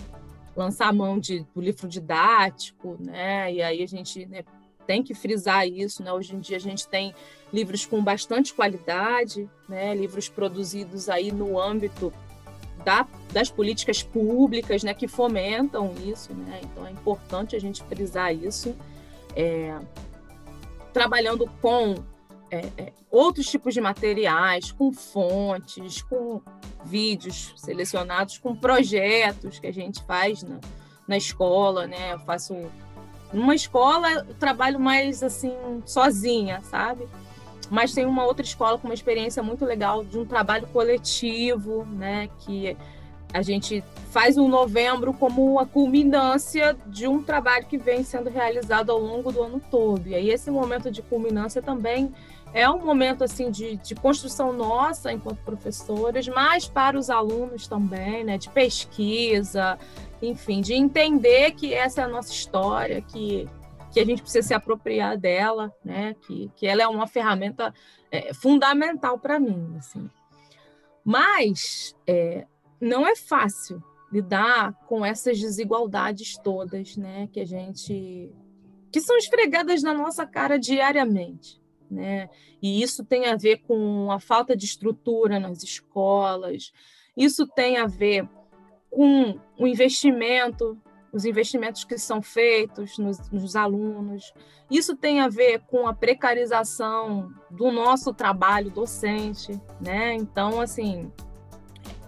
lançar 0.54 0.88
a 0.88 0.92
mão 0.92 1.18
de, 1.18 1.46
do 1.54 1.60
livro 1.60 1.88
didático, 1.88 2.96
né? 3.00 3.52
E 3.52 3.62
aí 3.62 3.82
a 3.82 3.86
gente 3.86 4.26
né, 4.26 4.44
tem 4.86 5.02
que 5.02 5.14
frisar 5.14 5.66
isso, 5.66 6.02
né? 6.02 6.12
Hoje 6.12 6.34
em 6.34 6.38
dia 6.38 6.58
a 6.58 6.60
gente 6.60 6.86
tem 6.86 7.14
livros 7.52 7.84
com 7.84 8.02
bastante 8.02 8.54
qualidade, 8.54 9.48
né? 9.68 9.94
livros 9.94 10.28
produzidos 10.28 11.08
aí 11.08 11.30
no 11.30 11.60
âmbito 11.60 12.12
da, 12.84 13.06
das 13.32 13.50
políticas 13.50 14.02
públicas, 14.02 14.82
né? 14.82 14.94
que 14.94 15.06
fomentam 15.06 15.94
isso, 16.04 16.32
né? 16.32 16.60
Então 16.64 16.86
é 16.86 16.90
importante 16.90 17.54
a 17.54 17.60
gente 17.60 17.82
frisar 17.84 18.34
isso, 18.34 18.74
é, 19.36 19.78
trabalhando 20.92 21.48
com 21.60 21.94
é, 22.50 22.68
é, 22.76 22.92
outros 23.10 23.46
tipos 23.46 23.72
de 23.72 23.80
materiais, 23.80 24.72
com 24.72 24.92
fontes, 24.92 26.02
com 26.02 26.40
vídeos 26.84 27.54
selecionados, 27.56 28.38
com 28.38 28.54
projetos 28.54 29.58
que 29.58 29.66
a 29.66 29.72
gente 29.72 30.02
faz 30.04 30.42
na, 30.42 30.58
na 31.06 31.16
escola, 31.16 31.86
né? 31.86 32.12
Eu 32.12 32.18
faço 32.20 32.54
numa 33.32 33.54
escola 33.54 34.10
eu 34.10 34.34
trabalho 34.34 34.78
mais 34.78 35.22
assim 35.22 35.54
sozinha, 35.86 36.60
sabe? 36.62 37.06
Mas 37.72 37.94
tem 37.94 38.04
uma 38.04 38.26
outra 38.26 38.44
escola 38.44 38.76
com 38.76 38.86
uma 38.86 38.92
experiência 38.92 39.42
muito 39.42 39.64
legal 39.64 40.04
de 40.04 40.18
um 40.18 40.26
trabalho 40.26 40.66
coletivo, 40.66 41.86
né? 41.86 42.28
Que 42.40 42.76
a 43.32 43.40
gente 43.40 43.82
faz 44.10 44.36
um 44.36 44.46
novembro 44.46 45.14
como 45.14 45.58
a 45.58 45.64
culminância 45.64 46.76
de 46.86 47.08
um 47.08 47.22
trabalho 47.22 47.64
que 47.64 47.78
vem 47.78 48.04
sendo 48.04 48.28
realizado 48.28 48.90
ao 48.92 48.98
longo 48.98 49.32
do 49.32 49.42
ano 49.42 49.58
todo. 49.70 50.06
E 50.06 50.14
aí 50.14 50.28
esse 50.28 50.50
momento 50.50 50.90
de 50.90 51.00
culminância 51.00 51.62
também 51.62 52.12
é 52.52 52.68
um 52.68 52.84
momento 52.84 53.24
assim 53.24 53.50
de, 53.50 53.76
de 53.76 53.94
construção 53.94 54.52
nossa 54.52 55.10
enquanto 55.10 55.38
professores, 55.38 56.28
mas 56.28 56.68
para 56.68 56.98
os 56.98 57.08
alunos 57.08 57.66
também, 57.66 58.22
né? 58.22 58.36
De 58.36 58.50
pesquisa, 58.50 59.78
enfim, 60.20 60.60
de 60.60 60.74
entender 60.74 61.52
que 61.52 61.72
essa 61.72 62.02
é 62.02 62.04
a 62.04 62.08
nossa 62.08 62.30
história, 62.30 63.00
que, 63.00 63.48
que 63.92 64.00
a 64.00 64.04
gente 64.04 64.22
precisa 64.22 64.46
se 64.46 64.54
apropriar 64.54 65.18
dela, 65.18 65.72
né? 65.84 66.14
que, 66.26 66.50
que 66.56 66.66
ela 66.66 66.82
é 66.82 66.88
uma 66.88 67.06
ferramenta 67.06 67.74
é, 68.10 68.32
fundamental 68.32 69.18
para 69.18 69.38
mim. 69.38 69.76
Assim. 69.76 70.10
Mas 71.04 71.94
é, 72.06 72.46
não 72.80 73.06
é 73.06 73.14
fácil 73.14 73.82
lidar 74.10 74.72
com 74.86 75.04
essas 75.04 75.38
desigualdades 75.38 76.36
todas 76.42 76.96
né? 76.96 77.28
que 77.32 77.40
a 77.40 77.44
gente. 77.44 78.30
que 78.90 79.00
são 79.00 79.16
esfregadas 79.16 79.82
na 79.82 79.92
nossa 79.92 80.26
cara 80.26 80.58
diariamente. 80.58 81.60
Né? 81.90 82.30
E 82.62 82.82
isso 82.82 83.04
tem 83.04 83.26
a 83.26 83.36
ver 83.36 83.58
com 83.58 84.10
a 84.10 84.18
falta 84.18 84.56
de 84.56 84.64
estrutura 84.64 85.38
nas 85.38 85.62
escolas, 85.62 86.72
isso 87.14 87.46
tem 87.46 87.76
a 87.76 87.86
ver 87.86 88.26
com 88.90 89.38
o 89.58 89.66
investimento, 89.66 90.80
os 91.12 91.24
investimentos 91.24 91.84
que 91.84 91.98
são 91.98 92.22
feitos 92.22 92.96
nos, 92.96 93.18
nos, 93.30 93.54
alunos. 93.54 94.32
Isso 94.70 94.96
tem 94.96 95.20
a 95.20 95.28
ver 95.28 95.60
com 95.66 95.86
a 95.86 95.92
precarização 95.92 97.30
do 97.50 97.70
nosso 97.70 98.14
trabalho 98.14 98.70
docente, 98.70 99.60
né? 99.78 100.14
Então, 100.14 100.60
assim, 100.60 101.12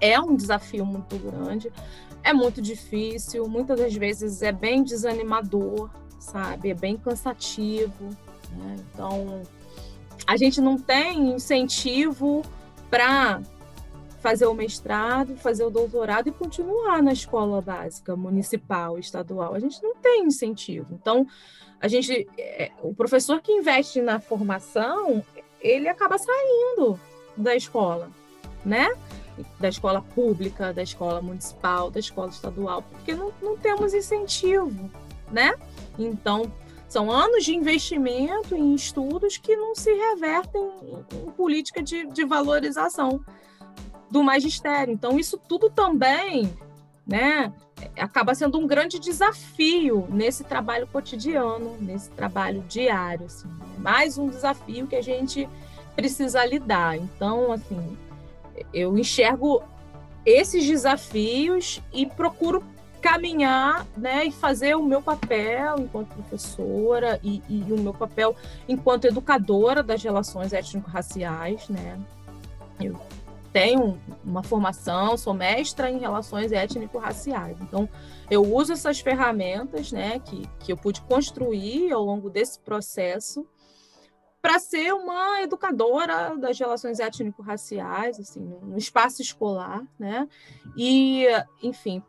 é 0.00 0.18
um 0.18 0.34
desafio 0.34 0.86
muito 0.86 1.18
grande, 1.18 1.70
é 2.22 2.32
muito 2.32 2.62
difícil, 2.62 3.46
muitas 3.46 3.78
das 3.78 3.94
vezes 3.94 4.40
é 4.40 4.50
bem 4.50 4.82
desanimador, 4.82 5.90
sabe? 6.18 6.70
É 6.70 6.74
bem 6.74 6.96
cansativo. 6.96 8.08
Né? 8.50 8.76
Então, 8.90 9.42
a 10.26 10.36
gente 10.38 10.60
não 10.60 10.78
tem 10.78 11.34
incentivo 11.34 12.42
para 12.88 13.42
fazer 14.24 14.46
o 14.46 14.54
mestrado, 14.54 15.36
fazer 15.36 15.64
o 15.64 15.70
doutorado 15.70 16.30
e 16.30 16.32
continuar 16.32 17.02
na 17.02 17.12
escola 17.12 17.60
básica 17.60 18.16
municipal, 18.16 18.98
estadual. 18.98 19.52
A 19.52 19.58
gente 19.58 19.82
não 19.82 19.94
tem 19.96 20.24
incentivo. 20.24 20.86
Então, 20.92 21.26
a 21.78 21.86
gente, 21.88 22.26
é, 22.38 22.72
o 22.82 22.94
professor 22.94 23.42
que 23.42 23.52
investe 23.52 24.00
na 24.00 24.18
formação, 24.18 25.22
ele 25.60 25.90
acaba 25.90 26.16
saindo 26.16 26.98
da 27.36 27.54
escola, 27.54 28.08
né? 28.64 28.88
Da 29.60 29.68
escola 29.68 30.00
pública, 30.00 30.72
da 30.72 30.82
escola 30.82 31.20
municipal, 31.20 31.90
da 31.90 32.00
escola 32.00 32.30
estadual, 32.30 32.80
porque 32.80 33.14
não, 33.14 33.30
não 33.42 33.58
temos 33.58 33.92
incentivo, 33.92 34.90
né? 35.30 35.54
Então, 35.98 36.50
são 36.88 37.10
anos 37.10 37.44
de 37.44 37.54
investimento 37.54 38.56
em 38.56 38.74
estudos 38.74 39.36
que 39.36 39.54
não 39.54 39.74
se 39.74 39.92
revertem 39.92 40.62
em, 40.62 41.26
em 41.26 41.30
política 41.32 41.82
de, 41.82 42.06
de 42.06 42.24
valorização 42.24 43.22
do 44.14 44.22
magistério. 44.22 44.94
Então, 44.94 45.18
isso 45.18 45.36
tudo 45.36 45.68
também 45.68 46.56
né, 47.04 47.52
acaba 47.98 48.32
sendo 48.32 48.56
um 48.60 48.64
grande 48.64 49.00
desafio 49.00 50.06
nesse 50.08 50.44
trabalho 50.44 50.86
cotidiano, 50.86 51.76
nesse 51.80 52.10
trabalho 52.10 52.62
diário. 52.68 53.26
Assim, 53.26 53.48
né? 53.48 53.66
Mais 53.76 54.16
um 54.16 54.28
desafio 54.28 54.86
que 54.86 54.94
a 54.94 55.02
gente 55.02 55.48
precisa 55.96 56.46
lidar. 56.46 56.96
Então, 56.96 57.50
assim, 57.50 57.98
eu 58.72 58.96
enxergo 58.96 59.64
esses 60.24 60.64
desafios 60.64 61.82
e 61.92 62.06
procuro 62.06 62.62
caminhar 63.02 63.84
né, 63.96 64.26
e 64.26 64.30
fazer 64.30 64.76
o 64.76 64.82
meu 64.82 65.02
papel 65.02 65.80
enquanto 65.80 66.14
professora 66.14 67.18
e, 67.20 67.42
e 67.48 67.64
o 67.72 67.80
meu 67.80 67.92
papel 67.92 68.36
enquanto 68.68 69.06
educadora 69.06 69.82
das 69.82 70.00
relações 70.04 70.52
étnico-raciais. 70.52 71.68
Né? 71.68 71.98
Eu 72.80 72.96
tenho 73.54 74.00
uma 74.24 74.42
formação, 74.42 75.16
sou 75.16 75.32
mestra 75.32 75.88
em 75.88 76.00
relações 76.00 76.50
étnico-raciais. 76.50 77.56
Então, 77.60 77.88
eu 78.28 78.42
uso 78.42 78.72
essas 78.72 78.98
ferramentas 78.98 79.92
né, 79.92 80.18
que, 80.18 80.42
que 80.58 80.72
eu 80.72 80.76
pude 80.76 81.00
construir 81.02 81.92
ao 81.92 82.02
longo 82.02 82.28
desse 82.28 82.58
processo 82.58 83.46
para 84.42 84.58
ser 84.58 84.92
uma 84.92 85.40
educadora 85.40 86.36
das 86.36 86.58
relações 86.58 86.98
étnico-raciais, 86.98 88.18
assim, 88.18 88.40
no 88.40 88.76
espaço 88.76 89.22
escolar, 89.22 89.86
né? 89.96 90.28
E, 90.76 91.24
enfim, 91.62 92.02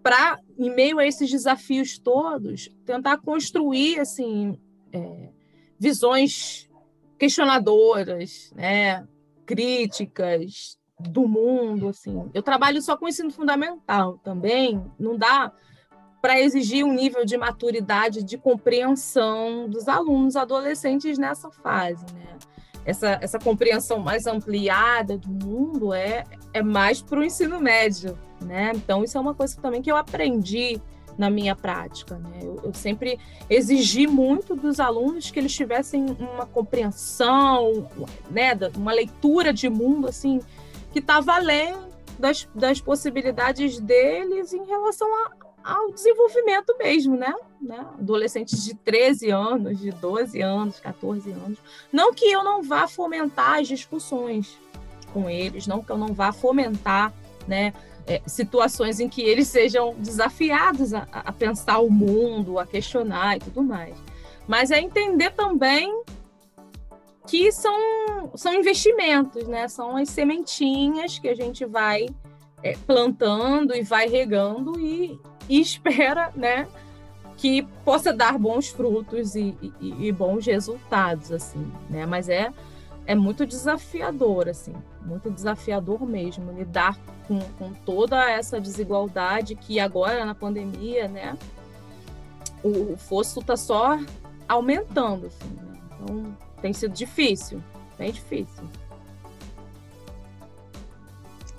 para, 0.00 0.38
em 0.56 0.72
meio 0.72 1.00
a 1.00 1.06
esses 1.06 1.28
desafios 1.28 1.98
todos, 1.98 2.68
tentar 2.86 3.18
construir, 3.18 3.98
assim, 3.98 4.58
é, 4.92 5.28
visões 5.76 6.70
questionadoras, 7.18 8.52
né? 8.54 9.06
Críticas 9.54 10.78
do 10.98 11.26
mundo, 11.26 11.88
assim. 11.88 12.30
Eu 12.32 12.42
trabalho 12.42 12.80
só 12.80 12.96
com 12.96 13.08
ensino 13.08 13.30
fundamental 13.30 14.18
também, 14.18 14.82
não 14.98 15.16
dá 15.16 15.52
para 16.20 16.40
exigir 16.40 16.84
um 16.84 16.92
nível 16.94 17.24
de 17.24 17.36
maturidade, 17.36 18.22
de 18.22 18.38
compreensão 18.38 19.68
dos 19.68 19.88
alunos 19.88 20.36
adolescentes 20.36 21.18
nessa 21.18 21.50
fase, 21.50 22.04
né? 22.14 22.38
Essa, 22.84 23.18
essa 23.20 23.38
compreensão 23.38 23.98
mais 23.98 24.26
ampliada 24.26 25.18
do 25.18 25.46
mundo 25.46 25.92
é, 25.92 26.24
é 26.52 26.62
mais 26.62 27.02
para 27.02 27.20
o 27.20 27.24
ensino 27.24 27.60
médio, 27.60 28.18
né? 28.40 28.72
Então, 28.74 29.04
isso 29.04 29.18
é 29.18 29.20
uma 29.20 29.34
coisa 29.34 29.60
também 29.60 29.82
que 29.82 29.90
eu 29.90 29.96
aprendi 29.96 30.80
na 31.22 31.30
minha 31.30 31.54
prática, 31.54 32.18
né? 32.18 32.40
Eu, 32.42 32.60
eu 32.64 32.74
sempre 32.74 33.16
exigi 33.48 34.08
muito 34.08 34.56
dos 34.56 34.80
alunos 34.80 35.30
que 35.30 35.38
eles 35.38 35.54
tivessem 35.54 36.04
uma 36.18 36.44
compreensão, 36.46 37.88
né? 38.28 38.58
Uma 38.76 38.92
leitura 38.92 39.52
de 39.52 39.68
mundo, 39.68 40.08
assim, 40.08 40.40
que 40.92 40.98
estava 40.98 41.34
além 41.34 41.76
das, 42.18 42.48
das 42.52 42.80
possibilidades 42.80 43.78
deles 43.78 44.52
em 44.52 44.64
relação 44.64 45.08
a, 45.62 45.74
ao 45.76 45.92
desenvolvimento 45.92 46.76
mesmo, 46.76 47.16
né? 47.16 47.32
né? 47.60 47.86
Adolescentes 48.00 48.64
de 48.64 48.74
13 48.74 49.30
anos, 49.30 49.78
de 49.78 49.92
12 49.92 50.40
anos, 50.40 50.80
14 50.80 51.30
anos. 51.30 51.58
Não 51.92 52.12
que 52.12 52.24
eu 52.24 52.42
não 52.42 52.64
vá 52.64 52.88
fomentar 52.88 53.60
as 53.60 53.68
discussões 53.68 54.58
com 55.12 55.30
eles, 55.30 55.68
não 55.68 55.84
que 55.84 55.92
eu 55.92 55.98
não 55.98 56.12
vá 56.12 56.32
fomentar 56.32 57.12
né, 57.46 57.72
é, 58.06 58.20
situações 58.26 59.00
em 59.00 59.08
que 59.08 59.22
eles 59.22 59.48
sejam 59.48 59.94
desafiados 59.98 60.92
a, 60.94 61.06
a 61.12 61.32
pensar 61.32 61.78
o 61.78 61.90
mundo, 61.90 62.58
a 62.58 62.66
questionar 62.66 63.36
e 63.36 63.40
tudo 63.40 63.62
mais. 63.62 63.96
Mas 64.46 64.70
é 64.70 64.80
entender 64.80 65.30
também 65.30 66.02
que 67.26 67.52
são, 67.52 68.30
são 68.34 68.52
investimentos, 68.52 69.46
né? 69.46 69.68
São 69.68 69.96
as 69.96 70.08
sementinhas 70.08 71.18
que 71.18 71.28
a 71.28 71.34
gente 71.34 71.64
vai 71.64 72.08
é, 72.62 72.76
plantando 72.86 73.74
e 73.74 73.82
vai 73.82 74.08
regando 74.08 74.78
e, 74.78 75.18
e 75.48 75.60
espera, 75.60 76.30
né, 76.34 76.68
que 77.36 77.62
possa 77.84 78.12
dar 78.12 78.38
bons 78.38 78.68
frutos 78.68 79.34
e, 79.34 79.56
e, 79.80 80.06
e, 80.06 80.12
bons 80.12 80.46
resultados, 80.46 81.32
assim, 81.32 81.72
né? 81.90 82.06
Mas 82.06 82.28
é 82.28 82.52
é 83.06 83.14
muito 83.14 83.46
desafiador, 83.46 84.48
assim, 84.48 84.74
muito 85.04 85.30
desafiador 85.30 86.06
mesmo 86.06 86.52
lidar 86.52 86.96
com, 87.26 87.40
com 87.58 87.72
toda 87.72 88.30
essa 88.30 88.60
desigualdade 88.60 89.54
que 89.54 89.80
agora 89.80 90.24
na 90.24 90.34
pandemia, 90.34 91.08
né, 91.08 91.36
o, 92.62 92.92
o 92.92 92.96
fosso 92.96 93.40
está 93.40 93.56
só 93.56 93.98
aumentando, 94.48 95.26
assim, 95.26 95.48
né? 95.48 95.80
Então 96.00 96.36
tem 96.60 96.72
sido 96.72 96.92
difícil, 96.92 97.62
bem 97.98 98.12
difícil. 98.12 98.64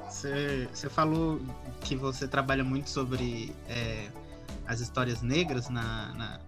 Você 0.08 0.90
falou 0.90 1.42
que 1.82 1.98
você 1.98 2.26
trabalha 2.28 2.64
muito 2.64 2.90
sobre 2.90 3.54
é, 3.68 4.10
as 4.66 4.80
histórias 4.80 5.22
negras 5.22 5.68
na, 5.68 6.14
na, 6.14 6.40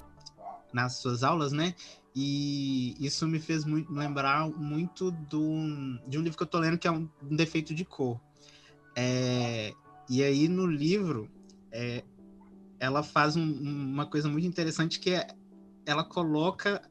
nas 0.72 0.96
suas 0.96 1.24
aulas, 1.24 1.52
né? 1.52 1.76
E 2.16 2.96
isso 2.98 3.28
me 3.28 3.40
fez 3.40 3.66
muito, 3.66 3.92
lembrar 3.92 4.50
muito 4.50 5.12
do, 5.12 6.00
de 6.08 6.18
um 6.18 6.22
livro 6.22 6.38
que 6.38 6.44
eu 6.44 6.48
tô 6.48 6.60
lendo 6.60 6.78
que 6.78 6.88
é 6.88 6.92
um, 6.92 7.10
defeito 7.22 7.76
de 7.76 7.84
cor. 7.84 8.22
É, 8.96 9.74
e 10.10 10.24
aí 10.24 10.48
no 10.48 10.66
livro 10.66 11.30
é, 11.72 12.04
ela 12.80 13.04
faz 13.04 13.36
um, 13.36 13.44
uma 13.44 14.06
coisa 14.06 14.30
muito 14.30 14.48
interessante 14.48 15.00
que 15.00 15.10
é 15.10 15.28
ela 15.86 16.04
coloca 16.04 16.82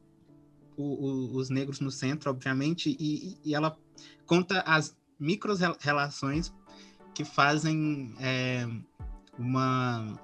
o, 0.77 0.83
o, 0.83 1.35
os 1.35 1.49
negros 1.49 1.79
no 1.79 1.91
centro, 1.91 2.29
obviamente, 2.29 2.95
e, 2.99 3.37
e 3.43 3.55
ela 3.55 3.77
conta 4.25 4.61
as 4.61 4.95
micro 5.19 5.55
relações 5.79 6.53
que 7.13 7.23
fazem 7.23 8.13
é, 8.19 8.67
uma, 9.37 10.19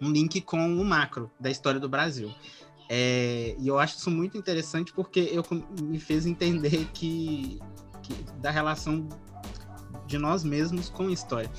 um 0.00 0.10
link 0.10 0.40
com 0.40 0.80
o 0.80 0.84
macro 0.84 1.30
da 1.38 1.50
história 1.50 1.80
do 1.80 1.88
Brasil. 1.88 2.32
É, 2.88 3.56
e 3.58 3.66
eu 3.66 3.78
acho 3.78 3.96
isso 3.96 4.10
muito 4.10 4.38
interessante 4.38 4.92
porque 4.92 5.20
eu 5.32 5.44
me 5.82 5.98
fez 5.98 6.26
entender 6.26 6.88
que, 6.92 7.60
que, 8.02 8.14
da 8.40 8.50
relação 8.50 9.08
de 10.06 10.18
nós 10.18 10.44
mesmos 10.44 10.88
com 10.88 11.08
a 11.08 11.12
história. 11.12 11.50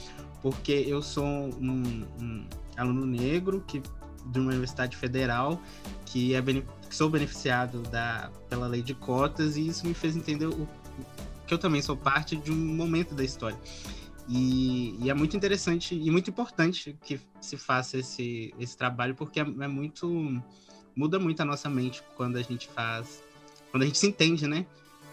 Porque 0.42 0.72
eu 0.72 1.02
sou 1.02 1.26
um, 1.26 2.06
um 2.22 2.48
aluno 2.78 3.06
negro 3.06 3.64
que 3.68 3.82
de 4.26 4.40
uma 4.40 4.50
universidade 4.50 4.96
federal 4.98 5.62
que 6.06 6.36
é 6.36 6.42
que 6.42 6.96
sou 6.96 7.10
beneficiado 7.10 7.82
da, 7.84 8.30
pela 8.50 8.68
lei 8.68 8.82
de 8.82 8.94
cotas 8.94 9.58
e 9.58 9.68
isso 9.68 9.86
me 9.86 9.94
fez 9.94 10.16
entender 10.16 10.48
o, 10.48 10.68
que 11.48 11.54
eu 11.54 11.58
também 11.58 11.82
sou 11.82 11.96
parte 11.96 12.36
de 12.36 12.52
um 12.52 12.76
momento 12.76 13.16
da 13.16 13.24
história. 13.24 13.58
E, 14.28 14.98
e, 15.02 15.10
é 15.10 15.14
muito 15.14 15.38
interessante 15.38 15.96
e 15.96 16.12
muito 16.12 16.30
importante 16.30 16.98
que 17.02 17.20
se 17.40 17.56
faça 17.56 17.98
esse, 17.98 18.54
esse 18.60 18.76
trabalho, 18.76 19.16
porque 19.16 19.40
é, 19.40 19.44
é, 19.44 19.68
muito. 19.68 20.42
Muda 20.98 21.20
muito 21.20 21.40
a 21.42 21.46
nossa 21.46 21.70
mente 21.70 22.02
quando 22.16 22.38
a 22.38 22.42
gente 22.42 22.68
faz. 22.68 23.24
quando 23.70 23.84
a 23.84 23.86
gente 23.86 24.00
se 24.00 24.08
entende, 24.08 24.48
né? 24.48 24.66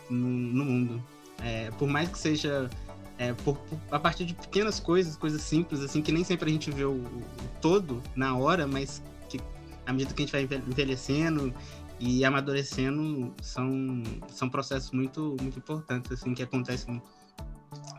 No, 0.08 0.26
no 0.26 0.64
mundo. 0.64 1.04
É, 1.40 1.70
por 1.72 1.86
mais 1.86 2.08
que 2.08 2.18
seja. 2.18 2.70
É, 3.16 3.32
por, 3.32 3.56
por, 3.56 3.78
a 3.92 3.98
partir 3.98 4.24
de 4.24 4.34
pequenas 4.34 4.80
coisas, 4.80 5.14
coisas 5.14 5.40
simples, 5.42 5.80
assim, 5.80 6.02
que 6.02 6.10
nem 6.10 6.24
sempre 6.24 6.50
a 6.50 6.52
gente 6.52 6.70
vê 6.70 6.84
o, 6.84 6.94
o 6.94 7.22
todo 7.60 8.02
na 8.16 8.36
hora, 8.36 8.66
mas 8.66 9.00
que 9.28 9.38
à 9.86 9.92
medida 9.92 10.12
que 10.12 10.22
a 10.22 10.26
gente 10.26 10.32
vai 10.32 10.58
envelhecendo 10.66 11.54
e 12.00 12.24
amadurecendo, 12.24 13.32
são, 13.40 14.02
são 14.28 14.48
processos 14.48 14.90
muito, 14.90 15.36
muito 15.40 15.58
importantes, 15.58 16.10
assim, 16.10 16.34
que 16.34 16.42
acontecem 16.42 17.00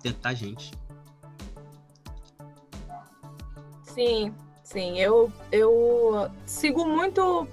dentro 0.04 0.22
da 0.22 0.34
gente. 0.34 0.74
Sim, 3.84 4.34
sim. 4.64 5.00
Eu, 5.00 5.32
eu 5.50 6.30
sigo 6.46 6.86
muito 6.86 7.48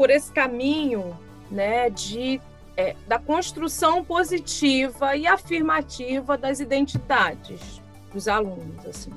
por 0.00 0.08
esse 0.08 0.32
caminho 0.32 1.14
né, 1.50 1.90
de, 1.90 2.40
é, 2.74 2.96
da 3.06 3.18
construção 3.18 4.02
positiva 4.02 5.14
e 5.14 5.26
afirmativa 5.26 6.38
das 6.38 6.58
identidades 6.58 7.82
dos 8.10 8.26
alunos. 8.26 8.86
Assim. 8.86 9.12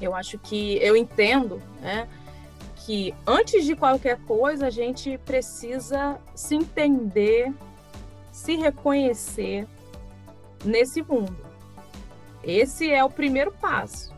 Eu 0.00 0.14
acho 0.14 0.38
que 0.38 0.76
eu 0.76 0.96
entendo 0.96 1.60
né, 1.80 2.06
que 2.76 3.12
antes 3.26 3.64
de 3.64 3.74
qualquer 3.74 4.20
coisa 4.20 4.68
a 4.68 4.70
gente 4.70 5.18
precisa 5.24 6.16
se 6.32 6.54
entender, 6.54 7.52
se 8.30 8.54
reconhecer 8.54 9.66
nesse 10.64 11.02
mundo. 11.02 11.44
Esse 12.40 12.92
é 12.92 13.02
o 13.02 13.10
primeiro 13.10 13.50
passo. 13.50 14.14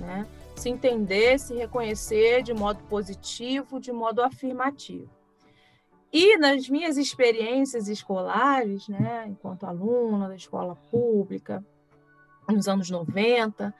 Né? 0.00 0.26
Se 0.56 0.70
entender, 0.70 1.38
se 1.38 1.54
reconhecer 1.54 2.42
de 2.42 2.54
modo 2.54 2.82
positivo, 2.84 3.78
de 3.78 3.92
modo 3.92 4.22
afirmativo. 4.22 5.10
E 6.12 6.36
nas 6.38 6.68
minhas 6.68 6.96
experiências 6.96 7.88
escolares, 7.88 8.88
né, 8.88 9.26
enquanto 9.28 9.64
aluna 9.64 10.28
da 10.28 10.36
escola 10.36 10.76
pública, 10.90 11.64
nos 12.48 12.68
anos 12.68 12.88
90, 12.88 13.74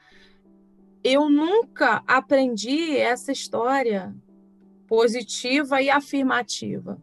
eu 1.02 1.30
nunca 1.30 2.02
aprendi 2.06 2.96
essa 2.96 3.30
história 3.30 4.14
positiva 4.86 5.80
e 5.80 5.88
afirmativa. 5.88 7.00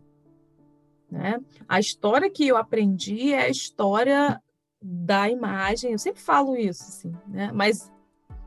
Né? 1.09 1.39
A 1.67 1.79
história 1.79 2.29
que 2.29 2.47
eu 2.47 2.57
aprendi 2.57 3.33
é 3.33 3.43
a 3.43 3.49
história 3.49 4.41
da 4.81 5.29
imagem, 5.29 5.93
eu 5.93 5.99
sempre 5.99 6.21
falo 6.21 6.57
isso, 6.57 6.83
assim, 6.83 7.15
né? 7.27 7.51
mas 7.53 7.92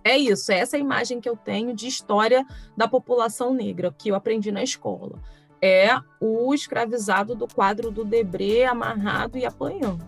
é 0.07 0.17
isso, 0.17 0.53
é 0.53 0.61
essa 0.61 0.79
imagem 0.79 1.21
que 1.21 1.29
eu 1.29 1.37
tenho 1.37 1.75
de 1.75 1.89
história 1.89 2.47
da 2.77 2.87
população 2.87 3.53
negra, 3.53 3.93
que 3.93 4.09
eu 4.09 4.15
aprendi 4.15 4.53
na 4.53 4.63
escola. 4.63 5.19
É 5.61 5.99
o 6.21 6.55
escravizado 6.55 7.35
do 7.35 7.49
quadro 7.49 7.91
do 7.91 8.05
Debré 8.05 8.67
amarrado 8.67 9.37
e 9.37 9.45
apanhando. 9.45 10.07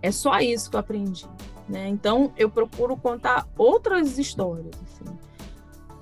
É 0.00 0.10
só 0.10 0.38
isso 0.38 0.70
que 0.70 0.76
eu 0.76 0.80
aprendi. 0.80 1.26
Né? 1.68 1.88
Então, 1.88 2.32
eu 2.38 2.48
procuro 2.48 2.96
contar 2.96 3.46
outras 3.58 4.16
histórias. 4.16 4.74
Assim. 4.82 5.18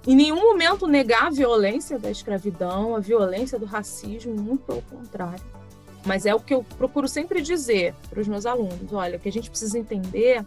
Em 0.06 0.14
nenhum 0.14 0.40
momento 0.40 0.86
negar 0.86 1.26
a 1.26 1.30
violência 1.30 1.98
da 1.98 2.12
escravidão, 2.12 2.94
a 2.94 3.00
violência 3.00 3.58
do 3.58 3.66
racismo, 3.66 4.36
muito 4.36 4.62
pelo 4.62 4.82
contrário. 4.82 5.42
Mas 6.06 6.26
é 6.26 6.34
o 6.34 6.38
que 6.38 6.54
eu 6.54 6.62
procuro 6.62 7.08
sempre 7.08 7.42
dizer 7.42 7.92
para 8.08 8.20
os 8.20 8.28
meus 8.28 8.46
alunos: 8.46 8.92
olha, 8.92 9.16
o 9.16 9.20
que 9.20 9.28
a 9.28 9.32
gente 9.32 9.50
precisa 9.50 9.76
entender, 9.76 10.46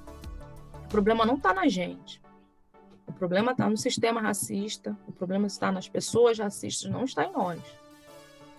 o 0.86 0.88
problema 0.88 1.26
não 1.26 1.36
está 1.36 1.54
na 1.54 1.68
gente. 1.68 2.22
O 3.08 3.14
problema 3.14 3.54
está 3.54 3.70
no 3.70 3.78
sistema 3.78 4.22
racista, 4.22 4.96
o 5.08 5.12
problema 5.12 5.48
está 5.48 5.72
nas 5.72 5.88
pessoas 5.88 6.38
racistas, 6.38 6.92
não 6.92 7.06
está 7.06 7.26
em 7.26 7.32
nós. 7.32 7.60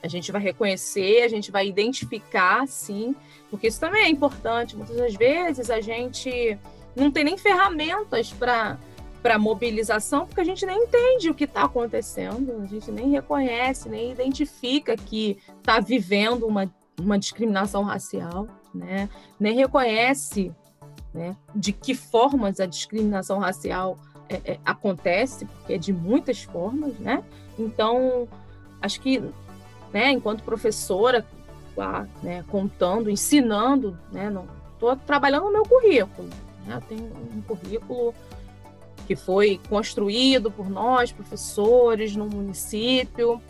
A 0.03 0.09
gente 0.09 0.32
vai 0.32 0.40
reconhecer, 0.40 1.22
a 1.22 1.28
gente 1.28 1.51
vai 1.51 1.68
identificar, 1.68 2.66
sim, 2.66 3.14
porque 3.51 3.66
isso 3.66 3.80
também 3.80 4.05
é 4.05 4.09
importante. 4.09 4.76
Muitas 4.76 4.96
das 4.96 5.14
vezes 5.14 5.70
a 5.70 5.80
gente 5.80 6.59
não 6.96 7.11
tem 7.11 7.24
nem 7.24 7.36
ferramentas 7.36 8.32
para 8.32 8.78
para 9.22 9.38
mobilização, 9.38 10.26
porque 10.26 10.40
a 10.40 10.44
gente 10.44 10.64
nem 10.64 10.84
entende 10.84 11.28
o 11.28 11.34
que 11.34 11.44
está 11.44 11.64
acontecendo, 11.64 12.62
a 12.62 12.66
gente 12.66 12.90
nem 12.90 13.11
reconhece, 13.11 13.88
nem 13.88 14.12
identifica 14.12 14.96
que 14.96 15.38
está 15.59 15.80
vivendo 15.80 16.46
uma, 16.46 16.72
uma 17.01 17.18
discriminação 17.18 17.82
racial, 17.82 18.46
né? 18.72 19.09
nem 19.38 19.57
reconhece 19.57 20.55
né, 21.12 21.36
de 21.55 21.72
que 21.72 21.94
formas 21.94 22.61
a 22.61 22.66
discriminação 22.66 23.38
racial 23.38 23.99
é, 24.28 24.52
é, 24.52 24.58
acontece, 24.64 25.46
porque 25.46 25.74
é 25.74 25.78
de 25.78 25.92
muitas 25.92 26.42
formas, 26.42 26.98
né? 26.98 27.22
Então, 27.58 28.28
acho 28.80 29.00
que, 29.00 29.22
né, 29.92 30.10
enquanto 30.10 30.42
professora, 30.42 31.26
lá, 31.76 32.06
né, 32.22 32.44
contando, 32.48 33.08
ensinando, 33.10 33.98
né, 34.12 34.32
estou 34.72 34.96
trabalhando 34.96 35.46
no 35.46 35.52
meu 35.52 35.62
currículo, 35.64 36.28
né? 36.66 36.76
Eu 36.76 36.80
tenho 36.82 37.12
um 37.34 37.40
currículo 37.42 38.14
que 39.06 39.16
foi 39.16 39.58
construído 39.70 40.50
por 40.50 40.68
nós, 40.68 41.10
professores, 41.10 42.14
no 42.14 42.26
município. 42.26 43.40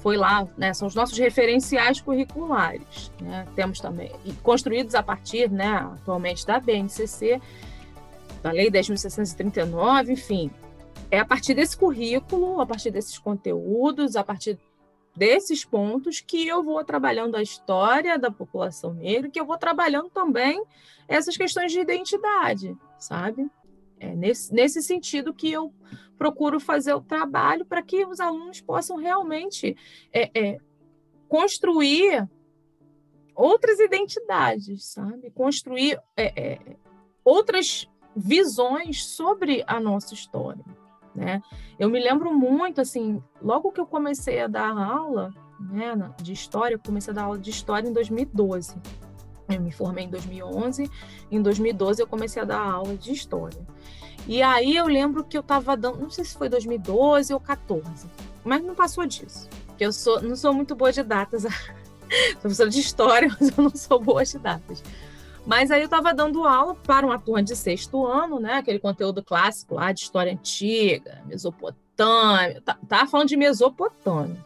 Foi 0.00 0.16
lá, 0.16 0.46
né, 0.58 0.74
são 0.74 0.88
os 0.88 0.96
nossos 0.96 1.16
referenciais 1.16 2.00
curriculares. 2.00 3.12
Né? 3.20 3.46
Temos 3.54 3.78
também, 3.80 4.10
e 4.24 4.32
construídos 4.34 4.96
a 4.96 5.02
partir, 5.02 5.48
né, 5.50 5.88
atualmente, 5.94 6.44
da 6.44 6.58
BNCC, 6.58 7.40
da 8.46 8.52
Lei 8.52 8.70
10.639, 8.70 10.10
enfim. 10.10 10.52
É 11.10 11.18
a 11.18 11.24
partir 11.24 11.52
desse 11.52 11.76
currículo, 11.76 12.60
a 12.60 12.66
partir 12.66 12.92
desses 12.92 13.18
conteúdos, 13.18 14.14
a 14.14 14.22
partir 14.22 14.56
desses 15.16 15.64
pontos 15.64 16.20
que 16.20 16.46
eu 16.46 16.62
vou 16.62 16.84
trabalhando 16.84 17.34
a 17.34 17.42
história 17.42 18.16
da 18.16 18.30
população 18.30 18.94
negra, 18.94 19.28
que 19.28 19.40
eu 19.40 19.44
vou 19.44 19.58
trabalhando 19.58 20.10
também 20.10 20.62
essas 21.08 21.36
questões 21.36 21.72
de 21.72 21.80
identidade, 21.80 22.76
sabe? 23.00 23.50
É 23.98 24.14
nesse, 24.14 24.54
nesse 24.54 24.80
sentido 24.80 25.34
que 25.34 25.50
eu 25.50 25.72
procuro 26.16 26.60
fazer 26.60 26.94
o 26.94 27.00
trabalho 27.00 27.64
para 27.64 27.82
que 27.82 28.04
os 28.04 28.20
alunos 28.20 28.60
possam 28.60 28.96
realmente 28.96 29.76
é, 30.12 30.30
é, 30.38 30.58
construir 31.28 32.28
outras 33.34 33.80
identidades, 33.80 34.84
sabe? 34.84 35.32
Construir 35.32 36.00
é, 36.16 36.32
é 36.40 36.76
outras 37.24 37.88
visões 38.16 39.04
sobre 39.04 39.62
a 39.66 39.78
nossa 39.78 40.14
história. 40.14 40.64
Né? 41.14 41.42
Eu 41.78 41.90
me 41.90 42.00
lembro 42.00 42.32
muito, 42.32 42.80
assim, 42.80 43.22
logo 43.42 43.70
que 43.70 43.80
eu 43.80 43.86
comecei 43.86 44.40
a 44.40 44.46
dar 44.46 44.76
aula 44.76 45.30
né, 45.60 45.94
de 46.22 46.32
história, 46.32 46.78
comecei 46.78 47.12
a 47.12 47.14
dar 47.14 47.24
aula 47.24 47.38
de 47.38 47.50
história 47.50 47.88
em 47.88 47.92
2012. 47.92 48.76
Eu 49.48 49.60
me 49.60 49.70
formei 49.70 50.04
em 50.04 50.10
2011, 50.10 50.90
em 51.30 51.40
2012 51.40 52.02
eu 52.02 52.06
comecei 52.06 52.42
a 52.42 52.44
dar 52.44 52.60
aula 52.60 52.96
de 52.96 53.12
história. 53.12 53.60
E 54.26 54.42
aí 54.42 54.76
eu 54.76 54.86
lembro 54.86 55.22
que 55.22 55.36
eu 55.36 55.40
estava 55.40 55.76
dando, 55.76 56.00
não 56.00 56.10
sei 56.10 56.24
se 56.24 56.36
foi 56.36 56.48
2012 56.48 57.32
ou 57.32 57.38
14, 57.38 58.08
mas 58.44 58.62
não 58.62 58.74
passou 58.74 59.06
disso. 59.06 59.48
Porque 59.66 59.84
eu 59.84 59.92
sou, 59.92 60.20
não 60.20 60.34
sou 60.34 60.52
muito 60.52 60.74
boa 60.74 60.90
de 60.90 61.02
datas, 61.02 61.42
sou 62.32 62.40
professora 62.40 62.70
de 62.70 62.80
história, 62.80 63.28
mas 63.38 63.56
eu 63.56 63.64
não 63.64 63.74
sou 63.74 64.00
boa 64.00 64.24
de 64.24 64.38
datas. 64.38 64.82
Mas 65.46 65.70
aí 65.70 65.80
eu 65.80 65.84
estava 65.84 66.12
dando 66.12 66.44
aula 66.44 66.74
para 66.74 67.06
uma 67.06 67.18
turma 67.18 67.42
de 67.42 67.54
sexto 67.54 68.04
ano, 68.04 68.40
né? 68.40 68.54
Aquele 68.54 68.80
conteúdo 68.80 69.22
clássico 69.22 69.76
lá 69.76 69.92
de 69.92 70.00
história 70.00 70.32
antiga, 70.32 71.22
Mesopotâmia, 71.24 72.60
tá, 72.64 72.76
tá 72.88 73.06
falando 73.06 73.28
de 73.28 73.36
Mesopotâmia. 73.36 74.44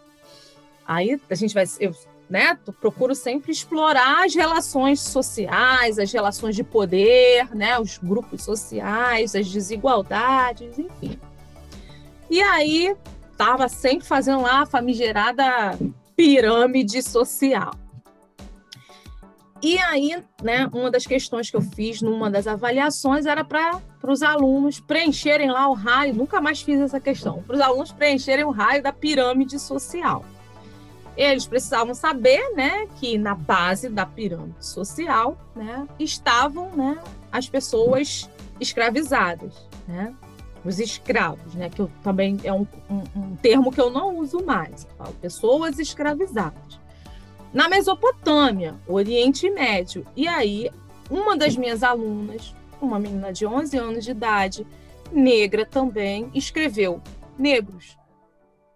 Aí 0.87 1.19
a 1.29 1.35
gente 1.35 1.55
vai, 1.55 1.65
eu 1.81 1.95
né? 2.31 2.57
Procuro 2.81 3.13
sempre 3.13 3.51
explorar 3.51 4.25
as 4.25 4.35
relações 4.37 5.01
sociais, 5.01 5.99
as 5.99 6.13
relações 6.13 6.55
de 6.55 6.63
poder, 6.63 7.53
né? 7.55 7.79
Os 7.81 7.99
grupos 7.99 8.45
sociais, 8.45 9.35
as 9.35 9.51
desigualdades, 9.51 10.79
enfim. 10.79 11.19
E 12.31 12.41
aí 12.41 12.95
estava 13.33 13.69
sempre 13.69 14.07
fazendo 14.07 14.43
lá 14.43 14.61
a 14.61 14.67
famigerada 14.67 15.77
pirâmide 16.15 17.03
social. 17.03 17.73
E 19.63 19.79
aí, 19.79 20.17
né, 20.43 20.67
uma 20.73 20.91
das 20.91 21.07
questões 21.07 21.51
que 21.51 21.57
eu 21.57 21.61
fiz 21.61 22.01
numa 22.01 22.31
das 22.31 22.47
avaliações 22.47 23.27
era 23.27 23.45
para 23.45 23.79
os 24.03 24.23
alunos 24.23 24.81
preencherem 24.81 25.51
lá 25.51 25.69
o 25.69 25.75
raio, 25.75 26.15
nunca 26.15 26.41
mais 26.41 26.63
fiz 26.63 26.81
essa 26.81 26.99
questão, 26.99 27.43
para 27.43 27.57
os 27.57 27.61
alunos 27.61 27.93
preencherem 27.93 28.45
o 28.45 28.51
raio 28.51 28.83
da 28.83 28.91
pirâmide 28.91 29.59
social. 29.59 30.25
Eles 31.15 31.47
precisavam 31.47 31.93
saber, 31.93 32.55
né, 32.55 32.87
que 32.99 33.19
na 33.19 33.35
base 33.35 33.91
da 33.91 34.07
pirâmide 34.07 34.65
social, 34.65 35.37
né, 35.55 35.87
estavam, 35.99 36.71
né, 36.71 36.99
as 37.31 37.47
pessoas 37.47 38.31
escravizadas, 38.59 39.69
né, 39.87 40.15
os 40.65 40.79
escravos, 40.79 41.55
né, 41.55 41.69
que 41.69 41.83
eu, 41.83 41.91
também 42.03 42.39
é 42.45 42.53
um, 42.53 42.67
um, 42.89 43.03
um 43.15 43.37
termo 43.37 43.71
que 43.71 43.81
eu 43.81 43.91
não 43.91 44.17
uso 44.17 44.43
mais, 44.43 44.85
eu 44.85 44.97
falo 44.97 45.13
pessoas 45.21 45.79
escravizadas 45.79 46.81
na 47.53 47.69
Mesopotâmia, 47.69 48.79
Oriente 48.87 49.51
Médio. 49.51 50.07
E 50.17 50.29
aí, 50.29 50.71
uma 51.11 51.37
das 51.37 51.57
minhas 51.57 51.83
alunas, 51.83 52.55
uma 52.81 52.99
menina 52.99 53.33
de 53.33 53.45
11 53.47 53.77
anos 53.77 54.05
de 54.05 54.13
idade, 54.13 54.67
negra 55.13 55.67
também, 55.67 56.31
escreveu 56.35 57.03
negros 57.39 57.99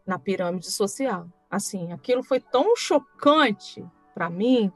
na 0.07 0.18
pirâmide 0.18 0.70
social. 0.70 1.27
Assim, 1.51 1.93
aquilo 1.93 2.22
foi 2.22 2.41
tão 2.41 2.77
chocante 2.77 3.85
para 4.12 4.29
mim, 4.29 4.72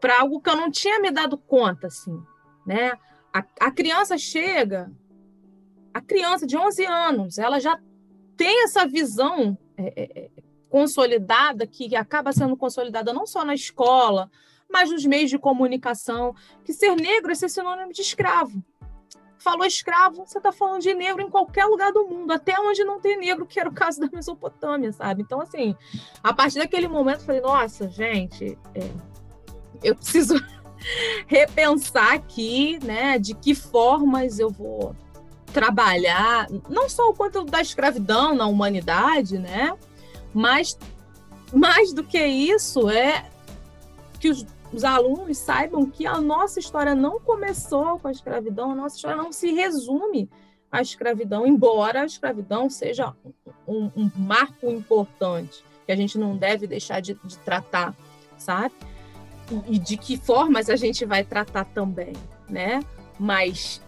para 0.00 0.20
algo 0.20 0.40
que 0.40 0.48
eu 0.48 0.56
não 0.56 0.70
tinha 0.70 1.00
me 1.00 1.10
dado 1.10 1.36
conta, 1.36 1.88
assim, 1.88 2.22
né? 2.64 2.92
A, 3.32 3.44
a 3.60 3.70
criança 3.70 4.16
chega, 4.16 4.90
a 5.92 6.00
criança 6.00 6.46
de 6.46 6.56
11 6.56 6.86
anos, 6.86 7.38
ela 7.38 7.60
já 7.60 7.78
tem 8.36 8.64
essa 8.64 8.86
visão 8.86 9.58
é, 9.76 9.92
é, 9.96 10.30
é 10.36 10.39
consolidada, 10.70 11.66
que 11.66 11.94
acaba 11.96 12.32
sendo 12.32 12.56
consolidada 12.56 13.12
não 13.12 13.26
só 13.26 13.44
na 13.44 13.54
escola, 13.54 14.30
mas 14.70 14.90
nos 14.90 15.04
meios 15.04 15.28
de 15.28 15.38
comunicação, 15.38 16.34
que 16.64 16.72
ser 16.72 16.94
negro 16.94 17.32
é 17.32 17.34
ser 17.34 17.50
sinônimo 17.50 17.92
de 17.92 18.00
escravo. 18.00 18.62
Falou 19.36 19.66
escravo, 19.66 20.26
você 20.26 20.38
está 20.38 20.52
falando 20.52 20.82
de 20.82 20.94
negro 20.94 21.22
em 21.22 21.30
qualquer 21.30 21.64
lugar 21.64 21.92
do 21.92 22.06
mundo, 22.06 22.30
até 22.30 22.58
onde 22.60 22.84
não 22.84 23.00
tem 23.00 23.18
negro, 23.18 23.46
que 23.46 23.58
era 23.58 23.68
o 23.68 23.74
caso 23.74 23.98
da 24.00 24.08
Mesopotâmia, 24.12 24.92
sabe? 24.92 25.22
Então, 25.22 25.40
assim, 25.40 25.74
a 26.22 26.32
partir 26.32 26.58
daquele 26.58 26.86
momento, 26.86 27.20
eu 27.20 27.26
falei, 27.26 27.40
nossa, 27.40 27.88
gente, 27.88 28.56
é, 28.74 28.90
eu 29.82 29.96
preciso 29.96 30.34
repensar 31.26 32.12
aqui, 32.12 32.78
né, 32.84 33.18
de 33.18 33.34
que 33.34 33.54
formas 33.54 34.38
eu 34.38 34.50
vou 34.50 34.94
trabalhar, 35.52 36.46
não 36.68 36.88
só 36.88 37.08
o 37.08 37.14
conteúdo 37.14 37.50
da 37.50 37.60
escravidão 37.60 38.34
na 38.36 38.46
humanidade, 38.46 39.38
né, 39.38 39.76
mas 40.34 40.78
mais 41.52 41.92
do 41.92 42.04
que 42.04 42.24
isso 42.24 42.88
é 42.88 43.28
que 44.18 44.28
os, 44.28 44.46
os, 44.72 44.84
alunos 44.84 45.38
saibam 45.38 45.86
que 45.86 46.06
a 46.06 46.20
nossa 46.20 46.60
história 46.60 46.94
não 46.94 47.18
começou 47.18 47.98
com 47.98 48.08
a 48.08 48.12
escravidão, 48.12 48.70
a 48.70 48.74
nossa 48.74 48.96
história 48.96 49.16
não 49.16 49.32
se 49.32 49.52
resume 49.52 50.30
à 50.70 50.80
escravidão, 50.80 51.46
embora 51.46 52.02
a 52.02 52.06
escravidão 52.06 52.70
seja 52.70 53.14
um, 53.66 53.90
um 53.96 54.10
marco 54.16 54.70
importante 54.70 55.64
que 55.86 55.92
a 55.92 55.96
gente 55.96 56.18
não 56.18 56.36
deve 56.36 56.66
deixar 56.66 57.00
de, 57.00 57.14
de 57.24 57.38
tratar, 57.38 57.96
sabe? 58.38 58.74
E, 59.68 59.78
de 59.78 59.96
que 59.96 60.16
formas 60.16 60.70
a 60.70 60.76
gente 60.76 61.04
vai 61.04 61.24
tratar 61.24 61.64
também, 61.64 62.12
né? 62.48 62.80
Mas 63.18 63.82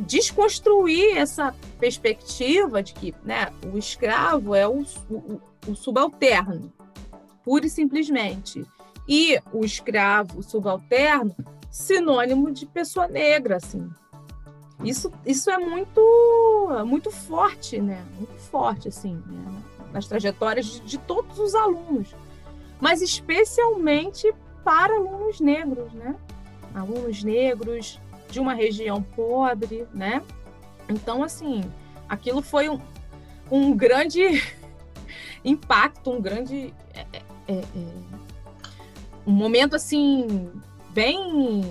desconstruir 0.00 1.16
essa 1.16 1.54
perspectiva 1.78 2.82
de 2.82 2.92
que 2.92 3.14
né, 3.24 3.52
o 3.72 3.78
escravo 3.78 4.54
é 4.54 4.66
o, 4.66 4.84
o, 5.10 5.40
o 5.68 5.74
subalterno, 5.74 6.72
pura 7.44 7.66
e 7.66 7.70
simplesmente. 7.70 8.64
E 9.08 9.38
o 9.52 9.64
escravo, 9.64 10.42
subalterno, 10.42 11.34
sinônimo 11.70 12.50
de 12.50 12.66
pessoa 12.66 13.06
negra, 13.06 13.56
assim. 13.56 13.88
Isso, 14.84 15.10
isso 15.24 15.50
é 15.50 15.58
muito, 15.58 16.00
muito 16.86 17.10
forte, 17.10 17.80
né? 17.80 18.04
Muito 18.16 18.38
forte, 18.38 18.88
assim, 18.88 19.14
né? 19.26 19.62
nas 19.92 20.06
trajetórias 20.06 20.66
de, 20.66 20.80
de 20.80 20.98
todos 20.98 21.38
os 21.38 21.54
alunos, 21.54 22.14
mas 22.80 23.02
especialmente 23.02 24.32
para 24.64 24.94
alunos 24.94 25.40
negros, 25.40 25.92
né? 25.92 26.14
Alunos 26.74 27.24
negros 27.24 28.00
de 28.30 28.38
uma 28.38 28.54
região 28.54 29.02
pobre, 29.02 29.86
né? 29.94 30.22
Então, 30.88 31.22
assim, 31.22 31.62
aquilo 32.08 32.42
foi 32.42 32.68
um, 32.68 32.80
um 33.50 33.74
grande 33.76 34.42
impacto, 35.48 36.10
um 36.10 36.20
grande. 36.20 36.74
É, 36.94 37.06
é, 37.48 37.54
é, 37.54 37.64
um 39.26 39.32
momento 39.32 39.76
assim 39.76 40.50
bem 40.90 41.70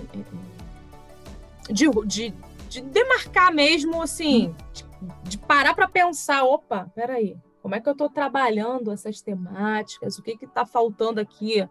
de, 1.68 1.86
de, 2.06 2.34
de 2.68 2.80
demarcar 2.82 3.52
mesmo 3.52 4.00
assim, 4.00 4.54
de, 4.72 4.84
de 5.24 5.38
parar 5.38 5.74
para 5.74 5.88
pensar, 5.88 6.44
opa, 6.44 6.90
peraí, 6.94 7.36
como 7.60 7.74
é 7.74 7.80
que 7.80 7.88
eu 7.88 7.92
estou 7.92 8.08
trabalhando 8.08 8.90
essas 8.90 9.20
temáticas? 9.20 10.18
O 10.18 10.22
que 10.22 10.38
está 10.42 10.64
faltando 10.64 11.20
aqui? 11.20 11.68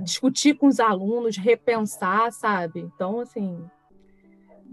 Discutir 0.00 0.54
com 0.54 0.66
os 0.66 0.80
alunos, 0.80 1.36
repensar, 1.36 2.32
sabe? 2.32 2.80
Então, 2.80 3.20
assim, 3.20 3.64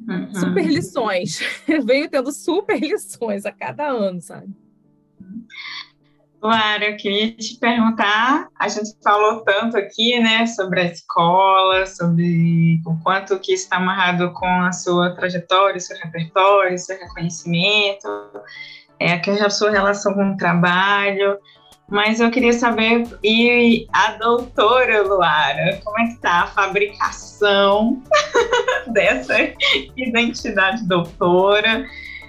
uhum. 0.08 0.34
super 0.34 0.66
lições. 0.66 1.40
Venho 1.86 2.10
tendo 2.10 2.32
super 2.32 2.80
lições 2.80 3.46
a 3.46 3.52
cada 3.52 3.88
ano, 3.88 4.22
sabe? 4.22 4.52
Claro, 6.46 6.84
eu 6.84 6.96
queria 6.96 7.32
te 7.32 7.58
perguntar, 7.60 8.50
a 8.60 8.68
gente 8.68 8.92
falou 9.04 9.42
tanto 9.42 9.78
aqui, 9.78 10.20
né, 10.20 10.46
sobre 10.46 10.80
a 10.80 10.84
escola, 10.84 11.88
sobre 11.88 12.80
o 12.86 12.96
quanto 13.02 13.40
que 13.40 13.52
está 13.52 13.78
amarrado 13.78 14.32
com 14.32 14.46
a 14.62 14.72
sua 14.72 15.16
trajetória, 15.16 15.80
seu 15.80 15.98
repertório, 15.98 16.78
seu 16.78 17.00
reconhecimento, 17.00 18.08
é, 19.00 19.14
a 19.14 19.50
sua 19.50 19.72
relação 19.72 20.14
com 20.14 20.34
o 20.34 20.38
trabalho, 20.38 21.40
mas 21.90 22.20
eu 22.20 22.30
queria 22.30 22.54
saber, 22.54 23.08
e 23.24 23.88
a 23.92 24.12
doutora 24.12 25.02
Luara, 25.02 25.82
como 25.84 26.00
é 26.00 26.04
que 26.04 26.14
está 26.14 26.44
a 26.44 26.48
fabricação 26.48 28.04
dessa 28.94 29.34
identidade 29.98 30.88
doutora? 30.88 31.88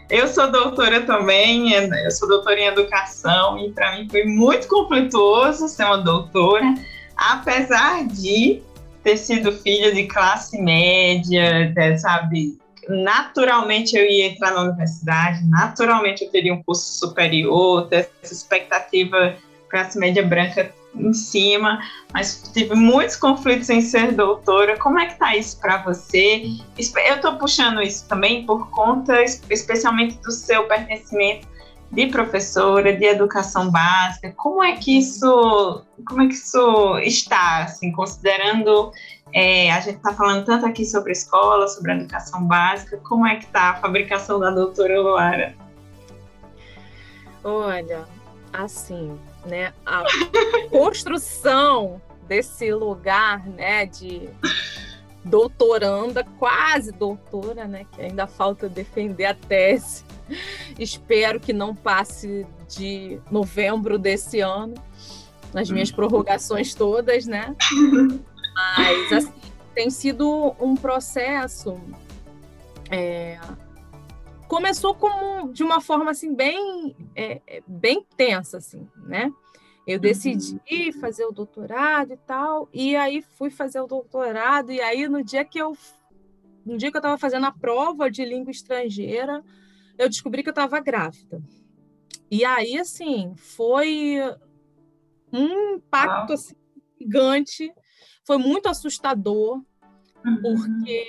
Eu 0.08 0.28
sou 0.28 0.50
doutora 0.50 1.00
também, 1.00 1.72
eu 1.72 2.10
sou 2.12 2.28
doutora 2.28 2.60
em 2.60 2.66
educação 2.66 3.58
e 3.58 3.72
para 3.72 3.96
mim 3.96 4.08
foi 4.08 4.24
muito 4.24 4.68
conflituoso 4.68 5.68
ser 5.68 5.84
uma 5.84 5.98
doutora, 5.98 6.74
apesar 7.16 8.06
de 8.06 8.62
ter 9.02 9.16
sido 9.16 9.50
filha 9.50 9.92
de 9.92 10.06
classe 10.06 10.60
média, 10.62 11.72
de, 11.72 11.98
sabe? 11.98 12.56
Naturalmente 12.88 13.96
eu 13.96 14.04
ia 14.04 14.26
entrar 14.26 14.52
na 14.52 14.62
universidade, 14.62 15.44
naturalmente 15.46 16.24
eu 16.24 16.30
teria 16.30 16.54
um 16.54 16.62
curso 16.62 16.98
superior, 16.98 17.88
ter 17.88 18.08
essa 18.22 18.32
expectativa 18.32 19.34
classe 19.68 19.98
média 19.98 20.24
branca 20.24 20.72
em 20.98 21.12
cima, 21.12 21.80
mas 22.12 22.50
tive 22.52 22.74
muitos 22.74 23.16
conflitos 23.16 23.68
em 23.70 23.80
ser 23.80 24.12
doutora. 24.12 24.78
Como 24.78 24.98
é 24.98 25.06
que 25.06 25.18
tá 25.18 25.36
isso 25.36 25.60
para 25.60 25.82
você? 25.82 26.44
Eu 26.78 27.16
estou 27.16 27.36
puxando 27.36 27.82
isso 27.82 28.08
também 28.08 28.44
por 28.46 28.70
conta, 28.70 29.22
especialmente 29.22 30.18
do 30.18 30.32
seu 30.32 30.64
pertencimento 30.64 31.46
de 31.92 32.06
professora 32.08 32.96
de 32.96 33.04
educação 33.04 33.70
básica. 33.70 34.32
Como 34.36 34.62
é 34.62 34.76
que 34.76 34.98
isso, 34.98 35.84
como 36.06 36.22
é 36.22 36.26
que 36.26 36.34
isso 36.34 36.98
está, 36.98 37.64
assim, 37.64 37.92
considerando 37.92 38.92
é, 39.32 39.70
a 39.72 39.80
gente 39.80 39.96
está 39.96 40.12
falando 40.12 40.44
tanto 40.44 40.66
aqui 40.66 40.84
sobre 40.84 41.12
escola, 41.12 41.68
sobre 41.68 41.92
educação 41.92 42.44
básica. 42.46 42.98
Como 42.98 43.26
é 43.26 43.36
que 43.36 43.44
está 43.44 43.70
a 43.70 43.74
fabricação 43.74 44.38
da 44.38 44.50
doutora 44.50 45.00
Luara? 45.00 45.54
Olha, 47.42 48.04
assim, 48.52 49.18
né? 49.46 49.72
A 49.84 50.04
construção 50.70 52.00
desse 52.28 52.72
lugar, 52.72 53.46
né, 53.46 53.86
de 53.86 54.28
doutoranda, 55.24 56.24
quase 56.38 56.92
doutora, 56.92 57.66
né, 57.66 57.86
que 57.92 58.02
ainda 58.02 58.26
falta 58.26 58.68
defender 58.68 59.26
a 59.26 59.34
tese. 59.34 60.04
Espero 60.78 61.38
que 61.38 61.52
não 61.52 61.74
passe 61.74 62.46
de 62.68 63.20
novembro 63.30 63.98
desse 63.98 64.40
ano, 64.40 64.74
nas 65.52 65.70
minhas 65.70 65.90
prorrogações 65.90 66.74
todas, 66.74 67.26
né? 67.26 67.54
Mas 68.76 69.12
assim, 69.12 69.32
tem 69.74 69.90
sido 69.90 70.54
um 70.58 70.74
processo 70.74 71.78
é, 72.90 73.38
começou 74.48 74.94
como 74.94 75.52
de 75.52 75.62
uma 75.62 75.80
forma 75.80 76.10
assim 76.10 76.34
bem 76.34 76.96
é, 77.14 77.40
é 77.46 77.62
bem 77.66 78.04
tensa 78.16 78.58
assim 78.58 78.88
né 79.06 79.32
eu 79.86 80.00
decidi 80.00 80.58
uhum. 80.70 81.00
fazer 81.00 81.24
o 81.24 81.32
doutorado 81.32 82.12
e 82.12 82.16
tal 82.16 82.68
e 82.72 82.96
aí 82.96 83.22
fui 83.22 83.50
fazer 83.50 83.80
o 83.80 83.86
doutorado 83.86 84.72
e 84.72 84.80
aí 84.80 85.08
no 85.08 85.22
dia 85.22 85.44
que 85.44 85.58
eu 85.58 85.76
no 86.64 86.76
dia 86.76 86.90
que 86.90 86.96
eu 86.96 87.00
estava 87.00 87.18
fazendo 87.18 87.46
a 87.46 87.52
prova 87.52 88.10
de 88.10 88.24
língua 88.24 88.50
estrangeira 88.50 89.42
eu 89.98 90.08
descobri 90.08 90.42
que 90.42 90.48
eu 90.48 90.52
estava 90.52 90.80
grávida 90.80 91.42
e 92.30 92.44
aí 92.44 92.78
assim 92.78 93.34
foi 93.36 94.18
um 95.32 95.76
impacto 95.76 96.32
assim, 96.32 96.56
gigante 97.00 97.72
foi 98.24 98.38
muito 98.38 98.68
assustador 98.68 99.62
uhum. 100.24 100.42
porque 100.42 101.08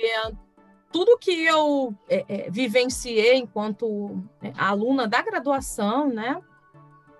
tudo 0.90 1.18
que 1.18 1.44
eu 1.44 1.94
é, 2.08 2.24
é, 2.28 2.50
vivenciei 2.50 3.36
enquanto 3.36 4.22
é, 4.42 4.52
aluna 4.56 5.06
da 5.06 5.22
graduação, 5.22 6.08
né, 6.08 6.40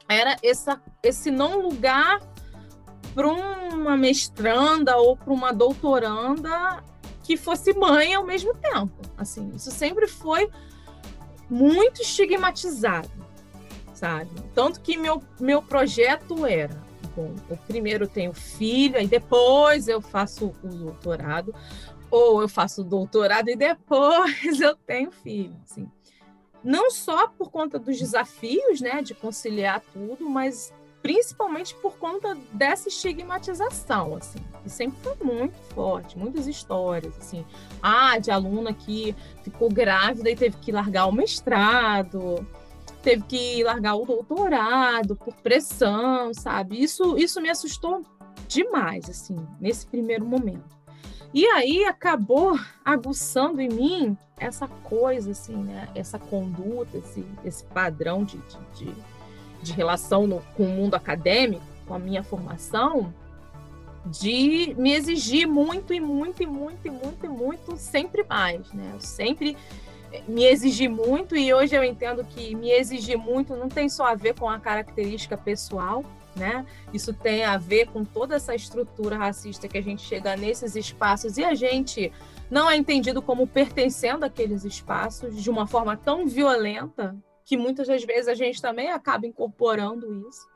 era 0.08 0.36
essa, 0.42 0.80
esse 1.02 1.30
não 1.30 1.60
lugar 1.60 2.20
para 3.14 3.28
uma 3.28 3.96
mestranda 3.96 4.96
ou 4.96 5.16
para 5.16 5.32
uma 5.32 5.52
doutoranda 5.52 6.82
que 7.22 7.36
fosse 7.36 7.74
mãe 7.74 8.14
ao 8.14 8.24
mesmo 8.24 8.54
tempo. 8.54 8.90
Assim, 9.16 9.52
isso 9.54 9.70
sempre 9.70 10.06
foi 10.06 10.50
muito 11.50 12.00
estigmatizado, 12.00 13.10
sabe? 13.92 14.30
Tanto 14.54 14.80
que 14.80 14.96
meu, 14.96 15.22
meu 15.38 15.60
projeto 15.60 16.46
era, 16.46 16.80
bom, 17.14 17.34
eu 17.50 17.56
primeiro 17.66 18.06
tenho 18.06 18.32
filho, 18.32 18.96
aí 18.96 19.06
depois 19.06 19.88
eu 19.88 20.00
faço 20.00 20.54
o 20.62 20.68
doutorado, 20.68 21.54
ou 22.11 22.42
eu 22.42 22.48
faço 22.48 22.82
doutorado 22.84 23.48
e 23.48 23.56
depois 23.56 24.61
eu 24.61 24.74
tenho 24.76 25.11
filho, 25.11 25.56
assim. 25.64 25.88
Não 26.62 26.90
só 26.90 27.28
por 27.28 27.50
conta 27.50 27.78
dos 27.78 27.98
desafios, 27.98 28.80
né, 28.80 29.00
de 29.00 29.14
conciliar 29.14 29.80
tudo, 29.92 30.28
mas 30.28 30.72
principalmente 31.02 31.74
por 31.76 31.96
conta 31.96 32.36
dessa 32.52 32.88
estigmatização, 32.88 34.16
assim, 34.16 34.40
que 34.62 34.68
sempre 34.68 34.98
foi 35.00 35.14
muito 35.24 35.56
forte, 35.72 36.18
muitas 36.18 36.46
histórias, 36.46 37.16
assim, 37.18 37.44
ah, 37.80 38.18
de 38.18 38.30
aluna 38.30 38.74
que 38.74 39.14
ficou 39.42 39.70
grávida 39.70 40.30
e 40.30 40.36
teve 40.36 40.56
que 40.56 40.72
largar 40.72 41.06
o 41.06 41.12
mestrado, 41.12 42.46
teve 43.02 43.22
que 43.22 43.62
largar 43.62 43.94
o 43.94 44.04
doutorado 44.04 45.14
por 45.16 45.34
pressão, 45.36 46.34
sabe? 46.34 46.82
Isso, 46.82 47.16
isso 47.16 47.40
me 47.40 47.48
assustou 47.48 48.02
demais, 48.48 49.09
assim, 49.09 49.36
nesse 49.61 49.86
primeiro 49.86 50.26
momento. 50.26 50.77
E 51.32 51.44
aí 51.46 51.84
acabou 51.84 52.58
aguçando 52.84 53.60
em 53.60 53.68
mim 53.68 54.18
essa 54.38 54.66
coisa, 54.66 55.32
assim, 55.32 55.56
né? 55.56 55.88
Essa 55.94 56.18
conduta, 56.18 56.96
esse, 56.96 57.24
esse 57.44 57.64
padrão 57.64 58.24
de, 58.24 58.38
de, 58.38 58.84
de, 58.84 58.94
de 59.62 59.72
relação 59.72 60.26
no, 60.26 60.40
com 60.56 60.64
o 60.64 60.68
mundo 60.68 60.94
acadêmico, 60.94 61.64
com 61.86 61.94
a 61.94 61.98
minha 61.98 62.22
formação, 62.22 63.12
de 64.06 64.74
me 64.78 64.92
exigir 64.92 65.46
muito 65.46 65.92
e 65.92 66.00
muito 66.00 66.42
e 66.42 66.46
muito 66.46 66.86
e 66.86 66.90
muito 66.90 67.26
e 67.26 67.28
muito 67.28 67.76
sempre 67.76 68.24
mais, 68.24 68.72
né? 68.72 68.92
Eu 68.94 69.00
sempre 69.00 69.56
me 70.26 70.44
exigir 70.44 70.88
muito 70.88 71.36
e 71.36 71.52
hoje 71.52 71.74
eu 71.74 71.84
entendo 71.84 72.24
que 72.24 72.54
me 72.54 72.70
exigir 72.70 73.18
muito 73.18 73.54
não 73.54 73.68
tem 73.68 73.88
só 73.88 74.06
a 74.06 74.14
ver 74.14 74.34
com 74.34 74.48
a 74.48 74.58
característica 74.58 75.36
pessoal, 75.36 76.02
né? 76.39 76.64
Isso 76.93 77.12
tem 77.12 77.45
a 77.45 77.57
ver 77.57 77.89
com 77.89 78.05
toda 78.05 78.36
essa 78.36 78.55
estrutura 78.55 79.16
racista 79.16 79.68
que 79.68 79.76
a 79.76 79.82
gente 79.82 80.03
chega 80.03 80.36
nesses 80.36 80.76
espaços 80.76 81.36
e 81.36 81.45
a 81.45 81.55
gente 81.55 82.12
não 82.51 82.70
é 82.70 82.76
entendido 82.76 83.20
como 83.20 83.47
pertencendo 83.47 84.24
àqueles 84.24 84.64
espaços 84.64 85.43
de 85.43 85.51
uma 85.51 85.66
forma 85.66 85.97
tão 85.97 86.26
violenta 86.26 87.16
que 87.45 87.57
muitas 87.57 87.86
das 87.86 88.05
vezes 88.05 88.28
a 88.28 88.34
gente 88.34 88.61
também 88.61 88.91
acaba 88.91 89.26
incorporando 89.26 90.28
isso. 90.28 90.47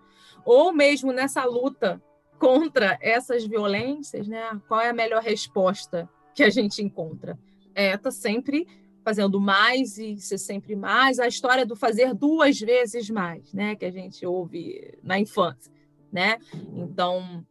Ou 0.45 0.72
mesmo 0.72 1.12
nessa 1.12 1.45
luta 1.45 2.03
contra 2.39 2.99
essas 3.01 3.45
violências, 3.45 4.26
né? 4.26 4.61
Qual 4.68 4.80
é 4.80 4.89
a 4.89 4.95
melhor 4.95 5.22
resposta 5.22 6.09
que 6.35 6.43
a 6.43 6.51
gente 6.51 6.83
encontra? 6.83 7.39
É 7.74 7.97
tá 7.97 8.11
sempre 8.11 8.66
fazendo 9.05 9.40
mais 9.40 9.98
e 9.98 10.16
ser 10.18 10.38
sempre 10.38 10.76
mais, 10.76 11.18
a 11.18 11.26
história 11.26 11.66
do 11.66 11.76
fazer 11.76 12.14
duas 12.14 12.59
vezes 12.59 13.11
mais, 13.11 13.53
né, 13.53 13.74
que 13.74 13.84
a 13.84 13.90
gente 13.90 14.24
ouve 14.24 14.98
na 15.03 15.18
infância, 15.18 15.72
né? 16.11 16.38
Então, 16.74 17.44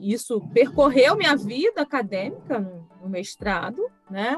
isso 0.00 0.40
percorreu 0.52 1.16
minha 1.16 1.36
vida 1.36 1.82
acadêmica 1.82 2.58
no, 2.58 2.88
no 3.02 3.08
mestrado, 3.08 3.82
né? 4.10 4.36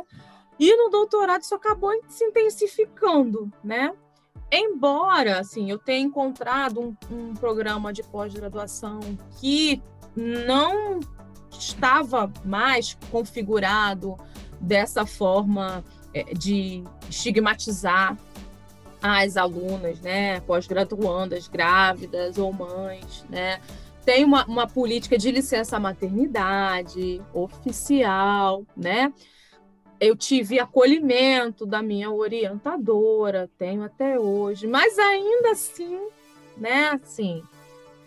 E 0.58 0.76
no 0.76 0.88
doutorado 0.88 1.42
isso 1.42 1.54
acabou 1.54 1.90
se 2.08 2.24
intensificando, 2.24 3.50
né? 3.62 3.92
Embora, 4.52 5.40
assim, 5.40 5.70
eu 5.70 5.78
tenha 5.78 6.06
encontrado 6.06 6.80
um, 6.80 6.96
um 7.10 7.34
programa 7.34 7.92
de 7.92 8.02
pós-graduação 8.04 9.00
que 9.40 9.82
não 10.14 11.00
estava 11.50 12.32
mais 12.44 12.96
configurado 13.10 14.16
dessa 14.60 15.04
forma 15.04 15.84
de 16.36 16.84
estigmatizar 17.08 18.16
as 19.02 19.36
alunas, 19.36 20.00
né, 20.00 20.40
pós-graduandas, 20.40 21.48
grávidas 21.48 22.38
ou 22.38 22.52
mães, 22.52 23.24
né, 23.28 23.60
tem 24.04 24.24
uma, 24.24 24.44
uma 24.44 24.66
política 24.66 25.16
de 25.16 25.30
licença 25.30 25.80
maternidade 25.80 27.20
oficial, 27.32 28.64
né? 28.76 29.12
Eu 29.98 30.14
tive 30.14 30.60
acolhimento 30.60 31.64
da 31.64 31.82
minha 31.82 32.10
orientadora, 32.10 33.48
tenho 33.56 33.82
até 33.82 34.18
hoje, 34.18 34.66
mas 34.66 34.98
ainda 34.98 35.52
assim, 35.52 35.98
né? 36.56 36.88
Assim, 36.90 37.42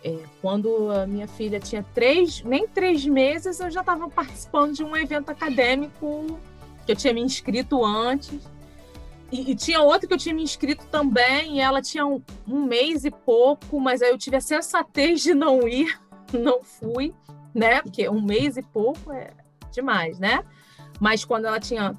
é, 0.03 0.20
quando 0.41 0.91
a 0.91 1.08
minha 1.08 1.28
filha 1.28 1.60
tinha 1.60 1.84
três, 1.95 2.43
nem 2.43 2.68
três 2.68 3.03
meses, 3.05 3.60
eu 3.60 3.72
já 3.72 3.80
estava 3.80 4.08
participando 4.08 4.74
de 4.74 4.84
um 4.84 4.95
evento 4.95 5.30
acadêmico 5.30 6.39
que 6.88 6.93
eu 6.93 6.95
tinha 6.95 7.13
me 7.13 7.21
inscrito 7.21 7.83
antes. 7.85 8.39
E, 9.29 9.51
e, 9.51 9.55
tinha 9.55 9.81
outro 9.81 10.07
que 10.07 10.13
eu 10.13 10.17
tinha 10.17 10.33
me 10.33 10.41
inscrito 10.41 10.85
também, 10.88 11.57
e 11.57 11.59
ela 11.59 11.81
tinha 11.81 12.05
um, 12.05 12.21
um, 12.47 12.65
mês 12.65 13.03
e 13.03 13.11
pouco, 13.11 13.77
mas 13.77 14.01
aí 14.01 14.09
eu 14.09 14.17
tive 14.17 14.38
a 14.38 14.41
sensatez 14.41 15.21
de 15.21 15.33
não 15.33 15.67
ir, 15.67 15.99
não 16.31 16.63
fui, 16.63 17.13
né? 17.53 17.81
Porque 17.81 18.07
um 18.07 18.21
mês 18.21 18.55
e 18.55 18.61
pouco 18.61 19.11
é 19.11 19.31
demais, 19.69 20.17
né? 20.17 20.45
Mas 20.97 21.25
quando 21.25 21.45
ela 21.45 21.59
tinha 21.59 21.93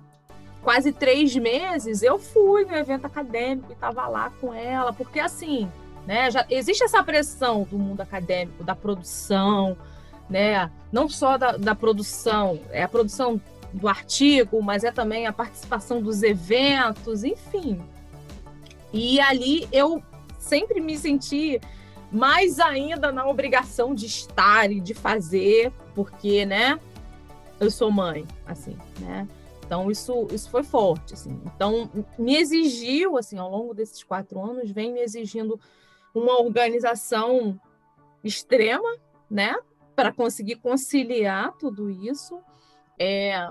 quase 0.63 0.91
três 0.91 1.37
meses, 1.37 2.03
eu 2.03 2.19
fui 2.19 2.65
no 2.65 2.75
evento 2.75 3.05
acadêmico 3.05 3.71
e 3.71 3.75
estava 3.75 4.09
lá 4.09 4.33
com 4.41 4.55
ela, 4.55 4.91
porque 4.91 5.21
assim, 5.21 5.71
né? 6.07 6.31
Já 6.31 6.47
existe 6.49 6.83
essa 6.83 7.05
pressão 7.05 7.65
do 7.65 7.79
mundo 7.79 8.01
acadêmico, 8.01 8.65
da 8.65 8.75
produção, 8.75 9.77
né? 10.31 10.71
Não 10.91 11.11
só 11.11 11.37
da, 11.37 11.59
da 11.59 11.75
produção, 11.75 12.59
é 12.71 12.83
a 12.83 12.89
produção 12.89 13.39
do 13.73 13.89
artigo, 13.89 14.63
mas 14.63 14.85
é 14.85 14.91
também 14.91 15.27
a 15.27 15.33
participação 15.33 16.01
dos 16.01 16.23
eventos, 16.23 17.25
enfim. 17.25 17.81
E 18.93 19.21
ali 19.21 19.69
eu 19.71 20.03
sempre 20.39 20.81
me 20.81 20.97
senti 20.97 21.61
mais 22.11 22.59
ainda 22.59 23.13
na 23.13 23.27
obrigação 23.27 23.95
de 23.95 24.07
estar 24.07 24.71
e 24.71 24.81
de 24.81 24.95
fazer, 24.95 25.73
porque, 25.95 26.47
né? 26.47 26.81
Eu 27.61 27.71
sou 27.71 27.91
mãe, 27.91 28.27
assim, 28.47 28.77
né? 29.01 29.29
Então 29.65 29.91
isso 29.91 30.27
isso 30.31 30.49
foi 30.49 30.63
forte, 30.63 31.13
assim. 31.13 31.39
Então 31.55 31.91
me 32.19 32.37
exigiu, 32.37 33.19
assim, 33.19 33.37
ao 33.37 33.51
longo 33.51 33.75
desses 33.75 34.03
quatro 34.03 34.43
anos, 34.43 34.71
vem 34.71 34.93
me 34.93 35.01
exigindo 35.01 35.61
uma 36.15 36.41
organização 36.41 37.61
extrema, 38.25 38.97
né? 39.31 39.55
Para 39.95 40.13
conseguir 40.13 40.57
conciliar 40.57 41.53
tudo 41.59 41.91
isso 41.91 42.41
é, 42.99 43.49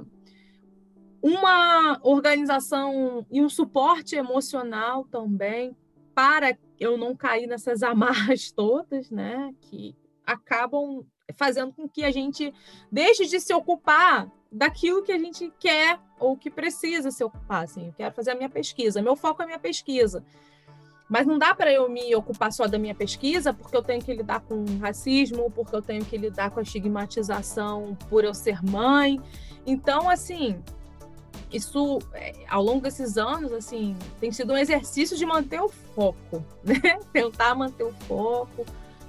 uma 1.22 2.00
organização 2.04 3.26
e 3.32 3.42
um 3.42 3.50
suporte 3.50 4.16
emocional 4.16 5.06
também 5.06 5.76
para 6.14 6.58
eu 6.80 6.98
não 6.98 7.16
cair 7.16 7.48
nessas 7.48 7.82
amarras 7.84 8.52
todas, 8.52 9.10
né? 9.10 9.54
Que 9.62 9.96
acabam 10.26 11.06
fazendo 11.36 11.74
com 11.74 11.88
que 11.88 12.04
a 12.04 12.12
gente 12.12 12.54
deixe 12.92 13.26
de 13.26 13.40
se 13.40 13.54
ocupar 13.54 14.32
daquilo 14.52 15.04
que 15.04 15.12
a 15.12 15.20
gente 15.20 15.54
quer 15.60 16.00
ou 16.20 16.38
que 16.38 16.50
precisa 16.50 17.12
se 17.12 17.24
ocupar. 17.24 17.64
Assim, 17.64 17.88
eu 17.88 17.94
quero 17.94 18.14
fazer 18.14 18.32
a 18.32 18.36
minha 18.36 18.50
pesquisa, 18.50 19.02
meu 19.02 19.16
foco 19.16 19.42
é 19.42 19.46
a 19.46 19.48
minha 19.48 19.60
pesquisa. 19.60 20.24
Mas 21.10 21.26
não 21.26 21.38
dá 21.38 21.56
para 21.56 21.72
eu 21.72 21.90
me 21.90 22.14
ocupar 22.16 22.52
só 22.52 22.68
da 22.68 22.78
minha 22.78 22.94
pesquisa, 22.94 23.54
porque 23.54 23.76
eu 23.76 23.82
tenho 23.82 24.02
que 24.02 24.14
lidar 24.14 24.42
com 24.42 24.66
racismo, 24.80 25.50
porque 25.52 25.76
eu 25.76 25.82
tenho 25.82 26.04
que 26.04 26.18
lidar 26.18 26.52
com 26.52 26.60
a 26.60 26.64
estigmatização 26.64 27.98
por 28.10 28.26
eu 28.26 28.34
ser 28.34 28.62
mãe. 28.62 29.20
Então, 29.66 30.10
assim, 30.10 30.62
isso 31.52 32.00
é, 32.14 32.34
ao 32.50 32.62
longo 32.62 32.82
desses 32.82 33.18
anos, 33.18 33.54
assim, 33.54 33.96
tem 34.20 34.32
sido 34.32 34.54
um 34.54 34.58
exercício 34.58 35.18
de 35.18 35.26
manter 35.26 35.62
o 35.62 35.70
foco, 35.70 36.44
né? 36.64 37.00
Tentar 37.14 37.56
manter 37.56 37.84
o 37.84 37.94
foco, 38.08 38.66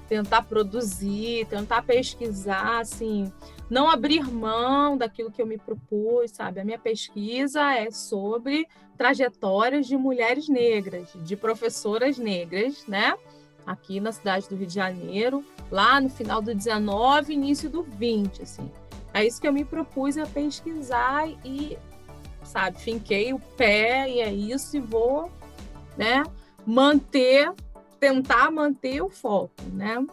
tentar 0.08 0.42
produzir, 0.42 1.46
tentar 1.46 1.82
pesquisar, 1.82 2.80
assim, 2.80 3.32
não 3.68 3.90
abrir 3.90 4.22
mão 4.22 4.96
daquilo 4.96 5.30
que 5.30 5.42
eu 5.42 5.46
me 5.46 5.58
propus, 5.58 6.30
sabe? 6.30 6.60
A 6.60 6.64
minha 6.64 6.78
pesquisa 6.78 7.74
é 7.74 7.90
sobre 7.90 8.66
trajetórias 8.98 9.86
de 9.86 9.96
mulheres 9.96 10.48
negras, 10.48 11.08
de 11.14 11.36
professoras 11.36 12.18
negras, 12.18 12.84
né? 12.86 13.16
Aqui 13.64 14.00
na 14.00 14.10
cidade 14.12 14.48
do 14.48 14.56
Rio 14.56 14.66
de 14.66 14.74
Janeiro, 14.74 15.44
lá 15.70 16.00
no 16.00 16.10
final 16.10 16.42
do 16.42 16.54
19, 16.54 17.32
início 17.32 17.70
do 17.70 17.82
20, 17.82 18.42
assim. 18.42 18.70
É 19.14 19.24
isso 19.24 19.40
que 19.40 19.46
eu 19.46 19.52
me 19.52 19.64
propus 19.64 20.18
a 20.18 20.26
pesquisar 20.26 21.28
e, 21.44 21.78
sabe, 22.42 22.78
finquei 22.78 23.32
o 23.32 23.38
pé 23.38 24.08
e 24.10 24.20
é 24.20 24.32
isso 24.32 24.76
e 24.76 24.80
vou, 24.80 25.30
né, 25.96 26.24
manter 26.66 27.52
tentar 27.98 28.50
manter 28.50 29.02
o 29.02 29.10
foco, 29.10 29.54
né? 29.72 30.04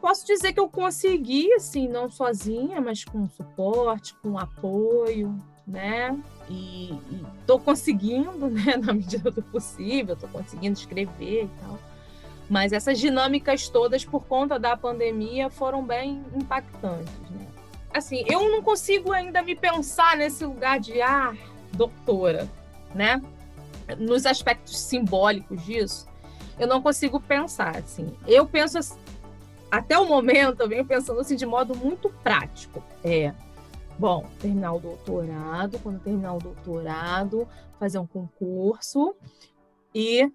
Posso 0.00 0.26
dizer 0.26 0.54
que 0.54 0.60
eu 0.60 0.68
consegui, 0.68 1.52
assim, 1.52 1.86
não 1.86 2.10
sozinha, 2.10 2.80
mas 2.80 3.04
com 3.04 3.28
suporte, 3.28 4.14
com 4.22 4.38
apoio, 4.38 5.36
né? 5.66 6.18
E 6.50 6.98
estou 7.40 7.60
conseguindo, 7.60 8.48
né, 8.50 8.76
na 8.76 8.92
medida 8.92 9.30
do 9.30 9.42
possível, 9.42 10.14
estou 10.14 10.28
conseguindo 10.28 10.78
escrever 10.78 11.44
e 11.44 11.50
tal. 11.60 11.78
Mas 12.48 12.72
essas 12.72 12.98
dinâmicas 12.98 13.68
todas, 13.68 14.04
por 14.04 14.24
conta 14.24 14.58
da 14.58 14.76
pandemia, 14.76 15.48
foram 15.48 15.84
bem 15.84 16.24
impactantes, 16.34 17.14
né? 17.30 17.46
Assim, 17.94 18.24
eu 18.26 18.50
não 18.50 18.62
consigo 18.62 19.12
ainda 19.12 19.42
me 19.42 19.54
pensar 19.54 20.16
nesse 20.16 20.44
lugar 20.44 20.78
de, 20.80 21.00
ah, 21.00 21.34
doutora, 21.72 22.48
né? 22.94 23.22
Nos 23.98 24.26
aspectos 24.26 24.78
simbólicos 24.78 25.64
disso, 25.64 26.08
eu 26.58 26.66
não 26.66 26.82
consigo 26.82 27.20
pensar 27.20 27.76
assim. 27.76 28.12
Eu 28.26 28.46
penso 28.46 28.78
até 29.70 29.96
o 29.96 30.06
momento 30.06 30.60
eu 30.60 30.68
venho 30.68 30.84
pensando 30.84 31.20
assim 31.20 31.36
de 31.36 31.46
modo 31.46 31.74
muito 31.76 32.10
prático. 32.22 32.82
É, 33.04 33.32
bom, 34.00 34.24
terminar 34.40 34.72
o 34.72 34.80
doutorado, 34.80 35.78
quando 35.80 36.00
terminar 36.00 36.32
o 36.32 36.38
doutorado, 36.38 37.46
fazer 37.78 37.98
um 37.98 38.06
concurso 38.06 39.14
e 39.94 40.32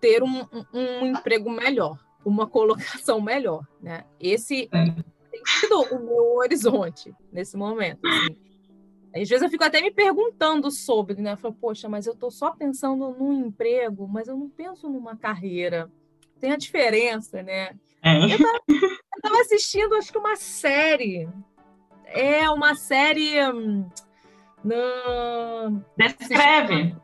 ter 0.00 0.22
um, 0.22 0.42
um, 0.42 0.64
um 0.72 1.06
emprego 1.06 1.50
melhor, 1.50 1.98
uma 2.24 2.46
colocação 2.48 3.20
melhor, 3.20 3.66
né? 3.82 4.04
Esse 4.20 4.68
é. 4.72 4.84
tem 5.28 5.42
sido 5.44 5.80
o 5.92 5.98
meu 5.98 6.36
horizonte 6.36 7.12
nesse 7.32 7.56
momento. 7.56 7.98
Assim. 8.06 8.36
Às 9.12 9.28
vezes 9.28 9.42
eu 9.42 9.50
fico 9.50 9.64
até 9.64 9.82
me 9.82 9.90
perguntando 9.90 10.70
sobre, 10.70 11.20
né? 11.20 11.32
Eu 11.32 11.36
falo, 11.36 11.54
poxa, 11.54 11.88
mas 11.88 12.06
eu 12.06 12.12
estou 12.12 12.30
só 12.30 12.52
pensando 12.52 13.10
num 13.10 13.46
emprego, 13.46 14.06
mas 14.06 14.28
eu 14.28 14.36
não 14.36 14.48
penso 14.48 14.88
numa 14.88 15.16
carreira. 15.16 15.90
Tem 16.38 16.52
a 16.52 16.56
diferença, 16.56 17.42
né? 17.42 17.76
É. 18.04 18.24
Eu 18.24 18.38
estava 19.16 19.40
assistindo, 19.40 19.96
acho 19.96 20.12
que 20.12 20.18
uma 20.18 20.36
série. 20.36 21.28
É 22.08 22.48
uma 22.50 22.74
série. 22.74 23.40
Hum, 23.50 23.88
no... 24.64 25.82
Descreve. 25.96 26.96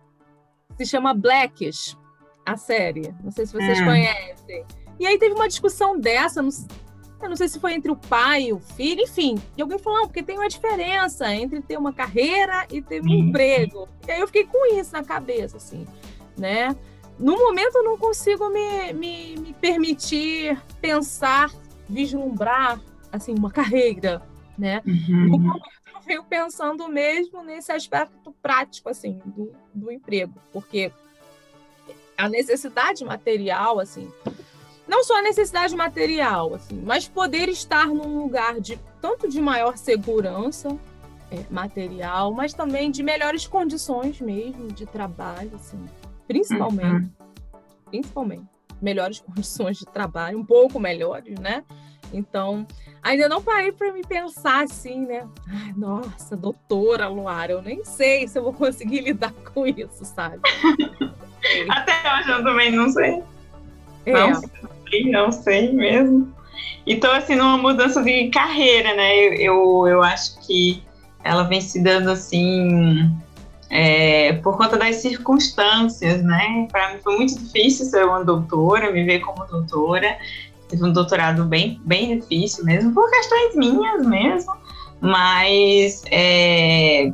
Se 0.76 0.86
chama, 0.86 1.14
Blackish, 1.14 1.96
a 2.44 2.56
série. 2.56 3.14
Não 3.22 3.30
sei 3.30 3.46
se 3.46 3.52
vocês 3.52 3.80
é. 3.80 3.84
conhecem. 3.84 4.66
E 4.98 5.06
aí 5.06 5.18
teve 5.18 5.34
uma 5.34 5.48
discussão 5.48 5.98
dessa, 5.98 6.40
não, 6.40 6.50
eu 7.22 7.28
não 7.28 7.36
sei 7.36 7.48
se 7.48 7.58
foi 7.58 7.72
entre 7.72 7.90
o 7.90 7.96
pai 7.96 8.44
e 8.44 8.52
o 8.52 8.58
filho, 8.58 9.02
enfim. 9.02 9.36
E 9.56 9.62
alguém 9.62 9.78
falou, 9.78 10.00
não, 10.00 10.06
porque 10.06 10.22
tem 10.22 10.36
uma 10.36 10.48
diferença 10.48 11.32
entre 11.34 11.60
ter 11.62 11.78
uma 11.78 11.92
carreira 11.92 12.66
e 12.70 12.82
ter 12.82 13.02
um 13.02 13.06
uhum. 13.06 13.14
emprego. 13.14 13.88
E 14.06 14.10
aí 14.10 14.20
eu 14.20 14.26
fiquei 14.26 14.44
com 14.44 14.74
isso 14.74 14.92
na 14.92 15.02
cabeça, 15.02 15.56
assim, 15.56 15.86
né? 16.36 16.76
No 17.18 17.36
momento 17.38 17.76
eu 17.76 17.84
não 17.84 17.96
consigo 17.96 18.48
me, 18.50 18.92
me, 18.92 19.36
me 19.36 19.52
permitir 19.54 20.60
pensar, 20.80 21.50
vislumbrar, 21.88 22.80
assim, 23.10 23.34
uma 23.34 23.50
carreira, 23.50 24.20
né? 24.58 24.82
Uhum. 24.86 25.28
Momento 25.28 25.62
eu 25.94 26.02
venho 26.02 26.24
pensando 26.24 26.88
mesmo 26.88 27.42
nesse 27.42 27.72
aspecto 27.72 28.34
prático, 28.42 28.88
assim, 28.88 29.20
do, 29.24 29.52
do 29.72 29.90
emprego. 29.90 30.34
Porque 30.52 30.92
a 32.16 32.28
necessidade 32.28 33.04
material, 33.04 33.80
assim, 33.80 34.10
não 34.86 35.02
só 35.02 35.18
a 35.18 35.22
necessidade 35.22 35.74
material, 35.74 36.54
assim, 36.54 36.80
mas 36.84 37.08
poder 37.08 37.48
estar 37.48 37.86
num 37.86 38.18
lugar 38.18 38.60
de 38.60 38.78
tanto 39.00 39.28
de 39.28 39.40
maior 39.40 39.76
segurança 39.76 40.76
é, 41.30 41.44
material, 41.50 42.32
mas 42.32 42.52
também 42.52 42.90
de 42.90 43.02
melhores 43.02 43.46
condições 43.46 44.20
mesmo 44.20 44.68
de 44.68 44.86
trabalho, 44.86 45.52
assim, 45.54 45.82
principalmente, 46.26 47.06
uhum. 47.06 47.60
principalmente 47.90 48.46
melhores 48.80 49.20
condições 49.26 49.78
de 49.78 49.86
trabalho, 49.86 50.38
um 50.38 50.44
pouco 50.44 50.78
melhores, 50.78 51.38
né? 51.38 51.64
Então, 52.16 52.66
ainda 53.02 53.28
não 53.28 53.42
parei 53.42 53.72
para 53.72 53.92
me 53.92 54.02
pensar 54.02 54.64
assim, 54.64 55.06
né? 55.06 55.26
Ai, 55.48 55.72
nossa, 55.76 56.36
doutora 56.36 57.08
Luara, 57.08 57.52
eu 57.52 57.62
nem 57.62 57.84
sei 57.84 58.26
se 58.28 58.38
eu 58.38 58.42
vou 58.42 58.52
conseguir 58.52 59.00
lidar 59.04 59.32
com 59.52 59.66
isso, 59.66 60.04
sabe? 60.04 60.40
Até 61.68 61.92
hoje 62.14 62.30
eu 62.30 62.42
também 62.42 62.70
não 62.70 62.88
sei. 62.88 63.22
É. 64.06 64.12
Não 64.12 64.34
sei, 64.34 65.10
não 65.10 65.32
sei 65.32 65.72
mesmo. 65.72 66.32
Então, 66.86 67.12
assim, 67.12 67.34
numa 67.34 67.56
mudança 67.56 68.02
de 68.02 68.28
carreira, 68.28 68.94
né? 68.94 69.16
Eu, 69.16 69.34
eu, 69.34 69.88
eu 69.88 70.02
acho 70.02 70.38
que 70.46 70.82
ela 71.22 71.42
vem 71.44 71.60
se 71.60 71.82
dando 71.82 72.10
assim 72.10 73.10
é, 73.70 74.34
por 74.34 74.56
conta 74.56 74.76
das 74.76 74.96
circunstâncias, 74.96 76.22
né? 76.22 76.68
Para 76.70 76.92
mim 76.92 77.00
foi 77.02 77.16
muito 77.16 77.38
difícil 77.38 77.86
ser 77.86 78.04
uma 78.04 78.24
doutora, 78.24 78.92
me 78.92 79.02
ver 79.04 79.20
como 79.20 79.44
doutora. 79.46 80.16
Tive 80.68 80.84
um 80.84 80.92
doutorado 80.92 81.44
bem, 81.44 81.80
bem 81.84 82.18
difícil 82.18 82.64
mesmo, 82.64 82.92
por 82.92 83.10
questões 83.10 83.54
minhas 83.54 84.06
mesmo, 84.06 84.52
mas 85.00 86.02
é, 86.10 87.12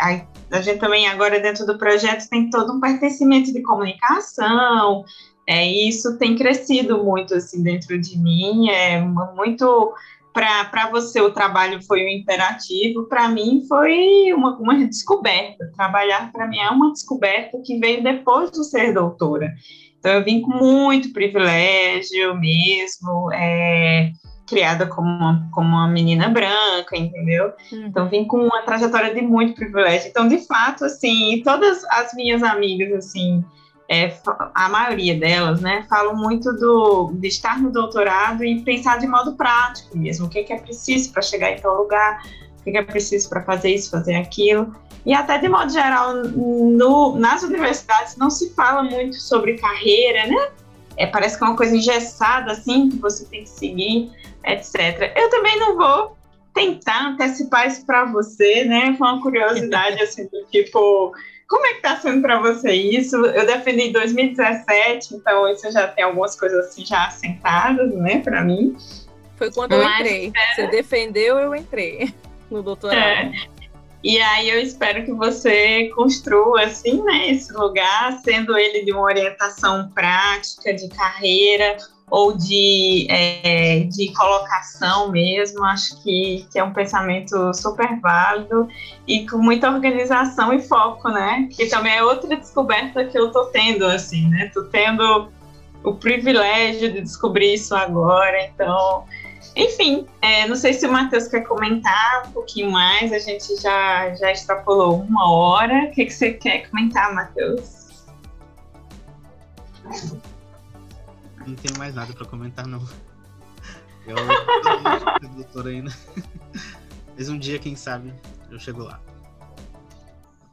a, 0.00 0.20
a 0.50 0.60
gente 0.60 0.78
também 0.78 1.06
agora 1.08 1.40
dentro 1.40 1.66
do 1.66 1.78
projeto 1.78 2.28
tem 2.28 2.50
todo 2.50 2.72
um 2.72 2.80
pertencimento 2.80 3.52
de 3.52 3.62
comunicação, 3.62 5.04
é, 5.46 5.64
isso 5.64 6.18
tem 6.18 6.36
crescido 6.36 7.04
muito 7.04 7.34
assim 7.34 7.62
dentro 7.62 8.00
de 8.00 8.18
mim, 8.18 8.68
é 8.68 9.00
muito 9.00 9.94
para 10.36 10.90
você 10.90 11.18
o 11.18 11.32
trabalho 11.32 11.82
foi 11.82 12.04
um 12.04 12.08
imperativo, 12.08 13.04
para 13.08 13.26
mim 13.26 13.64
foi 13.66 14.34
uma, 14.34 14.54
uma 14.58 14.86
descoberta. 14.86 15.72
Trabalhar 15.74 16.30
para 16.30 16.46
mim 16.46 16.58
é 16.58 16.68
uma 16.68 16.92
descoberta 16.92 17.58
que 17.64 17.78
veio 17.78 18.02
depois 18.02 18.50
de 18.50 18.62
ser 18.64 18.92
doutora. 18.92 19.54
Então 19.98 20.12
eu 20.12 20.24
vim 20.24 20.40
com 20.40 20.50
muito 20.50 21.12
privilégio 21.12 22.38
mesmo, 22.38 23.32
é, 23.32 24.12
criada 24.46 24.86
como 24.86 25.08
uma, 25.08 25.48
como 25.52 25.68
uma 25.68 25.88
menina 25.88 26.28
branca, 26.28 26.96
entendeu? 26.96 27.52
Uhum. 27.72 27.86
Então 27.86 28.08
vim 28.08 28.24
com 28.24 28.38
uma 28.38 28.62
trajetória 28.62 29.14
de 29.14 29.22
muito 29.22 29.54
privilégio. 29.54 30.08
Então 30.08 30.28
de 30.28 30.38
fato 30.46 30.84
assim, 30.84 31.42
todas 31.44 31.84
as 31.90 32.14
minhas 32.14 32.42
amigas 32.42 32.92
assim 32.92 33.44
é, 33.88 34.12
a 34.54 34.68
maioria 34.68 35.18
delas, 35.18 35.60
né, 35.60 35.86
falam 35.88 36.16
muito 36.16 36.52
do, 36.54 37.12
de 37.14 37.28
estar 37.28 37.60
no 37.60 37.70
doutorado 37.70 38.44
e 38.44 38.60
pensar 38.62 38.98
de 38.98 39.06
modo 39.06 39.36
prático 39.36 39.96
mesmo, 39.96 40.26
o 40.26 40.28
que, 40.28 40.42
que 40.42 40.52
é 40.52 40.58
preciso 40.58 41.12
para 41.12 41.22
chegar 41.22 41.52
em 41.52 41.60
tal 41.60 41.76
lugar, 41.76 42.22
o 42.60 42.64
que, 42.64 42.72
que 42.72 42.78
é 42.78 42.82
preciso 42.82 43.28
para 43.28 43.42
fazer 43.44 43.74
isso, 43.74 43.90
fazer 43.90 44.16
aquilo. 44.16 44.74
E 45.06 45.14
até 45.14 45.38
de 45.38 45.48
modo 45.48 45.72
geral, 45.72 46.14
no, 46.14 47.16
nas 47.16 47.44
universidades 47.44 48.16
não 48.16 48.28
se 48.28 48.52
fala 48.54 48.82
muito 48.82 49.14
sobre 49.16 49.56
carreira, 49.56 50.26
né? 50.26 50.48
É, 50.96 51.06
parece 51.06 51.38
que 51.38 51.44
é 51.44 51.46
uma 51.46 51.56
coisa 51.56 51.76
engessada, 51.76 52.50
assim, 52.50 52.88
que 52.88 52.98
você 52.98 53.24
tem 53.26 53.44
que 53.44 53.50
seguir, 53.50 54.10
etc. 54.44 55.12
Eu 55.14 55.30
também 55.30 55.58
não 55.60 55.76
vou 55.76 56.16
tentar 56.52 57.10
antecipar 57.10 57.68
isso 57.68 57.86
para 57.86 58.06
você, 58.06 58.64
né? 58.64 58.96
Foi 58.98 59.06
uma 59.06 59.22
curiosidade, 59.22 60.02
assim, 60.02 60.24
do 60.26 60.44
tipo 60.50 61.14
como 61.48 61.64
é 61.64 61.74
que 61.74 61.82
tá 61.82 61.96
sendo 61.96 62.22
para 62.22 62.40
você 62.40 62.72
isso? 62.72 63.14
Eu 63.14 63.46
defendi 63.46 63.82
em 63.82 63.92
2017, 63.92 65.14
então 65.14 65.48
isso 65.48 65.70
já 65.70 65.86
tem 65.86 66.02
algumas 66.02 66.38
coisas 66.38 66.66
assim 66.66 66.84
já 66.84 67.06
assentadas, 67.06 67.94
né, 67.94 68.18
para 68.18 68.42
mim. 68.42 68.76
Foi 69.36 69.52
quando 69.52 69.72
eu 69.72 69.82
entrei. 69.82 70.32
É... 70.34 70.54
Você 70.54 70.66
defendeu, 70.66 71.38
eu 71.38 71.54
entrei 71.54 72.12
no 72.50 72.62
doutorado. 72.62 72.98
É. 72.98 73.32
E 74.06 74.20
aí 74.20 74.48
eu 74.48 74.60
espero 74.60 75.04
que 75.04 75.12
você 75.12 75.88
construa 75.88 76.62
assim, 76.62 77.02
né, 77.02 77.28
esse 77.32 77.52
lugar, 77.52 78.20
sendo 78.24 78.56
ele 78.56 78.84
de 78.84 78.92
uma 78.92 79.02
orientação 79.02 79.90
prática, 79.92 80.72
de 80.72 80.88
carreira, 80.90 81.76
ou 82.08 82.32
de, 82.36 83.08
é, 83.10 83.80
de 83.80 84.12
colocação 84.14 85.10
mesmo, 85.10 85.64
acho 85.64 86.00
que, 86.04 86.46
que 86.52 86.56
é 86.56 86.62
um 86.62 86.72
pensamento 86.72 87.52
super 87.52 87.98
válido 87.98 88.68
e 89.08 89.26
com 89.26 89.38
muita 89.38 89.68
organização 89.68 90.52
e 90.52 90.62
foco, 90.62 91.08
né? 91.08 91.48
Que 91.50 91.66
também 91.66 91.96
é 91.96 92.04
outra 92.04 92.36
descoberta 92.36 93.04
que 93.06 93.18
eu 93.18 93.32
tô 93.32 93.46
tendo, 93.46 93.86
assim, 93.86 94.28
né? 94.28 94.52
Tô 94.54 94.62
tendo 94.66 95.32
o 95.82 95.94
privilégio 95.94 96.92
de 96.92 97.00
descobrir 97.00 97.54
isso 97.54 97.74
agora, 97.74 98.40
então... 98.44 99.04
Enfim, 99.56 100.06
é, 100.20 100.46
não 100.46 100.54
sei 100.54 100.74
se 100.74 100.86
o 100.86 100.92
Matheus 100.92 101.28
quer 101.28 101.40
comentar 101.40 102.28
um 102.28 102.32
pouquinho 102.32 102.70
mais, 102.70 103.10
a 103.10 103.18
gente 103.18 103.56
já, 103.56 104.14
já 104.14 104.30
extrapolou 104.30 105.00
uma 105.00 105.32
hora. 105.32 105.84
O 105.84 105.90
que, 105.92 106.04
que 106.04 106.12
você 106.12 106.34
quer 106.34 106.68
comentar, 106.68 107.14
Matheus? 107.14 107.86
não 111.46 111.54
tenho 111.54 111.78
mais 111.78 111.94
nada 111.94 112.12
para 112.12 112.26
comentar, 112.26 112.66
não. 112.66 112.82
Eu 114.06 114.16
doutor 115.36 115.68
ainda. 115.68 115.90
Mas 117.16 117.28
um 117.30 117.38
dia, 117.38 117.58
quem 117.58 117.74
sabe, 117.74 118.12
eu 118.50 118.58
chego 118.58 118.82
lá. 118.82 119.00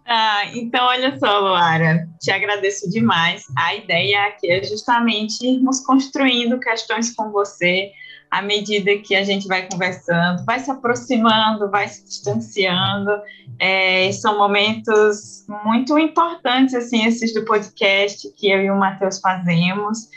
Ah, 0.06 0.46
então, 0.54 0.86
olha 0.86 1.18
só, 1.18 1.40
Luara, 1.40 2.08
te 2.22 2.32
agradeço 2.32 2.90
demais. 2.90 3.46
A 3.58 3.76
ideia 3.76 4.28
aqui 4.28 4.50
é 4.50 4.64
justamente 4.64 5.46
irmos 5.46 5.82
construindo 5.82 6.60
questões 6.60 7.14
com 7.14 7.32
você 7.32 7.92
à 8.34 8.42
medida 8.42 8.98
que 8.98 9.16
a 9.16 9.24
gente 9.24 9.48
vai 9.48 9.68
conversando, 9.70 10.44
vai 10.44 10.60
se 10.60 10.72
aproximando, 10.72 11.70
vai 11.70 11.88
se 11.88 12.04
distanciando. 12.04 13.12
É, 13.60 14.12
são 14.12 14.40
momentos 14.40 15.46
muito 15.64 16.00
importantes, 16.00 16.74
assim, 16.74 17.06
esses 17.06 17.32
do 17.32 17.46
podcast 17.46 18.28
que 18.36 18.50
eu 18.50 18.60
e 18.60 18.72
o 18.72 18.76
Matheus 18.76 19.20
fazemos. 19.20 20.10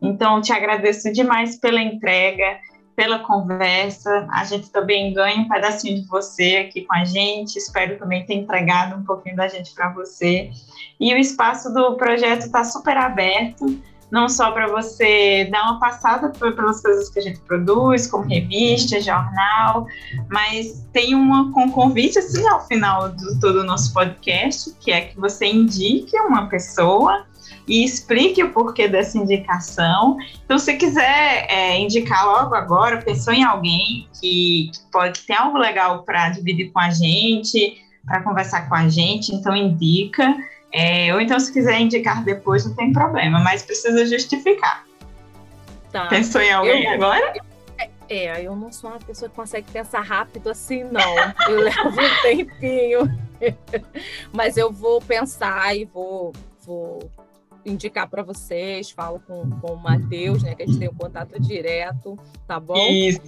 Então, 0.00 0.40
te 0.40 0.52
agradeço 0.52 1.12
demais 1.12 1.58
pela 1.58 1.82
entrega, 1.82 2.60
pela 2.94 3.18
conversa. 3.18 4.28
A 4.30 4.44
gente 4.44 4.70
também 4.70 5.12
ganha 5.12 5.40
um 5.40 5.48
pedacinho 5.48 6.00
de 6.00 6.06
você 6.06 6.68
aqui 6.68 6.82
com 6.82 6.94
a 6.94 7.04
gente. 7.04 7.56
Espero 7.56 7.98
também 7.98 8.24
ter 8.24 8.34
entregado 8.34 8.94
um 8.94 9.04
pouquinho 9.04 9.34
da 9.34 9.48
gente 9.48 9.74
para 9.74 9.88
você. 9.88 10.48
E 11.00 11.12
o 11.12 11.16
espaço 11.16 11.74
do 11.74 11.96
projeto 11.96 12.42
está 12.42 12.62
super 12.62 12.96
aberto, 12.96 13.66
não 14.10 14.28
só 14.28 14.50
para 14.50 14.66
você 14.66 15.48
dar 15.50 15.62
uma 15.64 15.80
passada 15.80 16.30
pelas 16.30 16.80
coisas 16.80 17.08
que 17.08 17.18
a 17.18 17.22
gente 17.22 17.40
produz, 17.40 18.06
como 18.06 18.24
revista, 18.24 19.00
jornal, 19.00 19.86
mas 20.30 20.86
tem 20.92 21.14
uma, 21.14 21.42
um 21.42 21.70
convite 21.70 22.18
assim 22.18 22.46
ao 22.48 22.66
final 22.66 23.08
do 23.10 23.38
todo 23.40 23.60
o 23.60 23.64
nosso 23.64 23.92
podcast, 23.92 24.74
que 24.80 24.92
é 24.92 25.02
que 25.02 25.18
você 25.18 25.46
indique 25.46 26.16
uma 26.20 26.48
pessoa 26.48 27.24
e 27.66 27.84
explique 27.84 28.42
o 28.42 28.52
porquê 28.52 28.88
dessa 28.88 29.18
indicação. 29.18 30.16
Então, 30.44 30.58
se 30.58 30.74
quiser 30.74 31.46
é, 31.48 31.78
indicar 31.78 32.26
logo 32.26 32.54
agora, 32.54 33.02
pensou 33.02 33.32
em 33.32 33.42
alguém 33.42 34.08
que, 34.20 34.70
que 34.72 34.90
pode 34.92 35.20
ter 35.20 35.34
algo 35.34 35.58
legal 35.58 36.02
para 36.02 36.30
dividir 36.30 36.70
com 36.70 36.80
a 36.80 36.90
gente, 36.90 37.82
para 38.04 38.22
conversar 38.22 38.68
com 38.68 38.74
a 38.74 38.88
gente, 38.88 39.34
então 39.34 39.56
indica. 39.56 40.36
É, 40.74 41.14
ou 41.14 41.20
então, 41.20 41.38
se 41.38 41.52
quiser 41.52 41.80
indicar 41.80 42.24
depois, 42.24 42.66
não 42.66 42.74
tem 42.74 42.92
problema, 42.92 43.38
mas 43.38 43.62
precisa 43.62 44.04
justificar. 44.04 44.84
Tá. 45.92 46.08
Pensou 46.08 46.40
em 46.40 46.52
alguém 46.52 46.84
eu, 46.84 46.94
agora? 46.94 47.32
É, 48.08 48.42
eu 48.42 48.56
não 48.56 48.72
sou 48.72 48.90
uma 48.90 48.98
pessoa 48.98 49.28
que 49.28 49.36
consegue 49.36 49.70
pensar 49.70 50.00
rápido 50.00 50.50
assim, 50.50 50.82
não. 50.82 51.14
Eu 51.48 51.60
levo 51.62 51.90
um 51.90 52.22
tempinho. 52.22 53.18
Mas 54.32 54.56
eu 54.56 54.72
vou 54.72 55.00
pensar 55.00 55.76
e 55.76 55.84
vou, 55.84 56.32
vou 56.66 57.08
indicar 57.64 58.08
para 58.08 58.24
vocês, 58.24 58.90
falo 58.90 59.20
com, 59.20 59.48
com 59.60 59.74
o 59.74 59.76
Matheus, 59.76 60.42
né, 60.42 60.56
que 60.56 60.64
a 60.64 60.66
gente 60.66 60.80
tem 60.80 60.88
um 60.88 60.94
contato 60.94 61.40
direto, 61.40 62.18
tá 62.48 62.58
bom? 62.58 62.76
Isso. 62.90 63.20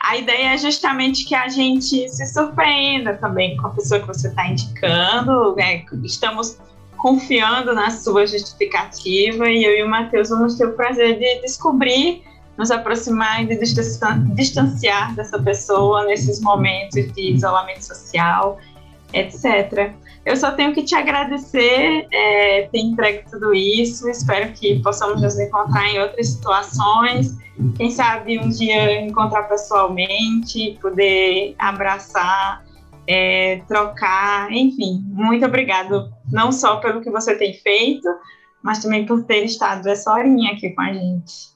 A 0.00 0.16
ideia 0.16 0.54
é 0.54 0.58
justamente 0.58 1.24
que 1.24 1.34
a 1.34 1.48
gente 1.48 2.08
se 2.08 2.26
surpreenda 2.26 3.14
também 3.14 3.56
com 3.56 3.68
a 3.68 3.70
pessoa 3.70 4.00
que 4.00 4.06
você 4.06 4.28
está 4.28 4.46
indicando, 4.48 5.54
né? 5.56 5.84
Estamos 6.04 6.58
confiando 6.96 7.74
na 7.74 7.90
sua 7.90 8.26
justificativa 8.26 9.48
e 9.48 9.64
eu 9.64 9.72
e 9.78 9.82
o 9.82 9.88
Matheus 9.90 10.28
vamos 10.28 10.54
ter 10.56 10.66
o 10.66 10.72
prazer 10.72 11.18
de 11.18 11.40
descobrir, 11.40 12.22
nos 12.56 12.70
aproximar 12.70 13.42
e 13.42 13.46
de 13.46 13.58
distanciar 14.34 15.14
dessa 15.14 15.40
pessoa 15.42 16.04
nesses 16.04 16.40
momentos 16.40 17.12
de 17.12 17.32
isolamento 17.32 17.84
social, 17.84 18.58
etc. 19.12 19.92
Eu 20.24 20.36
só 20.36 20.52
tenho 20.52 20.72
que 20.72 20.84
te 20.84 20.94
agradecer 20.94 22.06
é, 22.12 22.68
ter 22.70 22.78
entregue 22.78 23.24
tudo 23.28 23.52
isso. 23.52 24.08
Espero 24.08 24.52
que 24.52 24.78
possamos 24.80 25.20
nos 25.20 25.38
encontrar 25.38 25.88
em 25.88 25.98
outras 25.98 26.28
situações. 26.28 27.36
Quem 27.76 27.90
sabe 27.90 28.38
um 28.38 28.48
dia 28.48 29.00
encontrar 29.00 29.44
pessoalmente, 29.44 30.78
poder 30.80 31.54
abraçar, 31.58 32.64
é, 33.06 33.62
trocar, 33.68 34.50
enfim. 34.52 35.04
Muito 35.08 35.44
obrigado, 35.44 36.12
não 36.30 36.52
só 36.52 36.76
pelo 36.76 37.00
que 37.00 37.10
você 37.10 37.36
tem 37.36 37.54
feito, 37.54 38.08
mas 38.62 38.80
também 38.80 39.06
por 39.06 39.24
ter 39.24 39.44
estado 39.44 39.88
essa 39.88 40.12
horinha 40.12 40.52
aqui 40.52 40.70
com 40.70 40.82
a 40.82 40.92
gente. 40.92 41.52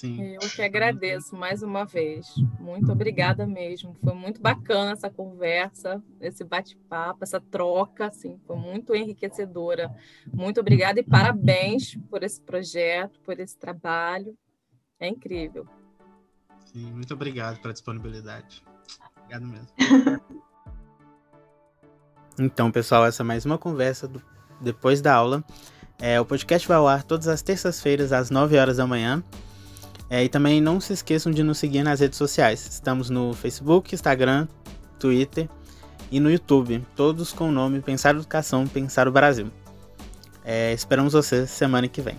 Sim. 0.00 0.36
Eu 0.40 0.48
que 0.48 0.62
agradeço 0.62 1.36
mais 1.36 1.62
uma 1.62 1.84
vez. 1.84 2.32
Muito 2.58 2.90
obrigada 2.90 3.46
mesmo. 3.46 3.94
Foi 4.02 4.14
muito 4.14 4.40
bacana 4.40 4.92
essa 4.92 5.10
conversa, 5.10 6.02
esse 6.18 6.42
bate-papo, 6.42 7.22
essa 7.22 7.38
troca, 7.38 8.06
assim, 8.06 8.40
foi 8.46 8.56
muito 8.56 8.94
enriquecedora. 8.94 9.94
Muito 10.32 10.58
obrigada 10.58 11.00
e 11.00 11.02
parabéns 11.02 11.98
por 12.08 12.22
esse 12.22 12.40
projeto, 12.40 13.20
por 13.20 13.38
esse 13.38 13.58
trabalho. 13.58 14.34
É 15.00 15.08
incrível. 15.08 15.66
Sim, 16.66 16.92
muito 16.92 17.14
obrigado 17.14 17.58
pela 17.60 17.72
disponibilidade. 17.72 18.62
Obrigado 19.16 19.46
mesmo. 19.46 19.68
então, 22.38 22.70
pessoal, 22.70 23.06
essa 23.06 23.22
é 23.22 23.24
mais 23.24 23.44
uma 23.44 23.58
conversa 23.58 24.06
do... 24.06 24.22
depois 24.60 25.00
da 25.00 25.14
aula. 25.14 25.42
É, 25.98 26.20
o 26.20 26.24
podcast 26.24 26.66
vai 26.68 26.76
ao 26.76 26.86
ar 26.86 27.02
todas 27.02 27.28
as 27.28 27.42
terças-feiras, 27.42 28.12
às 28.12 28.30
9 28.30 28.58
horas 28.58 28.76
da 28.76 28.86
manhã. 28.86 29.24
É, 30.08 30.24
e 30.24 30.28
também 30.28 30.60
não 30.60 30.80
se 30.80 30.92
esqueçam 30.92 31.30
de 31.32 31.42
nos 31.42 31.58
seguir 31.58 31.82
nas 31.82 32.00
redes 32.00 32.18
sociais. 32.18 32.66
Estamos 32.66 33.08
no 33.10 33.32
Facebook, 33.32 33.94
Instagram, 33.94 34.48
Twitter 34.98 35.48
e 36.10 36.18
no 36.18 36.30
YouTube, 36.30 36.84
todos 36.96 37.32
com 37.32 37.48
o 37.48 37.52
nome 37.52 37.80
Pensar 37.80 38.14
Educação, 38.14 38.66
Pensar 38.66 39.06
o 39.06 39.12
Brasil. 39.12 39.50
É, 40.44 40.72
esperamos 40.72 41.12
vocês 41.12 41.48
semana 41.50 41.86
que 41.86 42.00
vem. 42.00 42.18